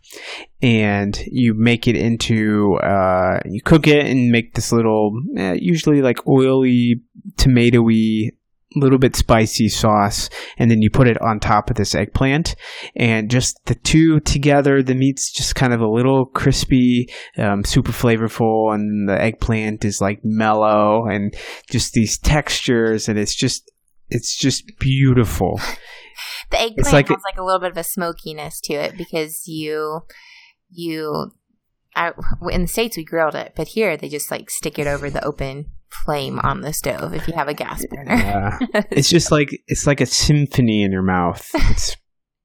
And 0.63 1.19
you 1.27 1.53
make 1.55 1.87
it 1.87 1.97
into 1.97 2.75
uh, 2.83 3.41
you 3.45 3.61
cook 3.61 3.87
it 3.87 4.07
and 4.07 4.31
make 4.31 4.55
this 4.55 4.73
little 4.73 5.13
eh, 5.37 5.57
usually 5.61 6.01
like 6.01 6.27
oily 6.27 7.03
tomatoey 7.37 8.31
little 8.75 8.99
bit 8.99 9.17
spicy 9.17 9.69
sauce 9.69 10.29
and 10.59 10.71
then 10.71 10.83
you 10.83 10.91
put 10.91 11.09
it 11.09 11.17
on 11.23 11.41
top 11.41 11.71
of 11.71 11.77
this 11.77 11.95
eggplant 11.95 12.55
and 12.95 13.31
just 13.31 13.59
the 13.67 13.75
two 13.75 14.21
together 14.21 14.83
the 14.83 14.95
meat's 14.95 15.33
just 15.33 15.55
kind 15.55 15.73
of 15.73 15.81
a 15.81 15.89
little 15.89 16.27
crispy 16.27 17.09
um, 17.39 17.65
super 17.65 17.93
flavorful 17.93 18.75
and 18.75 19.09
the 19.09 19.19
eggplant 19.19 19.83
is 19.83 20.03
like 20.03 20.21
mellow 20.25 21.07
and 21.07 21.35
just 21.71 21.95
these 21.95 22.19
textures 22.19 23.09
and 23.09 23.19
it's 23.19 23.35
just 23.35 23.71
it's 24.11 24.37
just 24.37 24.79
beautiful. 24.79 25.61
The 26.51 26.61
eggplant 26.61 26.93
like 26.93 27.09
has 27.09 27.23
like 27.29 27.39
a 27.39 27.45
little 27.45 27.61
bit 27.61 27.73
of 27.73 27.77
a 27.77 27.85
smokiness 27.85 28.61
to 28.63 28.75
it 28.75 28.97
because 28.97 29.49
you 29.49 30.03
you 30.71 31.31
I, 31.95 32.13
in 32.51 32.63
the 32.63 32.69
states 32.69 32.97
we 32.97 33.05
grilled 33.05 33.35
it, 33.35 33.53
but 33.57 33.69
here 33.69 33.97
they 33.97 34.09
just 34.09 34.31
like 34.31 34.51
stick 34.51 34.79
it 34.79 34.87
over 34.87 35.09
the 35.09 35.25
open 35.25 35.67
flame 35.89 36.39
on 36.41 36.61
the 36.61 36.73
stove 36.73 37.15
if 37.15 37.27
you 37.27 37.35
have 37.35 37.49
a 37.49 37.55
gas 37.55 37.85
burner. 37.87 38.15
Yeah. 38.15 38.59
it's 38.91 39.09
just 39.09 39.31
like 39.31 39.49
it's 39.67 39.87
like 39.87 40.01
a 40.01 40.07
symphony 40.07 40.83
in 40.83 40.93
your 40.93 41.03
mouth 41.03 41.49
it's 41.55 41.97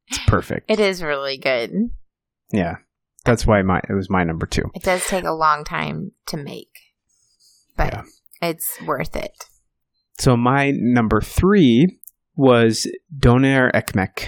it's 0.07 0.19
perfect 0.27 0.69
it 0.71 0.79
is 0.79 1.01
really 1.03 1.37
good. 1.37 1.71
yeah 2.51 2.75
that's 3.25 3.45
why 3.45 3.61
my 3.61 3.79
it 3.89 3.93
was 3.93 4.09
my 4.09 4.23
number 4.23 4.45
two 4.45 4.69
It 4.73 4.83
does 4.83 5.05
take 5.05 5.25
a 5.25 5.31
long 5.33 5.63
time 5.65 6.11
to 6.27 6.37
make, 6.37 6.71
but 7.75 7.93
Yeah. 7.93 8.03
it's 8.41 8.77
worth 8.85 9.15
it. 9.15 9.33
so 10.19 10.37
my 10.37 10.71
number 10.75 11.19
three 11.19 11.99
was 12.37 12.87
doner 13.19 13.69
ekmek 13.73 14.27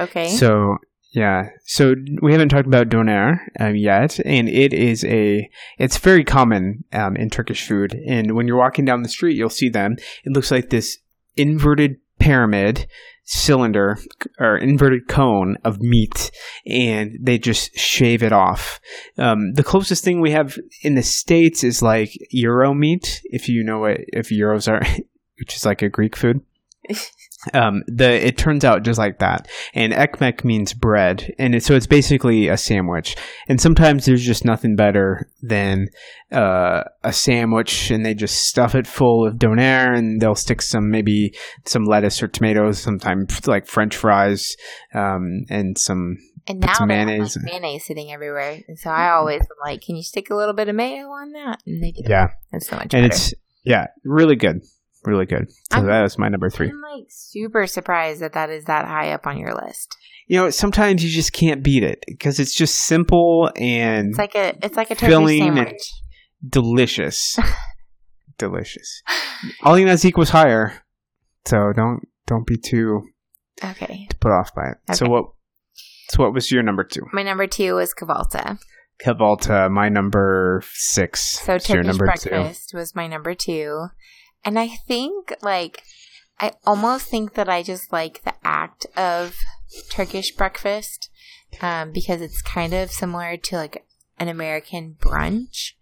Okay. 0.00 0.28
So 0.28 0.76
yeah, 1.16 1.48
so 1.64 1.94
we 2.20 2.32
haven't 2.32 2.50
talked 2.50 2.66
about 2.66 2.90
doner 2.90 3.40
um, 3.58 3.74
yet, 3.74 4.20
and 4.26 4.50
it 4.50 4.74
is 4.74 5.02
a 5.06 5.48
it's 5.78 5.96
very 5.96 6.24
common 6.24 6.84
um, 6.92 7.16
in 7.16 7.30
Turkish 7.30 7.66
food. 7.66 7.98
And 8.06 8.32
when 8.32 8.46
you're 8.46 8.58
walking 8.58 8.84
down 8.84 9.02
the 9.02 9.08
street, 9.08 9.34
you'll 9.34 9.48
see 9.48 9.70
them. 9.70 9.96
It 10.26 10.34
looks 10.34 10.50
like 10.50 10.68
this 10.68 10.98
inverted 11.34 11.96
pyramid 12.18 12.86
cylinder 13.24 13.98
or 14.38 14.58
inverted 14.58 15.08
cone 15.08 15.56
of 15.64 15.80
meat, 15.80 16.30
and 16.66 17.16
they 17.18 17.38
just 17.38 17.74
shave 17.74 18.22
it 18.22 18.34
off. 18.34 18.78
Um, 19.16 19.54
the 19.54 19.64
closest 19.64 20.04
thing 20.04 20.20
we 20.20 20.32
have 20.32 20.58
in 20.82 20.96
the 20.96 21.02
states 21.02 21.64
is 21.64 21.80
like 21.80 22.10
gyro 22.30 22.74
meat, 22.74 23.22
if 23.24 23.48
you 23.48 23.64
know 23.64 23.78
what 23.78 24.00
if 24.08 24.28
gyros 24.28 24.68
are, 24.68 24.82
which 25.38 25.56
is 25.56 25.64
like 25.64 25.80
a 25.80 25.88
Greek 25.88 26.14
food. 26.14 26.42
Um, 27.52 27.82
the 27.86 28.26
it 28.26 28.36
turns 28.38 28.64
out 28.64 28.82
just 28.82 28.98
like 28.98 29.18
that, 29.20 29.46
and 29.74 29.92
ekmek 29.92 30.42
means 30.42 30.72
bread, 30.72 31.32
and 31.38 31.54
it, 31.54 31.62
so 31.62 31.74
it's 31.74 31.86
basically 31.86 32.48
a 32.48 32.56
sandwich. 32.56 33.14
And 33.48 33.60
sometimes 33.60 34.04
there's 34.04 34.24
just 34.24 34.44
nothing 34.44 34.74
better 34.74 35.28
than 35.42 35.88
uh, 36.32 36.82
a 37.04 37.12
sandwich, 37.12 37.90
and 37.90 38.04
they 38.04 38.14
just 38.14 38.46
stuff 38.46 38.74
it 38.74 38.86
full 38.86 39.26
of 39.26 39.38
doner, 39.38 39.92
and 39.92 40.20
they'll 40.20 40.34
stick 40.34 40.60
some 40.62 40.90
maybe 40.90 41.34
some 41.66 41.84
lettuce 41.84 42.22
or 42.22 42.26
tomatoes, 42.28 42.78
sometimes 42.78 43.46
like 43.46 43.66
French 43.66 43.96
fries, 43.96 44.56
um, 44.94 45.44
and 45.48 45.78
some 45.78 46.16
and 46.48 46.60
now 46.60 46.72
some 46.72 46.88
they 46.88 46.96
have, 46.96 47.06
mayonnaise. 47.06 47.36
like, 47.36 47.44
mayonnaise 47.44 47.86
sitting 47.86 48.10
everywhere, 48.10 48.60
and 48.66 48.78
so 48.78 48.90
I 48.90 49.10
always 49.10 49.42
am 49.42 49.46
like, 49.64 49.82
"Can 49.82 49.94
you 49.94 50.02
stick 50.02 50.30
a 50.30 50.34
little 50.34 50.54
bit 50.54 50.68
of 50.68 50.74
mayo 50.74 51.06
on 51.08 51.32
that?" 51.32 51.60
And 51.66 51.82
they 51.82 51.92
do. 51.92 52.02
yeah, 52.08 52.28
It's 52.52 52.66
so 52.68 52.76
much 52.76 52.94
and 52.94 53.02
better. 53.02 53.06
it's 53.06 53.34
yeah, 53.62 53.86
really 54.04 54.36
good, 54.36 54.62
really 55.06 55.26
good. 55.26 55.48
So 55.50 55.78
I'm- 55.78 55.86
that 55.86 56.02
was 56.02 56.18
my 56.18 56.28
number 56.28 56.50
three. 56.50 56.68
I'm 56.68 56.80
like 56.80 57.06
super 57.10 57.66
surprised 57.66 58.20
that 58.22 58.32
that 58.34 58.50
is 58.50 58.64
that 58.64 58.84
high 58.86 59.12
up 59.12 59.26
on 59.26 59.38
your 59.38 59.54
list. 59.54 59.96
You 60.28 60.38
know, 60.38 60.50
sometimes 60.50 61.04
you 61.04 61.10
just 61.10 61.32
can't 61.32 61.62
beat 61.62 61.84
it 61.84 62.02
because 62.08 62.40
it's 62.40 62.54
just 62.54 62.74
simple 62.86 63.50
and 63.56 64.08
It's 64.08 64.18
like 64.18 64.34
a 64.34 64.56
it's 64.64 64.76
like 64.76 64.90
a 64.90 64.94
turkey 64.96 65.06
Filling 65.10 65.42
and- 65.42 65.56
sandwich. 65.58 65.92
delicious. 66.48 67.38
delicious. 68.38 69.02
Ali 69.62 69.84
Nazik 69.84 70.16
was 70.18 70.30
higher, 70.30 70.82
so 71.46 71.72
don't 71.74 72.00
don't 72.26 72.46
be 72.46 72.56
too 72.58 73.02
Okay. 73.64 74.06
to 74.10 74.16
put 74.18 74.32
off 74.32 74.54
by 74.54 74.70
it. 74.72 74.96
So 74.96 75.06
what? 75.08 75.24
So 76.10 76.22
what 76.22 76.32
was 76.34 76.50
your 76.50 76.62
number 76.62 76.84
two? 76.84 77.02
My 77.12 77.22
number 77.22 77.46
two 77.46 77.74
was 77.74 77.92
Kahvaltı. 77.94 78.58
Kahvaltı, 79.04 79.70
my 79.70 79.88
number 79.88 80.62
six. 80.72 81.40
So 81.40 81.54
It's 81.54 81.68
your 81.68 81.82
Turkish 81.82 81.86
number 81.98 82.12
two. 82.18 82.30
breakfast 82.30 82.72
was 82.74 82.94
my 82.94 83.06
number 83.06 83.34
two. 83.34 83.86
And 84.46 84.58
I 84.58 84.68
think 84.68 85.34
like 85.42 85.82
I 86.38 86.52
almost 86.64 87.08
think 87.08 87.34
that 87.34 87.48
I 87.48 87.62
just 87.62 87.92
like 87.92 88.22
the 88.24 88.34
act 88.44 88.86
of 88.96 89.36
Turkish 89.90 90.30
breakfast 90.34 91.10
um, 91.60 91.92
because 91.92 92.20
it's 92.20 92.42
kind 92.42 92.72
of 92.72 92.90
similar 92.90 93.36
to 93.36 93.56
like 93.56 93.84
an 94.18 94.28
American 94.28 94.96
brunch. 95.00 95.72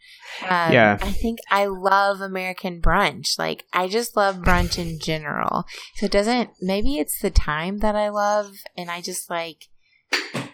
Um, 0.42 0.72
Yeah. 0.72 0.98
I 1.00 1.10
think 1.12 1.38
I 1.50 1.66
love 1.66 2.20
American 2.20 2.80
brunch. 2.80 3.38
Like, 3.38 3.64
I 3.72 3.88
just 3.88 4.16
love 4.16 4.36
brunch 4.36 4.78
in 4.78 4.98
general. 4.98 5.64
So 5.96 6.06
it 6.06 6.12
doesn't, 6.12 6.50
maybe 6.60 6.98
it's 6.98 7.20
the 7.20 7.30
time 7.30 7.78
that 7.78 7.94
I 7.94 8.08
love, 8.08 8.56
and 8.76 8.90
I 8.90 9.00
just 9.00 9.30
like, 9.30 9.68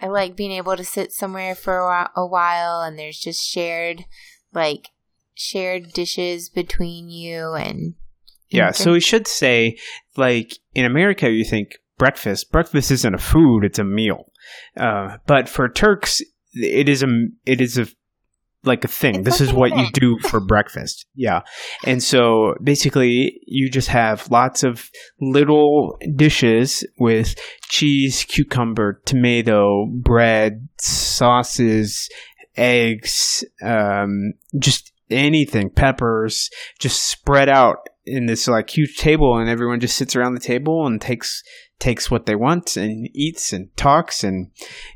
I 0.03 0.09
like 0.09 0.37
being 0.37 0.53
able 0.53 0.77
to 0.77 0.85
sit 0.85 1.13
somewhere 1.13 1.55
for 1.55 1.79
a 1.79 1.87
while, 1.87 2.11
a 2.17 2.27
while 2.27 2.81
and 2.83 2.99
there's 2.99 3.19
just 3.19 3.43
shared, 3.43 4.05
like, 4.53 4.89
shared 5.35 5.93
dishes 5.93 6.49
between 6.49 7.09
you 7.09 7.55
and. 7.55 7.95
Yeah, 8.51 8.69
and 8.69 8.77
so 8.77 8.93
we 8.93 9.01
should 9.01 9.27
say, 9.27 9.79
like 10.17 10.53
in 10.75 10.85
America, 10.85 11.31
you 11.31 11.45
think 11.45 11.73
breakfast. 11.99 12.51
Breakfast 12.51 12.91
isn't 12.91 13.15
a 13.15 13.19
food; 13.19 13.65
it's 13.65 13.79
a 13.79 13.85
meal. 13.85 14.33
Uh, 14.77 15.19
but 15.27 15.49
for 15.49 15.69
Turks, 15.69 16.21
it 16.53 16.89
is 16.89 17.03
a 17.03 17.09
it 17.47 17.61
is 17.61 17.79
a 17.79 17.87
like 18.65 18.85
a 18.85 18.89
thing. 18.89 19.17
It's 19.17 19.25
this 19.25 19.41
is 19.41 19.53
what 19.53 19.77
you 19.77 19.87
do 19.93 20.19
for 20.29 20.41
breakfast. 20.41 21.07
Yeah, 21.15 21.43
and 21.85 22.03
so 22.03 22.55
basically, 22.63 23.41
you 23.47 23.71
just 23.71 23.89
have 23.89 24.31
lots 24.31 24.63
of 24.63 24.91
little 25.21 25.99
dishes 26.17 26.85
with 26.99 27.37
cheese, 27.69 28.25
cucumber, 28.25 29.01
tomato, 29.05 29.87
bread, 29.87 30.69
sauces, 30.81 32.09
eggs, 32.57 33.45
um, 33.63 34.33
just 34.59 34.93
anything, 35.11 35.71
peppers, 35.71 36.51
just 36.79 37.09
spread 37.09 37.49
out 37.49 37.79
in 38.11 38.27
this 38.27 38.49
like 38.49 38.77
huge 38.77 38.97
table, 38.97 39.37
and 39.37 39.49
everyone 39.49 39.81
just 39.81 39.97
sits 39.97 40.17
around 40.17 40.35
the 40.35 40.41
table 40.41 40.87
and 40.87 41.01
takes 41.01 41.43
takes 41.79 42.11
what 42.11 42.27
they 42.27 42.35
want 42.35 42.77
and 42.77 43.09
eats 43.15 43.53
and 43.53 43.75
talks. 43.77 44.23
And 44.23 44.51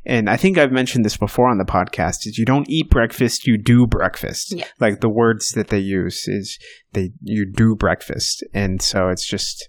and 0.05 0.29
I 0.29 0.37
think 0.37 0.59
I've 0.59 0.71
mentioned 0.71 1.05
this 1.05 1.17
before 1.17 1.49
on 1.49 1.59
the 1.59 1.65
podcast 1.65 2.27
is 2.27 2.39
you 2.39 2.45
don't 2.45 2.69
eat 2.69 2.91
breakfast 2.91 3.47
you 3.47 3.59
do 3.59 3.87
breakfast. 3.87 4.53
Yeah. 4.53 4.67
like 4.79 5.01
the 5.01 5.09
words 5.09 5.53
that 5.53 5.69
they 5.69 5.79
use 5.79 6.29
is 6.29 6.59
they 6.93 7.11
you 7.21 7.51
do 7.51 7.75
breakfast. 7.75 8.45
And 8.53 8.81
so 8.81 9.09
it's 9.09 9.27
just 9.27 9.69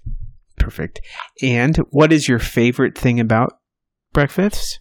perfect. 0.58 1.02
And 1.42 1.78
what 1.90 2.12
is 2.12 2.28
your 2.28 2.40
favorite 2.40 2.98
thing 2.98 3.20
about 3.20 3.54
breakfast 4.14 4.80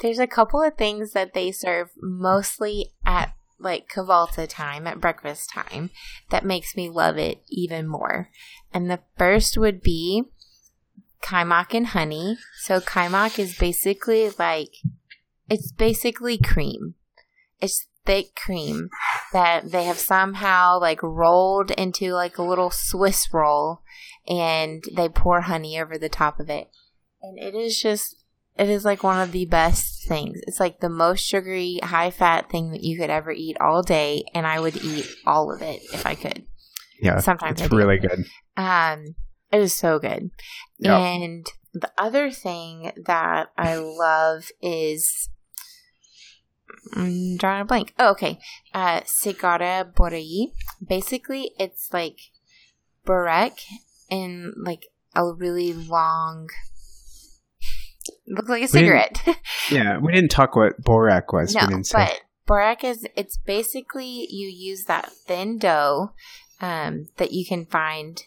There's 0.00 0.18
a 0.18 0.26
couple 0.26 0.62
of 0.62 0.76
things 0.76 1.12
that 1.12 1.34
they 1.34 1.52
serve 1.52 1.90
mostly 2.00 2.92
at 3.06 3.32
like 3.62 3.88
Kahvaltı 3.88 4.48
time, 4.48 4.86
at 4.86 5.00
breakfast 5.00 5.50
time, 5.50 5.90
that 6.30 6.44
makes 6.44 6.76
me 6.76 6.88
love 6.88 7.18
it 7.18 7.42
even 7.48 7.86
more. 7.86 8.30
And 8.72 8.90
the 8.90 9.00
first 9.16 9.56
would 9.58 9.82
be 9.82 10.24
kaymak 11.22 11.74
and 11.74 11.88
honey. 11.88 12.38
So 12.60 12.80
kaymak 12.80 13.38
is 13.38 13.56
basically 13.56 14.30
like 14.38 14.70
it's 15.48 15.72
basically 15.72 16.38
cream. 16.38 16.94
It's 17.60 17.86
thick 18.04 18.34
cream 18.34 18.90
that 19.32 19.70
they 19.70 19.84
have 19.84 19.98
somehow 19.98 20.80
like 20.80 21.02
rolled 21.02 21.70
into 21.70 22.12
like 22.12 22.38
a 22.38 22.42
little 22.42 22.70
Swiss 22.70 23.28
roll 23.32 23.82
and 24.26 24.82
they 24.96 25.08
pour 25.08 25.42
honey 25.42 25.80
over 25.80 25.98
the 25.98 26.08
top 26.08 26.40
of 26.40 26.50
it. 26.50 26.68
And 27.22 27.38
it 27.38 27.54
is 27.54 27.80
just 27.80 28.21
it 28.56 28.68
is 28.68 28.84
like 28.84 29.02
one 29.02 29.20
of 29.20 29.32
the 29.32 29.46
best 29.46 30.04
things. 30.06 30.40
It's 30.46 30.60
like 30.60 30.80
the 30.80 30.88
most 30.88 31.20
sugary, 31.20 31.78
high 31.82 32.10
fat 32.10 32.50
thing 32.50 32.70
that 32.72 32.82
you 32.82 32.98
could 32.98 33.10
ever 33.10 33.32
eat 33.32 33.56
all 33.60 33.82
day, 33.82 34.24
and 34.34 34.46
I 34.46 34.60
would 34.60 34.76
eat 34.82 35.06
all 35.26 35.52
of 35.52 35.62
it 35.62 35.82
if 35.92 36.06
I 36.06 36.14
could. 36.14 36.44
yeah 37.00 37.18
Sometimes 37.20 37.60
it's 37.60 37.72
really 37.72 37.98
good 37.98 38.24
Um, 38.56 39.14
it 39.50 39.60
is 39.60 39.74
so 39.74 39.98
good. 39.98 40.30
Yep. 40.78 40.92
And 40.98 41.46
the 41.72 41.90
other 41.96 42.30
thing 42.30 42.92
that 43.06 43.48
I 43.56 43.76
love 43.76 44.50
is 44.60 45.28
I'm 46.94 47.36
drawing 47.36 47.62
a 47.62 47.64
blank. 47.64 47.94
Oh, 47.98 48.10
okay. 48.10 48.38
Uh, 48.74 49.00
Sigara 49.00 49.92
Böreği. 49.94 50.52
Basically, 50.86 51.52
it's 51.58 51.92
like 51.92 52.18
börek 53.06 53.60
in 54.10 54.52
like 54.56 54.86
a 55.14 55.32
really 55.32 55.72
long. 55.72 56.48
Looks 58.26 58.48
like 58.48 58.62
a 58.62 58.68
cigarette. 58.68 59.22
yeah 59.70 59.98
we 59.98 60.12
didn't 60.12 60.30
talk 60.30 60.56
what 60.56 60.80
börek 60.82 61.32
was 61.32 61.54
No, 61.54 61.62
we 61.62 61.66
didn't 61.68 61.86
say 61.86 62.06
but 62.06 62.20
Börek 62.46 62.84
is 62.84 63.06
it's 63.16 63.36
basically 63.36 64.26
you 64.30 64.48
use 64.48 64.84
that 64.84 65.12
thin 65.12 65.58
dough 65.58 66.12
um, 66.60 67.08
that 67.16 67.32
you 67.32 67.46
can 67.46 67.66
find 67.66 68.24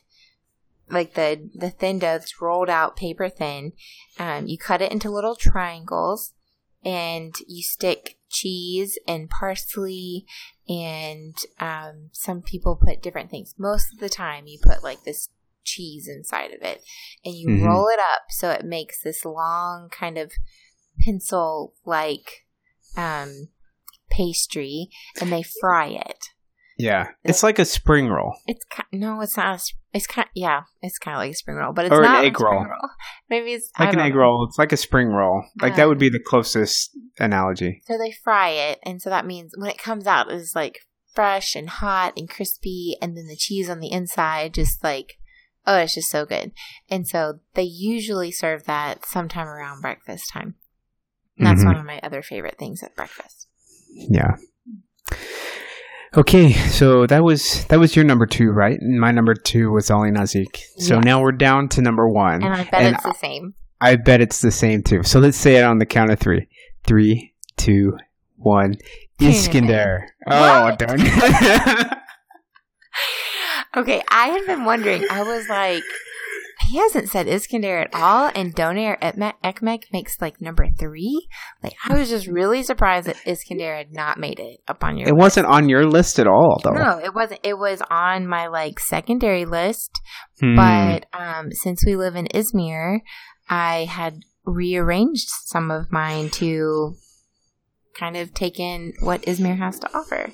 like 0.89 1.15
the 1.15 1.49
the 1.53 1.69
thin 1.69 1.99
dough 1.99 2.17
that's 2.17 2.41
rolled 2.41 2.69
out 2.69 2.95
paper 2.95 3.29
thin. 3.29 3.73
Um, 4.19 4.47
you 4.47 4.57
cut 4.57 4.81
it 4.81 4.91
into 4.91 5.09
little 5.09 5.35
triangles 5.35 6.33
and 6.83 7.35
you 7.47 7.63
stick 7.63 8.17
cheese 8.29 8.97
and 9.07 9.29
parsley 9.29 10.25
and 10.67 11.37
um, 11.59 12.09
some 12.11 12.41
people 12.41 12.75
put 12.75 13.01
different 13.01 13.29
things. 13.29 13.53
Most 13.57 13.93
of 13.93 13.99
the 13.99 14.09
time 14.09 14.47
you 14.47 14.59
put 14.61 14.83
like 14.83 15.03
this 15.03 15.29
cheese 15.65 16.07
inside 16.07 16.51
of 16.51 16.61
it 16.61 16.81
and 17.25 17.35
you 17.35 17.49
Mhm. 17.49 17.65
roll 17.65 17.87
it 17.87 17.99
up 17.99 18.23
so 18.29 18.49
it 18.51 18.63
makes 18.63 19.01
this 19.01 19.25
long 19.25 19.89
kind 19.91 20.17
of 20.17 20.31
pencil 21.03 21.73
like 21.85 22.45
um, 22.95 23.49
pastry 24.09 24.89
and 25.19 25.31
they 25.31 25.43
fry 25.43 25.87
it. 25.87 26.19
yeah 26.77 27.07
it's 27.23 27.43
like 27.43 27.59
a 27.59 27.65
spring 27.65 28.07
roll 28.07 28.33
It's 28.47 28.63
ki- 28.65 28.83
no, 28.97 29.19
it's 29.21 29.35
not. 29.37 29.59
A, 29.59 29.73
it's 29.93 30.07
kind. 30.07 30.27
Yeah, 30.35 30.63
it's 30.81 30.97
kind 30.97 31.15
of 31.15 31.19
like 31.19 31.31
a 31.31 31.35
spring 31.35 31.57
roll, 31.57 31.71
but 31.73 31.85
it's 31.85 31.93
Or 31.93 31.99
an 31.99 32.03
not 32.03 32.23
a 32.23 32.27
egg 32.27 32.37
spring 32.37 32.53
roll. 32.69 32.89
Maybe 33.29 33.53
it's 33.53 33.69
like 33.79 33.93
an 33.93 33.99
egg 33.99 34.13
know. 34.13 34.19
roll 34.19 34.45
it's 34.47 34.57
like 34.59 34.71
a 34.73 34.77
spring 34.77 35.07
roll 35.07 35.43
like 35.61 35.75
that 35.77 35.87
would 35.87 35.95
Um, 35.95 35.99
be 35.99 36.09
the 36.09 36.19
closest 36.25 36.91
analogy 37.19 37.81
So 37.85 37.97
they 37.97 38.11
fry 38.23 38.49
it, 38.49 38.79
and 38.83 39.01
so 39.01 39.09
that 39.09 39.25
means 39.25 39.53
when 39.57 39.69
it 39.69 39.77
comes 39.77 40.05
out, 40.07 40.29
it's 40.31 40.55
like 40.55 40.79
fresh 41.13 41.55
and 41.55 41.69
hot 41.69 42.13
and 42.17 42.29
crispy, 42.29 42.97
and 43.01 43.15
then 43.17 43.27
the 43.27 43.37
cheese 43.37 43.69
on 43.69 43.79
the 43.79 43.91
inside 43.91 44.53
just 44.53 44.83
like 44.83 45.13
oh, 45.67 45.77
it's 45.77 45.95
just 45.95 46.09
so 46.09 46.25
good. 46.25 46.51
And 46.89 47.07
so 47.07 47.39
they 47.53 47.63
usually 47.63 48.31
serve 48.31 48.63
that 48.65 49.05
sometime 49.05 49.47
around 49.47 49.81
breakfast 49.81 50.29
time. 50.31 50.55
That's 51.37 51.61
Mhm. 51.63 51.65
one 51.65 51.75
of 51.77 51.85
my 51.85 51.99
other 52.01 52.21
favorite 52.21 52.57
things 52.57 52.81
at 52.83 52.95
breakfast. 52.95 53.47
Yeah. 53.93 54.35
Okay, 56.17 56.53
so 56.53 57.05
that 57.07 57.23
was 57.25 57.65
that 57.65 57.77
was 57.79 57.93
your 57.95 58.05
number 58.05 58.25
two, 58.25 58.51
right? 58.51 58.79
And 58.79 58.99
my 59.01 59.11
number 59.11 59.33
two 59.33 59.69
was 59.71 59.91
Ali 59.91 60.11
Nazik. 60.11 60.57
So 60.77 60.95
Yes. 60.95 61.03
now 61.03 61.21
we're 61.21 61.33
down 61.33 61.67
to 61.69 61.81
number 61.81 62.07
one. 62.07 62.41
And 62.41 62.53
I 62.53 62.63
bet 62.63 62.73
And 62.81 62.95
it's 62.95 63.03
the 63.03 63.13
same. 63.15 63.53
I 63.81 63.97
bet 63.97 64.21
it's 64.21 64.39
the 64.39 64.51
same 64.51 64.81
too. 64.81 65.03
So 65.03 65.19
let's 65.19 65.37
say 65.37 65.57
it 65.57 65.63
on 65.63 65.79
the 65.79 65.85
count 65.85 66.11
of 66.11 66.19
three. 66.19 66.47
Three, 66.85 67.33
two, 67.57 67.97
one. 68.37 68.75
İskender. 69.19 70.05
Oh, 70.27 70.75
darn. 70.77 70.99
Okay, 73.75 74.01
I 74.09 74.27
had 74.27 74.45
been 74.45 74.65
wondering. 74.65 75.03
I 75.11 75.23
was 75.23 75.47
like, 75.49 75.83
he 76.69 76.77
hasn't 76.77 77.09
said 77.09 77.27
İskender 77.27 77.81
at 77.81 77.93
all, 77.93 78.31
and 78.33 78.55
Doner 78.55 78.97
Ekmek 79.01 79.83
makes 79.91 80.21
like 80.21 80.39
number 80.41 80.67
three. 80.79 81.27
Like, 81.61 81.73
I 81.87 81.93
was 81.97 82.09
just 82.09 82.27
really 82.27 82.63
surprised 82.63 83.07
that 83.07 83.17
İskender 83.25 83.77
had 83.77 83.91
not 83.93 84.17
made 84.17 84.39
it 84.39 84.61
up 84.67 84.83
on 84.83 84.97
your. 84.97 85.07
it 85.09 85.15
wasn't 85.15 85.47
on 85.47 85.69
your 85.69 85.85
list 85.85 86.19
at 86.19 86.27
all, 86.27 86.59
though. 86.63 86.71
No, 86.71 86.99
it 87.03 87.13
wasn't. 87.13 87.41
It 87.43 87.57
was 87.57 87.81
on 87.91 88.27
my 88.27 88.47
like 88.47 88.79
secondary 88.79 89.45
list, 89.45 89.91
Hmm. 90.39 90.55
but 90.55 91.05
um, 91.13 91.51
since 91.51 91.83
we 91.85 91.95
live 91.95 92.15
in 92.15 92.27
Izmir, 92.33 92.99
I 93.49 93.85
had 93.85 94.19
rearranged 94.45 95.27
some 95.45 95.69
of 95.71 95.91
mine 95.91 96.29
to 96.29 96.95
kind 97.97 98.15
of 98.17 98.33
take 98.33 98.59
in 98.59 98.93
what 99.01 99.21
Izmir 99.23 99.57
has 99.57 99.79
to 99.79 99.89
offer. 99.97 100.31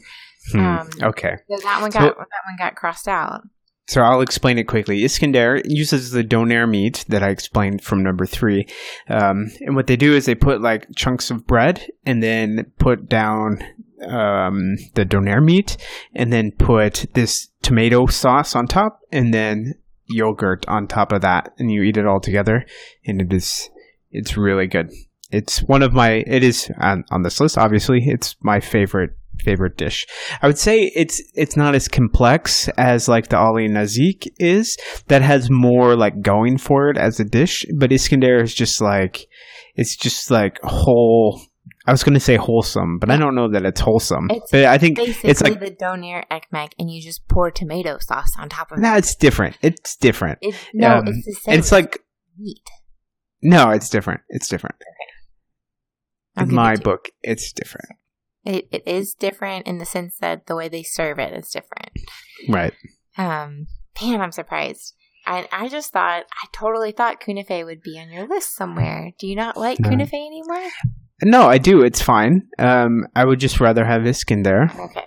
Hmm. 0.52 0.60
um, 0.60 0.90
okay. 1.04 1.36
So 1.50 1.58
that 1.64 1.82
one 1.82 1.92
So- 1.92 2.00
got 2.00 2.18
that 2.18 2.44
one 2.46 2.58
got 2.58 2.76
crossed 2.76 3.08
out. 3.08 3.42
So 3.88 4.02
I'll 4.02 4.22
explain 4.22 4.58
it 4.58 4.68
quickly. 4.68 5.04
İskender 5.04 5.62
uses 5.66 6.12
the 6.12 6.24
doner 6.24 6.66
meat 6.66 7.04
that 7.10 7.24
I 7.24 7.30
explained 7.30 7.82
from 7.84 8.04
number 8.04 8.26
three. 8.26 8.66
Um, 9.10 9.52
and 9.60 9.76
what 9.76 9.88
they 9.88 9.98
do 9.98 10.14
is 10.14 10.26
they 10.26 10.36
put 10.36 10.62
like 10.62 10.88
chunks 10.96 11.30
of 11.30 11.46
bread 11.46 11.86
and 12.06 12.24
then 12.24 12.72
put 12.80 13.10
down 13.10 13.62
um, 14.08 14.78
the 14.94 15.04
doner 15.04 15.42
meat 15.42 15.76
and 16.16 16.32
then 16.32 16.52
put 16.52 17.06
this 17.16 17.50
tomato 17.64 18.06
sauce 18.06 18.56
on 18.56 18.66
top 18.68 19.02
and 19.12 19.34
then 19.34 19.74
yogurt 20.06 20.66
on 20.70 20.88
top 20.88 21.12
of 21.12 21.22
that. 21.22 21.52
And 21.58 21.70
you 21.70 21.82
eat 21.82 21.98
it 21.98 22.06
all 22.08 22.22
together. 22.22 22.66
And 23.06 23.22
it 23.22 23.34
is, 23.34 23.70
it's 24.10 24.38
really 24.38 24.68
good. 24.68 24.90
It's 25.32 25.64
one 25.64 25.84
of 25.84 25.92
my, 25.92 26.24
it 26.28 26.44
is 26.44 26.72
on, 26.80 27.04
on 27.12 27.24
this 27.24 27.42
list, 27.42 27.58
obviously. 27.58 28.04
It's 28.06 28.38
my 28.42 28.62
favorite 28.62 29.18
favorite 29.40 29.78
dish. 29.78 30.06
I 30.42 30.48
would 30.48 30.58
say 30.58 30.92
it's 30.96 31.22
it's 31.34 31.58
not 31.58 31.76
as 31.76 31.88
complex 31.88 32.70
as 32.78 33.08
like 33.08 33.30
the 33.30 33.38
Ali 33.38 33.68
Nazik 33.68 34.28
is. 34.38 34.78
That 35.08 35.22
has 35.22 35.50
more 35.50 35.96
like 35.96 36.22
going 36.22 36.58
for 36.58 36.90
it 36.90 36.98
as 36.98 37.20
a 37.20 37.26
dish, 37.26 37.66
but 37.78 37.92
İskender 37.92 38.42
is 38.42 38.54
just 38.54 38.82
like 38.82 39.28
it's 39.76 39.96
just 39.96 40.32
like 40.32 40.60
whole. 40.64 41.42
I 41.88 41.92
was 41.92 42.04
going 42.04 42.14
to 42.14 42.20
say 42.20 42.36
wholesome, 42.36 43.00
but 43.00 43.10
I 43.10 43.18
don't 43.18 43.34
know 43.34 43.50
that 43.50 43.66
it's 43.66 43.82
wholesome. 43.82 44.28
It's 44.30 44.52
but 44.52 44.66
I 44.66 44.78
think 44.78 44.98
Basically, 44.98 45.30
it's 45.32 45.42
like 45.42 45.60
the 45.60 45.72
doner 45.72 46.24
ekmek, 46.30 46.74
and 46.78 46.92
you 46.92 47.02
just 47.02 47.28
pour 47.28 47.50
tomato 47.50 47.98
sauce 48.00 48.34
on 48.38 48.50
top 48.50 48.72
of 48.72 48.78
no, 48.78 48.90
it. 48.90 48.92
No, 48.92 48.98
it's 48.98 49.16
different. 49.16 49.58
It's 49.64 49.96
different. 49.96 50.38
It, 50.42 50.56
no, 50.76 50.98
um, 50.98 51.08
it's 51.08 51.26
the 51.26 51.34
same. 51.42 51.60
It's 51.60 51.72
like 51.72 51.98
meat. 52.38 52.70
no, 53.42 53.72
it's 53.72 53.90
different. 53.90 54.22
It's 54.30 54.48
different. 54.48 54.76
I'll 56.38 56.48
In 56.48 56.54
my 56.54 56.74
it 56.74 56.76
to 56.76 56.82
you. 56.82 56.84
book, 56.84 57.10
it's 57.24 57.52
different. 57.52 57.90
It, 58.46 58.68
it 58.72 58.84
is 58.88 59.14
different 59.14 59.68
in 59.68 59.78
the 59.78 59.86
sense 59.86 60.18
that 60.20 60.48
the 60.48 60.56
way 60.56 60.68
they 60.68 60.84
serve 60.84 61.20
it 61.20 61.34
is 61.34 61.50
different. 61.50 61.92
Right. 62.50 62.74
Um, 63.18 63.68
man, 64.02 64.22
I'm 64.22 64.32
surprised. 64.32 64.96
I, 65.28 65.48
I 65.52 65.70
just 65.70 65.92
thought, 65.94 66.24
I 66.24 66.48
totally 66.52 66.92
thought 66.92 67.22
kunafe 67.22 67.64
would 67.66 67.84
be 67.84 68.00
on 68.00 68.10
your 68.12 68.28
list 68.28 68.56
somewhere. 68.56 69.12
Do 69.20 69.28
you 69.28 69.36
not 69.36 69.58
like 69.58 69.80
No. 69.80 69.90
kunafe 69.90 70.14
anymore? 70.14 70.70
No, 71.24 71.44
I 71.48 71.60
do. 71.60 71.84
It's 71.84 72.02
fine. 72.02 72.48
Um, 72.58 73.06
I 73.16 73.26
would 73.26 73.40
just 73.40 73.60
rather 73.60 73.86
have 73.86 74.02
İskender. 74.02 74.74
Okay. 74.80 75.06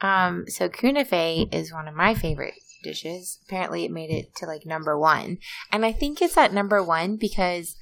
Um, 0.00 0.44
so 0.48 0.68
kunafe 0.68 1.52
is 1.54 1.72
one 1.72 1.88
of 1.88 1.94
my 1.94 2.14
favorite 2.14 2.54
dishes. 2.82 3.38
Apparently, 3.46 3.84
it 3.84 3.90
made 3.90 4.10
it 4.10 4.34
to 4.36 4.46
like 4.46 4.64
number 4.66 4.98
one, 4.98 5.38
and 5.72 5.84
I 5.84 5.92
think 5.92 6.22
it's 6.22 6.36
at 6.36 6.52
number 6.52 6.82
one 6.82 7.16
because 7.16 7.76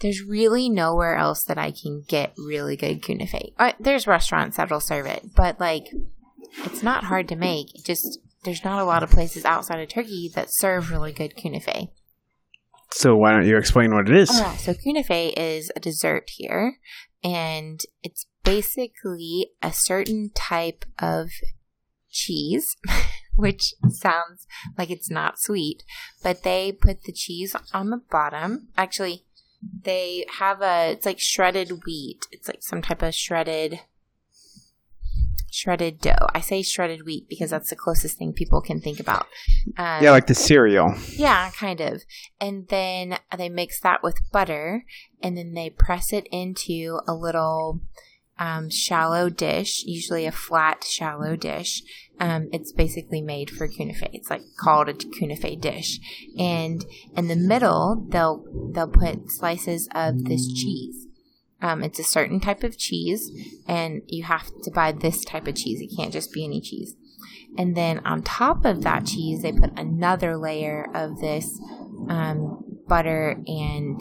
there's 0.00 0.22
really 0.22 0.68
nowhere 0.68 1.16
else 1.16 1.44
that 1.44 1.58
I 1.58 1.70
can 1.70 2.04
get 2.08 2.34
really 2.36 2.76
good 2.76 3.02
kunafe. 3.02 3.52
Uh, 3.58 3.72
there's 3.78 4.06
restaurants 4.06 4.56
that'll 4.56 4.80
serve 4.80 5.06
it, 5.06 5.34
but 5.36 5.60
like, 5.60 5.86
it's 6.64 6.82
not 6.82 7.04
hard 7.04 7.28
to 7.28 7.36
make. 7.36 7.74
It 7.74 7.84
just 7.84 8.18
there's 8.44 8.64
not 8.64 8.80
a 8.80 8.84
lot 8.84 9.02
of 9.02 9.10
places 9.10 9.44
outside 9.44 9.80
of 9.80 9.88
Turkey 9.88 10.30
that 10.34 10.48
serve 10.50 10.90
really 10.90 11.12
good 11.12 11.36
kunafe. 11.36 11.90
So 12.92 13.14
why 13.14 13.32
don't 13.32 13.46
you 13.46 13.56
explain 13.56 13.94
what 13.94 14.08
it 14.08 14.16
is? 14.16 14.30
Yeah, 14.32 14.56
so 14.56 14.74
kunafe 14.74 15.32
is 15.36 15.70
a 15.76 15.80
dessert 15.80 16.30
here, 16.36 16.78
and 17.22 17.80
it's 18.02 18.26
basically 18.42 19.50
a 19.62 19.72
certain 19.72 20.30
type 20.34 20.84
of 20.98 21.28
cheese, 22.10 22.76
which 23.36 23.74
sounds 23.88 24.46
like 24.76 24.90
it's 24.90 25.10
not 25.10 25.38
sweet, 25.38 25.84
but 26.22 26.42
they 26.42 26.72
put 26.72 27.04
the 27.04 27.12
cheese 27.12 27.54
on 27.72 27.90
the 27.90 28.00
bottom. 28.10 28.68
Actually, 28.76 29.24
they 29.62 30.26
have 30.38 30.62
a 30.62 30.92
it's 30.92 31.06
like 31.06 31.20
shredded 31.20 31.84
wheat. 31.84 32.26
It's 32.30 32.48
like 32.48 32.62
some 32.62 32.82
type 32.82 33.02
of 33.02 33.14
shredded 33.14 33.80
shredded 35.50 36.00
dough. 36.00 36.26
I 36.34 36.40
say 36.40 36.62
shredded 36.62 37.04
wheat 37.04 37.28
because 37.28 37.50
that's 37.50 37.70
the 37.70 37.76
closest 37.76 38.16
thing 38.16 38.32
people 38.32 38.60
can 38.60 38.80
think 38.80 39.00
about. 39.00 39.26
Um, 39.76 40.02
yeah, 40.02 40.10
like 40.10 40.26
the 40.26 40.34
cereal. 40.34 40.94
yeah, 41.10 41.50
kind 41.50 41.80
of. 41.80 42.02
And 42.40 42.68
then 42.68 43.18
they 43.36 43.48
mix 43.48 43.80
that 43.80 44.02
with 44.02 44.30
butter, 44.32 44.84
and 45.22 45.36
then 45.36 45.54
they 45.54 45.70
press 45.70 46.12
it 46.12 46.26
into 46.30 47.00
a 47.06 47.14
little 47.14 47.80
um, 48.38 48.70
shallow 48.70 49.28
dish, 49.28 49.84
usually 49.84 50.24
a 50.26 50.32
flat, 50.32 50.84
shallow 50.84 51.36
dish. 51.36 51.82
Um, 52.20 52.50
it's 52.52 52.70
basically 52.70 53.22
made 53.22 53.50
for 53.50 53.66
kunafe. 53.66 54.08
It's 54.12 54.30
like 54.30 54.42
called 54.58 54.88
a 54.88 54.92
kunafe 54.92 55.60
dish, 55.60 55.98
and 56.38 56.84
in 57.16 57.28
the 57.28 57.36
middle 57.36 58.06
they'll 58.10 58.44
they'll 58.72 58.88
put 58.88 59.30
slices 59.30 59.88
of 59.94 60.26
this 60.26 60.46
cheese. 60.52 61.06
Um, 61.62 61.82
it's 61.82 61.98
a 61.98 62.04
certain 62.04 62.40
type 62.40 62.62
of 62.62 62.78
cheese, 62.78 63.30
and 63.66 64.02
you 64.06 64.24
have 64.24 64.50
to 64.62 64.70
buy 64.70 64.92
this 64.92 65.24
type 65.24 65.46
of 65.46 65.56
cheese. 65.56 65.80
It 65.80 65.96
can't 65.96 66.12
just 66.12 66.32
be 66.32 66.44
any 66.44 66.60
cheese. 66.60 66.94
And 67.58 67.76
then 67.76 68.00
on 68.06 68.22
top 68.22 68.64
of 68.64 68.82
that 68.82 69.06
cheese, 69.06 69.42
they 69.42 69.52
put 69.52 69.78
another 69.78 70.36
layer 70.36 70.86
of 70.94 71.20
this 71.20 71.60
um, 72.08 72.64
butter 72.86 73.42
and 73.46 74.00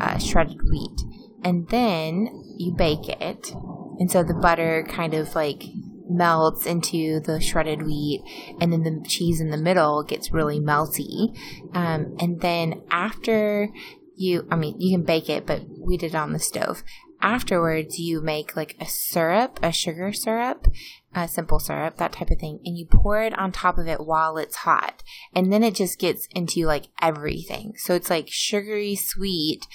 uh, 0.00 0.18
shredded 0.18 0.60
wheat. 0.70 1.00
And 1.44 1.68
then 1.68 2.28
you 2.58 2.72
bake 2.72 3.08
it. 3.08 3.52
And 3.98 4.10
so 4.10 4.22
the 4.22 4.34
butter 4.34 4.84
kind 4.88 5.14
of 5.14 5.34
like 5.34 5.62
melts 6.10 6.66
into 6.66 7.20
the 7.20 7.40
shredded 7.40 7.82
wheat, 7.82 8.22
and 8.60 8.72
then 8.72 8.82
the 8.82 9.04
cheese 9.08 9.40
in 9.40 9.50
the 9.50 9.56
middle 9.56 10.02
gets 10.02 10.32
really 10.32 10.60
melty. 10.60 11.36
Um, 11.74 12.16
and 12.18 12.40
then 12.40 12.82
after 12.90 13.68
you, 14.16 14.46
I 14.50 14.56
mean, 14.56 14.80
you 14.80 14.96
can 14.96 15.04
bake 15.04 15.30
it, 15.30 15.46
but 15.46 15.62
we 15.78 15.96
did 15.96 16.14
it 16.14 16.18
on 16.18 16.32
the 16.32 16.38
stove. 16.38 16.82
Afterwards, 17.22 17.98
you 17.98 18.20
make 18.22 18.56
like 18.56 18.76
a 18.80 18.86
syrup, 18.86 19.60
a 19.62 19.72
sugar 19.72 20.12
syrup, 20.12 20.66
a 21.14 21.28
simple 21.28 21.58
syrup, 21.58 21.96
that 21.96 22.12
type 22.12 22.30
of 22.30 22.38
thing, 22.38 22.60
and 22.64 22.78
you 22.78 22.86
pour 22.86 23.22
it 23.22 23.38
on 23.38 23.52
top 23.52 23.78
of 23.78 23.86
it 23.86 24.00
while 24.00 24.38
it's 24.38 24.56
hot. 24.56 25.02
And 25.34 25.52
then 25.52 25.62
it 25.62 25.74
just 25.74 25.98
gets 25.98 26.26
into 26.34 26.64
like 26.64 26.86
everything. 27.00 27.74
So 27.76 27.94
it's 27.94 28.08
like 28.08 28.28
sugary 28.28 28.96
sweet. 28.96 29.66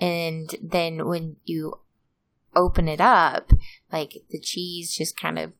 And 0.00 0.54
then 0.62 1.06
when 1.06 1.36
you 1.44 1.74
open 2.56 2.88
it 2.88 3.00
up, 3.00 3.52
like 3.92 4.22
the 4.30 4.40
cheese 4.40 4.94
just 4.96 5.16
kind 5.16 5.38
of 5.38 5.52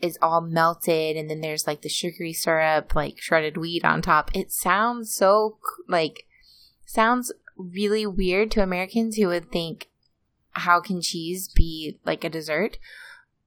is 0.00 0.18
all 0.22 0.40
melted 0.40 1.16
and 1.16 1.28
then 1.30 1.40
there's 1.40 1.66
like 1.66 1.82
the 1.82 1.88
sugary 1.88 2.32
syrup, 2.32 2.94
like 2.94 3.20
shredded 3.20 3.56
wheat 3.56 3.84
on 3.84 4.02
top. 4.02 4.30
It 4.34 4.52
sounds 4.52 5.14
so 5.14 5.58
like 5.88 6.26
sounds 6.86 7.32
really 7.56 8.06
weird 8.06 8.50
to 8.52 8.62
Americans 8.62 9.16
who 9.16 9.28
would 9.28 9.50
think 9.50 9.88
how 10.52 10.80
can 10.80 11.00
cheese 11.00 11.48
be 11.48 11.98
like 12.04 12.24
a 12.24 12.30
dessert? 12.30 12.78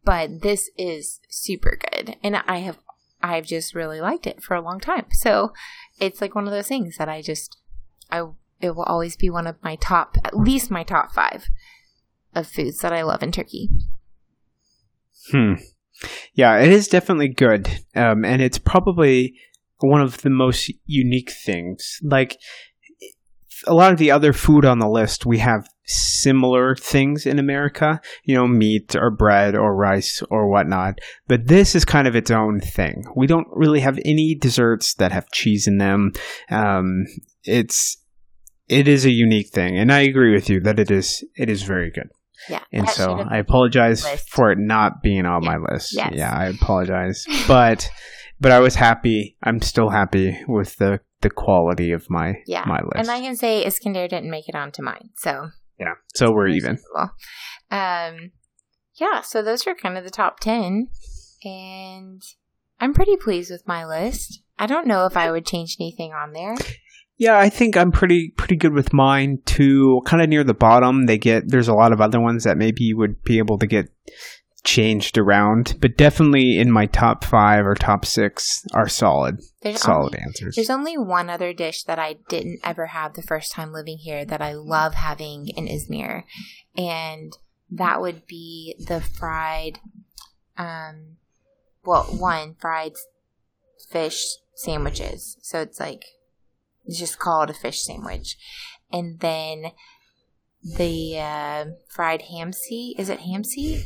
But 0.05 0.41
this 0.41 0.69
is 0.77 1.19
super 1.29 1.77
good. 1.91 2.17
And 2.23 2.37
I 2.37 2.57
have 2.59 2.79
I've 3.21 3.45
just 3.45 3.73
really 3.73 4.01
liked 4.01 4.27
it 4.27 4.43
for 4.43 4.53
a 4.53 4.61
long 4.61 4.79
time. 4.79 5.05
So 5.11 5.53
it's 5.99 6.19
like 6.19 6.35
one 6.35 6.45
of 6.45 6.51
those 6.51 6.67
things 6.67 6.97
that 6.97 7.09
I 7.09 7.21
just 7.21 7.57
I 8.11 8.27
it 8.59 8.75
will 8.75 8.83
always 8.83 9.15
be 9.15 9.29
one 9.29 9.47
of 9.47 9.61
my 9.63 9.75
top 9.75 10.17
at 10.23 10.37
least 10.37 10.71
my 10.71 10.83
top 10.83 11.11
5 11.11 11.49
of 12.35 12.47
foods 12.47 12.79
that 12.79 12.93
I 12.93 13.03
love 13.03 13.23
in 13.23 13.31
Turkey. 13.31 13.69
Hmm. 15.31 15.53
Yeah, 16.33 16.57
it 16.59 16.71
is 16.71 16.87
definitely 16.87 17.29
good. 17.29 17.67
Um, 17.95 18.25
and 18.25 18.41
it's 18.41 18.57
probably 18.57 19.35
one 19.79 20.01
of 20.01 20.21
the 20.21 20.29
most 20.29 20.71
unique 20.85 21.31
things. 21.31 21.99
Like 22.01 22.37
a 23.67 23.73
lot 23.73 23.91
of 23.91 23.97
the 23.97 24.11
other 24.11 24.33
food 24.33 24.65
on 24.65 24.79
the 24.79 24.89
list, 24.89 25.25
we 25.25 25.39
have 25.39 25.67
similar 25.85 26.75
things 26.75 27.25
in 27.25 27.39
America, 27.39 27.99
you 28.23 28.35
know, 28.35 28.47
meat 28.47 28.95
or 28.95 29.09
bread 29.09 29.55
or 29.55 29.75
rice 29.75 30.21
or 30.29 30.49
whatnot. 30.49 30.99
But 31.27 31.47
this 31.47 31.75
is 31.75 31.85
kind 31.85 32.07
of 32.07 32.15
its 32.15 32.31
own 32.31 32.59
thing. 32.59 33.03
We 33.15 33.27
don't 33.27 33.47
really 33.51 33.81
have 33.81 33.99
any 34.05 34.35
desserts 34.35 34.93
that 34.95 35.11
have 35.11 35.31
cheese 35.31 35.67
in 35.67 35.77
them. 35.77 36.13
Um, 36.49 37.05
it's, 37.43 37.97
it 38.67 38.87
is 38.87 39.05
a 39.05 39.11
unique 39.11 39.49
thing. 39.49 39.77
And 39.77 39.91
I 39.91 40.01
agree 40.01 40.33
with 40.33 40.49
you 40.49 40.59
that 40.61 40.79
it 40.79 40.89
is, 40.89 41.23
it 41.35 41.49
is 41.49 41.63
very 41.63 41.91
good. 41.91 42.09
Yeah. 42.49 42.63
And 42.71 42.89
so 42.89 43.19
I 43.29 43.37
apologize 43.37 44.05
for 44.29 44.51
it 44.51 44.57
not 44.59 45.01
being 45.01 45.25
on 45.25 45.43
my 45.45 45.57
list. 45.57 45.93
Yes. 45.95 46.11
Yeah, 46.13 46.31
I 46.33 46.47
apologize. 46.47 47.25
but 47.47 47.89
but 48.39 48.51
I 48.51 48.59
was 48.59 48.75
happy. 48.75 49.37
I'm 49.43 49.61
still 49.61 49.89
happy 49.89 50.37
with 50.47 50.75
the 50.77 50.99
the 51.21 51.29
quality 51.29 51.91
of 51.93 52.09
my 52.09 52.35
Yeah. 52.45 52.65
my 52.65 52.79
list. 52.81 52.95
And 52.97 53.09
I 53.11 53.21
can 53.21 53.35
say 53.35 53.63
İskender 53.65 54.09
didn't 54.09 54.29
make 54.29 54.49
it 54.49 54.55
onto 54.55 54.81
mine. 54.83 55.09
So 55.15 55.49
yeah. 55.79 55.93
So 56.13 56.31
we're 56.31 56.47
even. 56.49 56.79
Um, 57.71 58.31
yeah, 58.95 59.21
so 59.21 59.41
those 59.41 59.65
are 59.65 59.73
kind 59.75 59.97
of 59.97 60.03
the 60.03 60.11
top 60.11 60.39
10. 60.39 60.87
And 61.43 62.21
I'm 62.79 62.93
pretty 62.93 63.17
pleased 63.17 63.51
with 63.51 63.67
my 63.67 63.85
list. 63.85 64.41
I 64.59 64.67
don't 64.67 64.87
know 64.87 65.05
if 65.05 65.17
I 65.17 65.31
would 65.31 65.45
change 65.45 65.77
anything 65.79 66.13
on 66.13 66.33
there. 66.33 66.55
Yeah, 67.24 67.39
I 67.39 67.47
think 67.47 67.78
I'm 67.78 67.93
pretty 67.93 68.34
pretty 68.36 68.57
good 68.57 68.74
with 68.74 68.91
mine 68.91 69.39
too. 69.45 70.01
Kind 70.05 70.21
of 70.21 70.28
near 70.28 70.43
the 70.43 70.53
bottom, 70.53 71.05
they 71.05 71.17
get 71.17 71.47
there's 71.47 71.69
a 71.69 71.74
lot 71.74 71.93
of 71.93 72.01
other 72.01 72.19
ones 72.19 72.43
that 72.43 72.57
maybe 72.57 72.84
you 72.84 72.97
would 72.97 73.24
be 73.24 73.38
able 73.38 73.57
to 73.59 73.65
get 73.65 73.88
changed 74.65 75.17
around, 75.17 75.78
but 75.80 75.95
definitely 75.95 76.57
in 76.57 76.69
my 76.69 76.86
top 76.86 77.24
5 77.24 77.65
or 77.65 77.76
top 77.76 78.03
6 78.05 78.65
are 78.74 78.89
solid. 78.89 79.39
There's 79.61 79.80
solid 79.80 80.15
only, 80.15 80.19
answers. 80.19 80.55
there's 80.55 80.69
only 80.69 80.97
one 80.97 81.30
other 81.30 81.53
dish 81.53 81.84
that 81.84 81.97
I 81.97 82.17
didn't 82.28 82.59
ever 82.61 82.88
have 82.88 83.13
the 83.13 83.21
first 83.21 83.53
time 83.53 83.71
living 83.71 83.99
here 83.99 84.26
that 84.26 84.41
I 84.41 84.51
love 84.51 84.95
having 84.95 85.47
in 85.47 85.65
Izmir. 85.65 86.24
And 86.76 87.38
that 87.71 88.01
would 88.01 88.28
be 88.28 88.76
the 88.86 88.99
fried, 88.99 89.80
um, 90.57 91.15
well, 91.86 92.03
one, 92.03 92.55
fried 92.59 92.95
fish 93.89 94.26
sandwiches. 94.55 95.38
So 95.41 95.61
it's 95.61 95.80
like, 95.80 96.03
it's 96.86 96.99
just 96.99 97.19
called 97.19 97.49
a 97.49 97.53
fish 97.53 97.84
sandwich. 97.84 98.38
And 98.91 99.19
then 99.19 99.71
the 100.63 101.19
uh, 101.19 101.65
fried 101.89 102.23
hamsi. 102.31 102.93
Is 102.97 103.09
it 103.09 103.19
hamsi? 103.19 103.84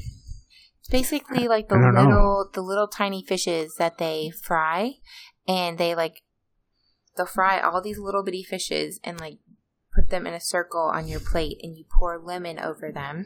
It's 0.79 0.89
basically 0.89 1.47
like 1.47 1.69
the 1.69 1.75
don't 1.75 1.93
know. 1.93 2.01
little, 2.01 2.49
the 2.53 2.61
little 2.61 2.87
tiny 2.87 3.23
fishes 3.23 3.75
that 3.75 3.97
they 3.97 4.31
fry, 4.43 4.95
and 5.47 5.77
they 5.77 5.95
like 5.95 6.21
they'll 7.15 7.25
fry 7.25 7.59
all 7.59 7.81
these 7.81 7.97
little 7.97 8.23
bitty 8.23 8.43
fishes 8.43 8.99
and 9.03 9.19
like 9.19 9.39
put 9.93 10.09
them 10.09 10.27
in 10.27 10.33
a 10.33 10.39
circle 10.39 10.91
on 10.93 11.07
your 11.07 11.19
plate, 11.19 11.57
and 11.63 11.75
you 11.75 11.85
pour 11.99 12.19
lemon 12.19 12.59
over 12.59 12.91
them, 12.91 13.25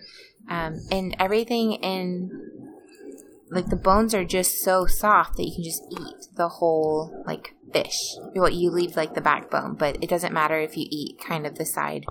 um, 0.49 0.79
and 0.89 1.15
everything 1.19 1.73
in 1.73 2.31
like 3.51 3.67
the 3.67 3.75
bones 3.75 4.15
are 4.15 4.25
just 4.25 4.63
so 4.63 4.85
soft 4.85 5.35
that 5.35 5.43
you 5.43 5.53
can 5.53 5.63
just 5.63 5.83
eat 5.91 6.27
the 6.35 6.47
whole 6.47 7.21
like 7.27 7.53
fish. 7.73 8.15
Well, 8.35 8.49
you 8.49 8.69
leave 8.71 8.95
like 8.95 9.13
the 9.13 9.21
backbone, 9.21 9.75
but 9.75 9.97
it 10.03 10.09
doesn't 10.09 10.33
matter 10.33 10.59
if 10.59 10.75
you 10.77 10.85
eat 10.89 11.19
kind 11.25 11.45
of 11.47 11.55
the 11.55 11.65
side 11.65 12.05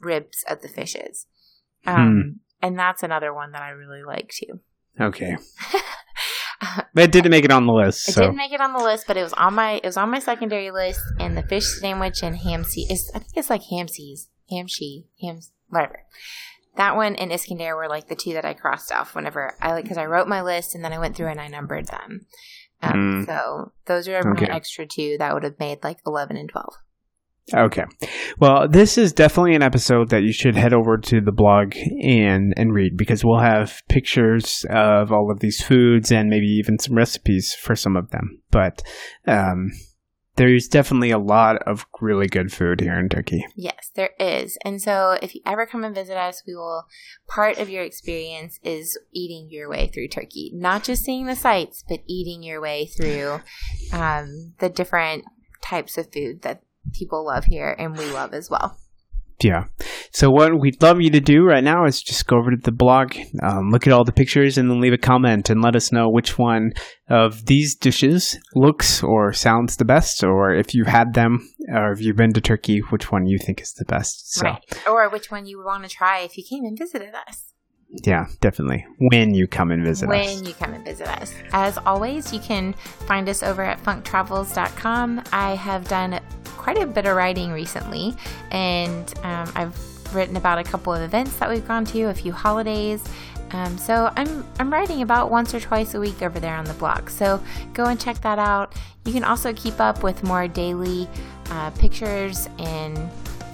ribs 0.00 0.44
of 0.48 0.60
the 0.62 0.68
fishes. 0.68 1.26
Um, 1.86 2.40
And 2.62 2.78
that's 2.78 3.02
another 3.02 3.32
one 3.34 3.52
that 3.52 3.62
I 3.62 3.70
really 3.70 4.02
like 4.02 4.30
too. 4.30 4.60
Okay. 5.00 5.36
But 6.94 7.04
it 7.04 7.12
didn't 7.12 7.30
make 7.30 7.44
it 7.44 7.50
on 7.52 7.66
the 7.66 7.72
list, 7.72 8.08
It 8.08 8.12
so 8.12 8.20
didn't 8.22 8.36
make 8.36 8.52
it 8.52 8.60
on 8.60 8.72
the 8.72 8.82
list, 8.82 9.06
but 9.06 9.16
it 9.16 9.22
was 9.22 9.32
on 9.34 9.54
my 9.54 9.72
it 9.82 9.84
was 9.84 9.96
on 9.96 10.10
my 10.10 10.18
secondary 10.18 10.70
list. 10.70 11.00
And 11.18 11.36
the 11.36 11.42
fish 11.42 11.66
sandwich 11.80 12.22
and 12.22 12.36
ham 12.36 12.62
is 12.62 13.10
I 13.14 13.18
think 13.18 13.32
it's 13.36 13.50
like 13.50 13.62
ham 13.64 13.88
seas, 13.88 14.28
ham 14.50 14.66
she, 14.66 15.04
ham 15.20 15.40
whatever. 15.68 16.04
that 16.76 16.96
one 16.96 17.16
and 17.16 17.30
İskender 17.32 17.76
were 17.76 17.88
like 17.88 18.08
the 18.08 18.14
two 18.16 18.32
that 18.34 18.44
I 18.44 18.54
crossed 18.54 18.90
off 18.92 19.14
whenever 19.14 19.54
I 19.60 19.72
like 19.72 19.84
because 19.84 19.98
I 19.98 20.06
wrote 20.06 20.28
my 20.28 20.40
list 20.42 20.74
and 20.74 20.82
then 20.84 20.92
I 20.92 20.98
went 20.98 21.16
through 21.16 21.28
and 21.28 21.40
I 21.40 21.48
numbered 21.48 21.88
them. 21.88 22.26
Um, 22.92 23.24
Mm. 23.24 23.26
So 23.26 23.72
those 23.86 24.08
are 24.08 24.18
Okay. 24.32 24.46
my 24.48 24.54
extra 24.54 24.86
two 24.86 25.16
that 25.18 25.32
would 25.34 25.44
have 25.44 25.58
made 25.58 25.82
like 25.82 25.98
eleven 26.06 26.36
and 26.36 26.48
twelve. 26.48 26.74
Okay. 27.52 27.84
Well, 28.38 28.66
this 28.68 28.96
is 28.96 29.12
definitely 29.12 29.54
an 29.54 29.62
episode 29.62 30.08
that 30.08 30.22
you 30.22 30.32
should 30.32 30.56
head 30.56 30.72
over 30.72 30.96
to 30.96 31.20
the 31.20 31.30
blog 31.32 31.74
and 32.02 32.54
and 32.56 32.72
read 32.72 32.96
because 32.96 33.22
we'll 33.22 33.40
have 33.40 33.82
pictures 33.90 34.64
of 34.70 35.12
all 35.12 35.30
of 35.30 35.40
these 35.40 35.62
foods 35.62 36.10
and 36.10 36.30
maybe 36.30 36.46
even 36.46 36.78
some 36.78 36.94
recipes 36.96 37.52
for 37.54 37.76
some 37.76 37.96
of 37.96 38.10
them. 38.12 38.40
But 38.50 38.80
um, 39.26 39.72
there's 40.36 40.68
definitely 40.68 41.10
a 41.10 41.18
lot 41.18 41.56
of 41.62 41.86
really 42.00 42.26
good 42.26 42.52
food 42.52 42.80
here 42.80 42.98
in 42.98 43.08
Turkey. 43.08 43.44
Yes, 43.54 43.90
there 43.94 44.10
is. 44.18 44.58
And 44.64 44.82
so 44.82 45.16
if 45.22 45.34
you 45.34 45.40
ever 45.46 45.66
come 45.66 45.84
and 45.84 45.94
visit 45.94 46.16
us, 46.16 46.42
we 46.46 46.54
will 46.54 46.86
part 47.28 47.58
of 47.58 47.68
your 47.70 47.84
experience 47.84 48.58
is 48.62 48.98
eating 49.12 49.48
your 49.50 49.68
way 49.68 49.86
through 49.86 50.08
Turkey. 50.08 50.50
Not 50.54 50.84
just 50.84 51.04
seeing 51.04 51.26
the 51.26 51.36
sights, 51.36 51.84
but 51.88 52.00
eating 52.06 52.42
your 52.42 52.60
way 52.60 52.86
through 52.86 53.40
um, 53.92 54.54
the 54.58 54.68
different 54.68 55.24
types 55.60 55.96
of 55.96 56.12
food 56.12 56.42
that 56.42 56.62
people 56.92 57.24
love 57.24 57.44
here 57.44 57.74
and 57.78 57.96
we 57.96 58.10
love 58.10 58.34
as 58.34 58.50
well. 58.50 58.78
Yeah. 59.42 59.64
So 60.12 60.30
what 60.30 60.58
we'd 60.60 60.80
love 60.82 61.00
you 61.00 61.10
to 61.10 61.20
do 61.20 61.42
right 61.44 61.62
now 61.64 61.84
is 61.86 62.00
just 62.00 62.26
go 62.26 62.38
over 62.38 62.50
to 62.52 62.56
the 62.56 62.72
blog, 62.72 63.14
um, 63.42 63.70
look 63.70 63.86
at 63.86 63.92
all 63.92 64.04
the 64.04 64.12
pictures, 64.12 64.56
and 64.56 64.70
then 64.70 64.80
leave 64.80 64.92
a 64.92 64.98
comment 64.98 65.50
and 65.50 65.60
let 65.60 65.74
us 65.76 65.92
know 65.92 66.08
which 66.08 66.38
one 66.38 66.72
of 67.10 67.44
these 67.46 67.74
dishes 67.74 68.38
looks 68.54 69.02
or 69.02 69.32
sounds 69.32 69.76
the 69.76 69.84
best, 69.84 70.22
or 70.24 70.54
if 70.54 70.72
you 70.74 70.84
had 70.84 71.14
them, 71.14 71.46
or 71.68 71.92
if 71.92 72.00
you've 72.00 72.16
been 72.16 72.32
to 72.32 72.40
Turkey, 72.40 72.78
which 72.90 73.10
one 73.10 73.26
you 73.26 73.38
think 73.38 73.60
is 73.60 73.72
the 73.74 73.84
best. 73.84 74.32
So 74.34 74.42
Right. 74.46 74.62
Or 74.88 75.08
which 75.10 75.30
one 75.30 75.46
you 75.46 75.58
would 75.58 75.66
want 75.66 75.82
to 75.82 75.90
try 75.90 76.20
if 76.20 76.38
you 76.38 76.44
came 76.48 76.64
and 76.64 76.78
visited 76.78 77.12
us. 77.28 77.42
yeah, 78.04 78.26
definitely 78.40 78.84
when 79.10 79.34
you 79.34 79.46
come 79.46 79.70
and 79.70 79.84
visit 79.84 80.08
when 80.08 80.20
us. 80.28 80.42
you 80.42 80.54
come 80.54 80.72
and 80.74 80.84
visit 80.84 81.06
us. 81.08 81.34
As 81.52 81.76
always, 81.78 82.32
you 82.32 82.40
can 82.40 82.72
find 83.06 83.28
us 83.28 83.42
over 83.42 83.62
at 83.62 83.82
funktravels.com. 83.84 85.22
I 85.32 85.54
have 85.54 85.86
done 85.88 86.20
quite 86.64 86.78
a 86.78 86.86
bit 86.86 87.04
of 87.04 87.14
writing 87.14 87.52
recently, 87.52 88.16
and 88.50 89.12
um, 89.22 89.52
I've 89.54 90.14
written 90.14 90.36
about 90.36 90.58
a 90.58 90.64
couple 90.64 90.94
of 90.94 91.02
events 91.02 91.36
that 91.36 91.50
we've 91.50 91.66
gone 91.68 91.84
to, 91.86 92.04
a 92.04 92.14
few 92.14 92.32
holidays. 92.32 93.04
Um, 93.50 93.76
so 93.76 94.10
I'm 94.16 94.44
I'm 94.58 94.72
writing 94.72 95.02
about 95.02 95.30
once 95.30 95.54
or 95.54 95.60
twice 95.60 95.94
a 95.94 96.00
week 96.00 96.22
over 96.22 96.40
there 96.40 96.56
on 96.56 96.64
the 96.64 96.72
blog. 96.74 97.10
So 97.10 97.40
go 97.74 97.84
and 97.84 98.00
check 98.00 98.20
that 98.22 98.38
out. 98.38 98.74
You 99.04 99.12
can 99.12 99.24
also 99.24 99.52
keep 99.52 99.78
up 99.78 100.02
with 100.02 100.24
more 100.24 100.48
daily 100.48 101.06
uh, 101.50 101.70
pictures 101.72 102.48
and 102.58 102.96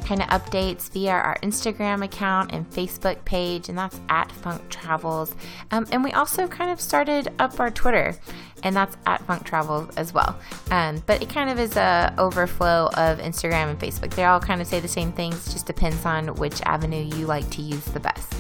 kind 0.05 0.23
of 0.23 0.29
updates 0.29 0.91
via 0.91 1.13
our 1.13 1.37
Instagram 1.43 2.05
account 2.05 2.53
and 2.53 2.69
Facebook 2.71 3.25
page, 3.25 3.69
and 3.69 3.77
that's 3.77 4.01
at 4.09 4.31
Funk 4.33 4.69
Travels. 4.69 5.35
Um, 5.71 5.87
and 5.93 6.03
we 6.03 6.13
also 6.13 6.49
kind 6.49 6.71
of 6.71 6.81
started 6.81 7.29
up 7.39 7.61
our 7.61 7.71
Twitter, 7.71 8.17
and 8.63 8.75
that's 8.75 8.97
at 9.07 9.23
Funk 9.27 9.45
Travels 9.45 9.89
as 9.97 10.13
well. 10.13 10.39
Um, 10.71 11.03
but 11.07 11.23
it 11.23 11.29
kind 11.29 11.51
of 11.51 11.59
is 11.59 11.77
a 11.77 12.15
overflow 12.19 12.91
of 12.95 13.19
Instagram 13.19 13.71
and 13.71 13.79
Facebook. 13.79 14.15
They 14.15 14.25
all 14.25 14.41
kind 14.41 14.61
of 14.61 14.67
say 14.67 14.81
the 14.81 14.89
same 14.89 15.13
things, 15.13 15.53
just 15.53 15.67
depends 15.67 16.05
on 16.05 16.35
which 16.37 16.61
avenue 16.63 17.03
you 17.17 17.27
like 17.27 17.49
to 17.51 17.63
use 17.63 17.85
the 17.87 18.01
best. 18.01 18.35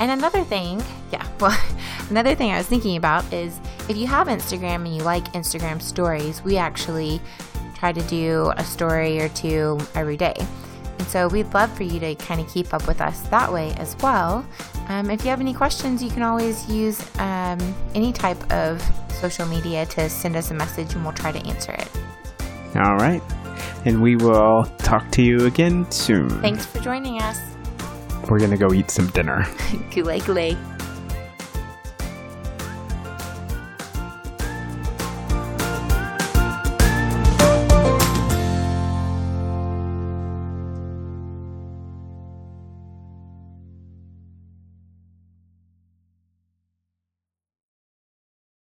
And 0.00 0.10
another 0.10 0.44
thing, 0.44 0.82
yeah, 1.12 1.26
well, 1.40 1.58
another 2.10 2.34
thing 2.34 2.52
I 2.52 2.58
was 2.58 2.66
thinking 2.66 2.96
about 2.96 3.30
is 3.32 3.58
if 3.88 3.96
you 3.96 4.06
have 4.06 4.28
Instagram 4.28 4.86
and 4.86 4.94
you 4.94 5.02
like 5.02 5.32
Instagram 5.32 5.82
stories, 5.82 6.42
we 6.42 6.56
actually 6.56 7.20
try 7.74 7.92
to 7.92 8.02
do 8.02 8.52
a 8.56 8.64
story 8.64 9.20
or 9.20 9.28
two 9.30 9.78
every 9.94 10.16
day. 10.16 10.34
And 10.98 11.06
so 11.06 11.28
we'd 11.28 11.52
love 11.54 11.74
for 11.76 11.84
you 11.84 12.00
to 12.00 12.14
kind 12.16 12.40
of 12.40 12.48
keep 12.48 12.74
up 12.74 12.86
with 12.86 13.00
us 13.00 13.20
that 13.28 13.52
way 13.52 13.72
as 13.74 13.96
well. 14.02 14.44
Um, 14.88 15.10
if 15.10 15.22
you 15.22 15.30
have 15.30 15.40
any 15.40 15.54
questions, 15.54 16.02
you 16.02 16.10
can 16.10 16.22
always 16.22 16.68
use 16.68 17.00
um, 17.18 17.58
any 17.94 18.12
type 18.12 18.50
of 18.52 18.82
social 19.12 19.46
media 19.46 19.86
to 19.86 20.08
send 20.08 20.36
us 20.36 20.50
a 20.50 20.54
message 20.54 20.94
and 20.94 21.04
we'll 21.04 21.12
try 21.12 21.32
to 21.32 21.46
answer 21.46 21.72
it. 21.72 21.88
All 22.76 22.96
right. 22.96 23.22
And 23.84 24.02
we 24.02 24.16
will 24.16 24.64
talk 24.78 25.10
to 25.12 25.22
you 25.22 25.46
again 25.46 25.90
soon. 25.90 26.28
Thanks 26.40 26.66
for 26.66 26.80
joining 26.80 27.20
us. 27.22 27.38
We're 28.28 28.38
going 28.38 28.50
to 28.50 28.56
go 28.56 28.72
eat 28.72 28.90
some 28.90 29.06
dinner. 29.08 29.44
Gule. 29.90 30.18